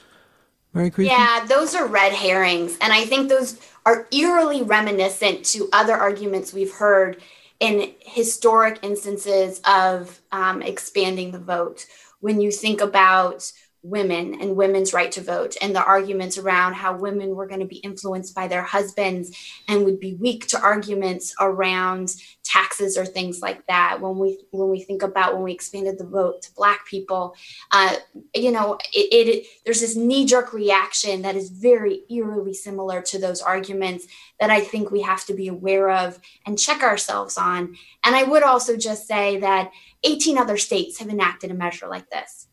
Mary 0.76 0.92
Yeah, 0.98 1.46
those 1.48 1.74
are 1.74 1.88
red 1.88 2.14
herrings. 2.14 2.78
And 2.82 2.92
I 2.94 3.06
think 3.06 3.30
those 3.30 3.60
are 3.86 4.08
eerily 4.12 4.62
reminiscent 4.62 5.46
to 5.46 5.70
other 5.72 5.94
arguments 5.94 6.54
we've 6.54 6.74
heard 6.74 7.22
in 7.60 7.94
historic 8.02 8.80
instances 8.84 9.62
of 9.66 10.20
um, 10.32 10.62
expanding 10.62 11.32
the 11.32 11.40
vote. 11.40 11.86
When 12.20 12.42
you 12.42 12.52
think 12.52 12.82
about 12.82 13.52
women 13.86 14.40
and 14.42 14.56
women's 14.56 14.94
right 14.94 15.12
to 15.12 15.22
vote 15.22 15.56
and 15.62 15.76
the 15.76 15.84
arguments 15.84 16.38
around 16.38 16.74
how 16.74 16.96
women 16.96 17.36
were 17.36 17.48
going 17.48 17.60
to 17.60 17.66
be 17.66 17.78
influenced 17.78 18.34
by 18.34 18.48
their 18.48 18.64
husbands 18.64 19.38
and 19.68 19.86
would 19.86 20.00
be 20.00 20.16
weak 20.16 20.48
to 20.48 20.60
arguments 20.60 21.34
around 21.40 22.16
taxes 22.44 22.98
or 22.98 23.06
things 23.06 23.42
like 23.42 23.66
that. 23.68 24.00
When 24.02 24.18
we 24.18 24.40
when 24.52 24.70
we 24.70 24.82
think 24.82 25.04
about 25.04 25.34
when 25.34 25.44
we 25.44 25.54
expanded 25.54 25.98
the 25.98 26.06
vote 26.06 26.42
to 26.44 26.54
black 26.54 26.86
people 26.86 27.36
uh, 27.72 27.96
you 28.34 28.52
know 28.52 28.78
it, 28.94 29.28
it 29.28 29.48
there's 29.66 29.82
this 29.82 29.96
knee-jerk 29.96 30.54
reaction 30.54 31.22
that 31.22 31.36
is 31.36 31.50
very 31.50 32.04
eerily 32.10 32.54
similar 32.54 33.02
to 33.02 33.20
those 33.20 33.42
arguments 33.42 34.08
that 34.40 34.50
i 34.50 34.60
think 34.60 34.92
we 34.92 35.02
have 35.02 35.26
to 35.26 35.34
be 35.34 35.48
aware 35.48 35.90
of 35.90 36.20
and 36.46 36.60
check 36.60 36.82
ourselves 36.84 37.38
on. 37.38 37.76
And 38.04 38.16
i 38.16 38.24
would 38.24 38.44
also 38.44 38.78
just 38.78 39.08
say 39.08 39.38
that 39.40 39.72
18 40.04 40.38
other 40.38 40.58
states 40.58 41.00
have 41.00 41.10
enacted 41.10 41.52
a 41.52 41.56
measure 41.56 41.88
like 41.88 42.10
this 42.10 42.48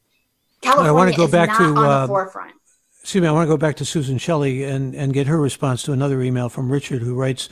California 0.62 0.90
I 0.90 0.94
want 0.94 1.10
to 1.10 1.16
go 1.16 1.28
back 1.28 1.56
to 1.58 1.74
uh, 1.74 2.06
forefront. 2.06 2.54
Excuse 3.00 3.20
me, 3.20 3.28
I 3.28 3.32
want 3.32 3.46
to 3.46 3.52
go 3.52 3.56
back 3.56 3.76
to 3.76 3.84
Susan 3.84 4.16
Shelley 4.16 4.62
and, 4.62 4.94
and 4.94 5.12
get 5.12 5.26
her 5.26 5.40
response 5.40 5.82
to 5.82 5.92
another 5.92 6.22
email 6.22 6.48
from 6.48 6.70
Richard 6.70 7.02
who 7.02 7.14
writes 7.14 7.48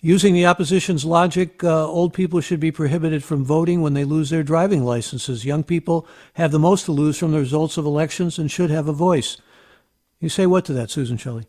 Using 0.00 0.34
the 0.34 0.46
opposition's 0.46 1.04
logic, 1.04 1.64
uh, 1.64 1.86
old 1.86 2.14
people 2.14 2.40
should 2.40 2.60
be 2.60 2.70
prohibited 2.70 3.24
from 3.24 3.44
voting 3.44 3.80
when 3.80 3.94
they 3.94 4.04
lose 4.04 4.30
their 4.30 4.44
driving 4.44 4.84
licenses. 4.84 5.44
Young 5.44 5.64
people 5.64 6.06
have 6.34 6.52
the 6.52 6.58
most 6.58 6.84
to 6.84 6.92
lose 6.92 7.18
from 7.18 7.32
the 7.32 7.38
results 7.38 7.76
of 7.76 7.84
elections 7.84 8.38
and 8.38 8.48
should 8.48 8.70
have 8.70 8.86
a 8.86 8.92
voice. 8.92 9.38
You 10.20 10.28
say 10.28 10.46
what 10.46 10.64
to 10.66 10.72
that, 10.74 10.90
Susan 10.90 11.16
Shelley? 11.16 11.46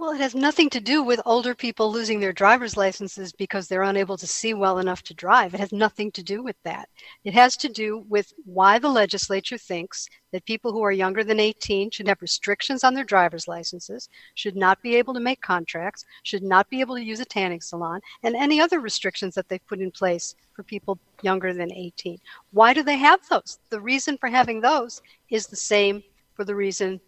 Well, 0.00 0.12
it 0.12 0.20
has 0.20 0.32
nothing 0.32 0.70
to 0.70 0.80
do 0.80 1.02
with 1.02 1.20
older 1.26 1.56
people 1.56 1.90
losing 1.90 2.20
their 2.20 2.32
driver's 2.32 2.76
licenses 2.76 3.32
because 3.32 3.66
they're 3.66 3.82
unable 3.82 4.16
to 4.18 4.28
see 4.28 4.54
well 4.54 4.78
enough 4.78 5.02
to 5.02 5.12
drive. 5.12 5.54
It 5.54 5.60
has 5.60 5.72
nothing 5.72 6.12
to 6.12 6.22
do 6.22 6.40
with 6.40 6.54
that. 6.62 6.88
It 7.24 7.34
has 7.34 7.56
to 7.56 7.68
do 7.68 8.04
with 8.08 8.32
why 8.44 8.78
the 8.78 8.90
legislature 8.90 9.58
thinks 9.58 10.08
that 10.30 10.44
people 10.44 10.70
who 10.70 10.84
are 10.84 10.92
younger 10.92 11.24
than 11.24 11.40
18 11.40 11.90
should 11.90 12.06
have 12.06 12.22
restrictions 12.22 12.84
on 12.84 12.94
their 12.94 13.02
driver's 13.02 13.48
licenses, 13.48 14.08
should 14.36 14.54
not 14.54 14.80
be 14.82 14.94
able 14.94 15.14
to 15.14 15.20
make 15.20 15.40
contracts, 15.40 16.04
should 16.22 16.44
not 16.44 16.70
be 16.70 16.80
able 16.80 16.94
to 16.94 17.02
use 17.02 17.18
a 17.18 17.24
tanning 17.24 17.60
salon, 17.60 18.00
and 18.22 18.36
any 18.36 18.60
other 18.60 18.78
restrictions 18.78 19.34
that 19.34 19.48
they've 19.48 19.66
put 19.66 19.80
in 19.80 19.90
place 19.90 20.36
for 20.52 20.62
people 20.62 20.96
younger 21.22 21.52
than 21.52 21.72
18. 21.72 22.20
Why 22.52 22.72
do 22.72 22.84
they 22.84 22.98
have 22.98 23.28
those? 23.28 23.58
The 23.68 23.80
reason 23.80 24.16
for 24.16 24.28
having 24.28 24.60
those 24.60 25.02
is 25.28 25.48
the 25.48 25.56
same 25.56 26.04
for 26.34 26.44
the 26.44 26.54
reason 26.54 27.00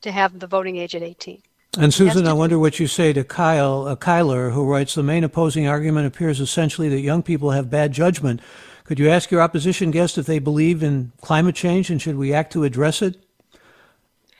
to 0.00 0.10
have 0.10 0.38
the 0.38 0.46
voting 0.46 0.78
age 0.78 0.94
at 0.94 1.02
18. 1.02 1.42
And 1.78 1.94
Susan, 1.94 2.26
I 2.26 2.34
wonder 2.34 2.58
what 2.58 2.78
you 2.78 2.86
say 2.86 3.14
to 3.14 3.24
Kyle 3.24 3.86
uh, 3.86 3.96
Kyler, 3.96 4.52
who 4.52 4.70
writes 4.70 4.94
the 4.94 5.02
main 5.02 5.24
opposing 5.24 5.66
argument 5.66 6.06
appears 6.06 6.38
essentially 6.38 6.90
that 6.90 7.00
young 7.00 7.22
people 7.22 7.52
have 7.52 7.70
bad 7.70 7.92
judgment. 7.92 8.40
Could 8.84 8.98
you 8.98 9.08
ask 9.08 9.30
your 9.30 9.40
opposition 9.40 9.90
guest 9.90 10.18
if 10.18 10.26
they 10.26 10.38
believe 10.38 10.82
in 10.82 11.12
climate 11.22 11.54
change 11.54 11.88
and 11.88 12.02
should 12.02 12.16
we 12.16 12.34
act 12.34 12.52
to 12.52 12.64
address 12.64 13.00
it? 13.00 13.16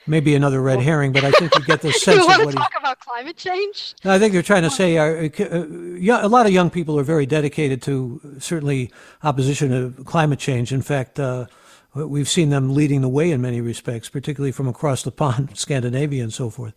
Maybe 0.06 0.34
another 0.34 0.60
red 0.60 0.80
herring, 0.80 1.12
but 1.12 1.24
I 1.24 1.30
think 1.30 1.54
you 1.54 1.64
get 1.64 1.80
the 1.80 1.92
sense 1.92 2.18
you 2.18 2.26
want 2.26 2.40
of 2.40 2.46
what 2.46 2.52
to 2.52 2.56
talk 2.58 2.72
about 2.78 2.98
climate 2.98 3.38
change? 3.38 3.94
I 4.04 4.18
think 4.18 4.34
they're 4.34 4.42
trying 4.42 4.64
to 4.64 4.70
say 4.70 4.98
uh, 4.98 5.30
uh, 5.38 6.26
a 6.26 6.28
lot 6.28 6.44
of 6.44 6.52
young 6.52 6.68
people 6.68 6.98
are 6.98 7.04
very 7.04 7.24
dedicated 7.24 7.80
to 7.82 8.20
certainly 8.40 8.92
opposition 9.22 9.70
to 9.70 10.04
climate 10.04 10.38
change. 10.40 10.70
In 10.70 10.82
fact, 10.82 11.18
uh, 11.18 11.46
we've 11.94 12.28
seen 12.28 12.50
them 12.50 12.74
leading 12.74 13.00
the 13.00 13.08
way 13.08 13.30
in 13.30 13.40
many 13.40 13.62
respects, 13.62 14.10
particularly 14.10 14.52
from 14.52 14.68
across 14.68 15.02
the 15.02 15.12
pond, 15.12 15.50
Scandinavia, 15.56 16.22
and 16.22 16.32
so 16.32 16.50
forth. 16.50 16.74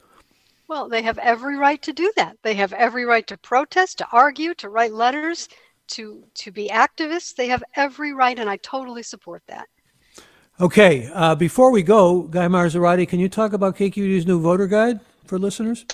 Well, 0.67 0.89
they 0.89 1.03
have 1.03 1.17
every 1.19 1.57
right 1.57 1.81
to 1.83 1.93
do 1.93 2.11
that. 2.15 2.37
They 2.41 2.55
have 2.55 2.73
every 2.73 3.05
right 3.05 3.25
to 3.27 3.37
protest, 3.37 3.99
to 3.99 4.07
argue, 4.11 4.53
to 4.55 4.69
write 4.69 4.93
letters, 4.93 5.47
to 5.89 6.23
to 6.35 6.51
be 6.51 6.69
activists. 6.69 7.35
They 7.35 7.47
have 7.47 7.63
every 7.75 8.13
right, 8.13 8.37
and 8.37 8.49
I 8.49 8.57
totally 8.57 9.03
support 9.03 9.43
that. 9.47 9.67
Okay, 10.59 11.09
uh, 11.13 11.35
before 11.35 11.71
we 11.71 11.83
go, 11.83 12.23
Guy 12.23 12.47
Marzorati, 12.47 13.07
can 13.07 13.19
you 13.19 13.29
talk 13.29 13.53
about 13.53 13.75
KQED's 13.75 14.25
new 14.25 14.39
voter 14.39 14.67
guide 14.67 15.01
for 15.25 15.37
listeners? 15.37 15.85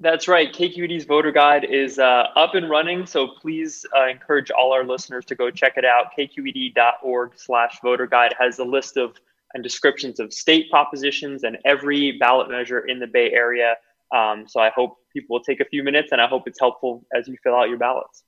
That's 0.00 0.28
right. 0.28 0.52
KQED's 0.52 1.04
voter 1.04 1.32
guide 1.32 1.64
is 1.64 1.98
uh, 1.98 2.28
up 2.36 2.54
and 2.54 2.70
running, 2.70 3.04
so 3.04 3.26
please 3.40 3.84
uh, 3.96 4.06
encourage 4.06 4.52
all 4.52 4.72
our 4.72 4.84
listeners 4.84 5.24
to 5.26 5.34
go 5.34 5.50
check 5.50 5.72
it 5.76 5.84
out. 5.84 6.12
KQED.org/slash 6.16 7.80
voter 7.82 8.06
guide 8.06 8.34
has 8.38 8.60
a 8.60 8.64
list 8.64 8.96
of 8.96 9.16
and 9.54 9.62
descriptions 9.62 10.20
of 10.20 10.32
state 10.32 10.70
propositions 10.70 11.42
and 11.42 11.56
every 11.64 12.12
ballot 12.12 12.50
measure 12.50 12.80
in 12.80 12.98
the 12.98 13.06
Bay 13.06 13.32
Area 13.32 13.74
um, 14.14 14.46
so 14.46 14.60
I 14.60 14.70
hope 14.70 14.96
people 15.12 15.34
will 15.36 15.44
take 15.44 15.60
a 15.60 15.64
few 15.64 15.82
minutes 15.82 16.08
and 16.12 16.20
I 16.20 16.26
hope 16.26 16.44
it's 16.46 16.60
helpful 16.60 17.04
as 17.14 17.28
you 17.28 17.36
fill 17.42 17.54
out 17.54 17.68
your 17.68 17.78
ballots. 17.78 18.24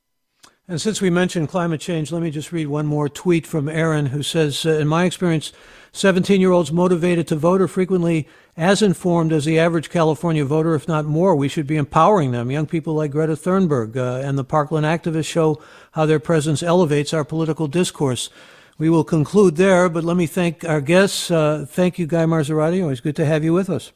And 0.69 0.81
since 0.81 1.01
we 1.01 1.11
mentioned 1.11 1.49
climate 1.49 1.81
change, 1.81 2.13
let 2.13 2.23
me 2.23 2.31
just 2.31 2.53
read 2.53 2.69
one 2.69 2.87
more 2.87 3.09
tweet 3.09 3.45
from 3.45 3.69
Aaron 3.69 4.07
who 4.07 4.23
says, 4.23 4.65
uh, 4.65 4.71
In 4.71 4.87
my 4.87 5.05
experience, 5.05 5.53
17 5.93 6.41
year 6.41 6.53
olds 6.53 6.71
motivated 6.71 7.27
to 7.29 7.35
vote 7.35 7.61
are 7.61 7.67
frequently 7.67 8.29
as 8.57 8.81
informed 8.81 9.33
as 9.33 9.45
the 9.45 9.59
average 9.59 9.91
California 9.91 10.45
voter, 10.45 10.77
if 10.77 10.87
not 10.87 11.07
more. 11.07 11.35
We 11.35 11.49
should 11.49 11.67
be 11.67 11.77
empowering 11.77 12.31
them. 12.31 12.53
Young 12.53 12.67
people 12.67 12.95
like 12.95 13.11
Greta 13.11 13.33
Thunberg 13.33 13.97
uh, 13.97 14.25
and 14.25 14.39
the 14.39 14.45
Parkland 14.45 14.87
activists 14.87 15.27
show 15.27 15.61
how 15.93 16.07
their 16.07 16.21
presence 16.21 16.63
elevates 16.63 17.13
our 17.13 17.25
political 17.25 17.67
discourse. 17.67 18.31
We 18.79 18.89
will 18.89 19.05
conclude 19.05 19.57
there, 19.57 19.89
but 19.89 20.05
let 20.05 20.17
me 20.17 20.27
thank 20.27 20.65
our 20.65 20.81
guests. 20.81 21.31
Uh, 21.31 21.67
thank 21.69 21.99
you, 21.99 22.07
Guy 22.07 22.25
Marzorati. 22.25 22.81
Always 22.81 23.01
good 23.01 23.17
to 23.17 23.27
have 23.27 23.43
you 23.43 23.53
with 23.53 23.69
us. 23.69 23.93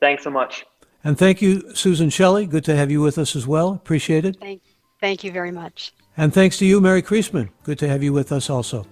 Thanks 0.00 0.22
so 0.22 0.30
much. 0.30 0.64
And 1.02 1.18
thank 1.18 1.40
you, 1.40 1.74
Susan 1.74 2.10
Shelley. 2.10 2.46
Good 2.46 2.64
to 2.64 2.76
have 2.76 2.90
you 2.90 3.00
with 3.00 3.16
us 3.18 3.34
as 3.34 3.46
well. 3.46 3.72
Appreciate 3.72 4.24
it. 4.24 4.36
Thank, 4.38 4.62
thank 5.00 5.24
you 5.24 5.32
very 5.32 5.50
much. 5.50 5.92
And 6.16 6.32
thanks 6.32 6.58
to 6.58 6.66
you, 6.66 6.80
Mary 6.80 7.02
Creasman. 7.02 7.48
Good 7.62 7.78
to 7.78 7.88
have 7.88 8.02
you 8.02 8.12
with 8.12 8.32
us 8.32 8.50
also. 8.50 8.86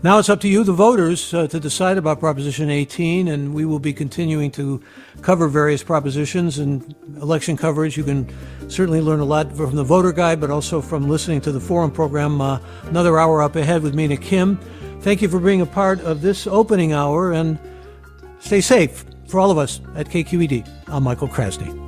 Now 0.00 0.20
it's 0.20 0.28
up 0.28 0.40
to 0.42 0.48
you, 0.48 0.62
the 0.62 0.72
voters, 0.72 1.34
uh, 1.34 1.48
to 1.48 1.58
decide 1.58 1.98
about 1.98 2.20
Proposition 2.20 2.70
18, 2.70 3.26
and 3.26 3.52
we 3.52 3.64
will 3.64 3.80
be 3.80 3.92
continuing 3.92 4.48
to 4.52 4.80
cover 5.22 5.48
various 5.48 5.82
propositions 5.82 6.60
and 6.60 6.94
election 7.20 7.56
coverage. 7.56 7.96
You 7.96 8.04
can 8.04 8.32
certainly 8.68 9.00
learn 9.00 9.18
a 9.18 9.24
lot 9.24 9.52
from 9.56 9.74
the 9.74 9.82
voter 9.82 10.12
guide, 10.12 10.40
but 10.40 10.52
also 10.52 10.80
from 10.80 11.08
listening 11.08 11.40
to 11.40 11.52
the 11.52 11.58
forum 11.58 11.90
program. 11.90 12.40
Uh, 12.40 12.60
another 12.84 13.18
hour 13.18 13.42
up 13.42 13.56
ahead 13.56 13.82
with 13.82 13.96
Mina 13.96 14.16
Kim. 14.16 14.58
Thank 15.00 15.20
you 15.20 15.28
for 15.28 15.40
being 15.40 15.62
a 15.62 15.66
part 15.66 16.00
of 16.02 16.22
this 16.22 16.46
opening 16.46 16.92
hour, 16.92 17.32
and 17.32 17.58
stay 18.38 18.60
safe. 18.60 19.04
For 19.28 19.38
all 19.38 19.50
of 19.50 19.58
us 19.58 19.80
at 19.94 20.08
KQED, 20.08 20.66
I'm 20.88 21.02
Michael 21.02 21.28
Krasny. 21.28 21.87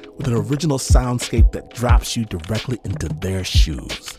with 0.17 0.27
an 0.27 0.33
original 0.33 0.77
soundscape 0.77 1.51
that 1.51 1.69
drops 1.73 2.15
you 2.15 2.25
directly 2.25 2.79
into 2.83 3.09
their 3.09 3.43
shoes. 3.43 4.17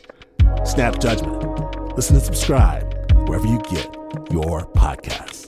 Snap 0.65 0.99
Judgment. 1.01 1.97
Listen 1.97 2.17
and 2.17 2.25
subscribe 2.25 2.85
wherever 3.29 3.47
you 3.47 3.61
get 3.71 3.87
your 4.31 4.67
podcasts. 4.73 5.42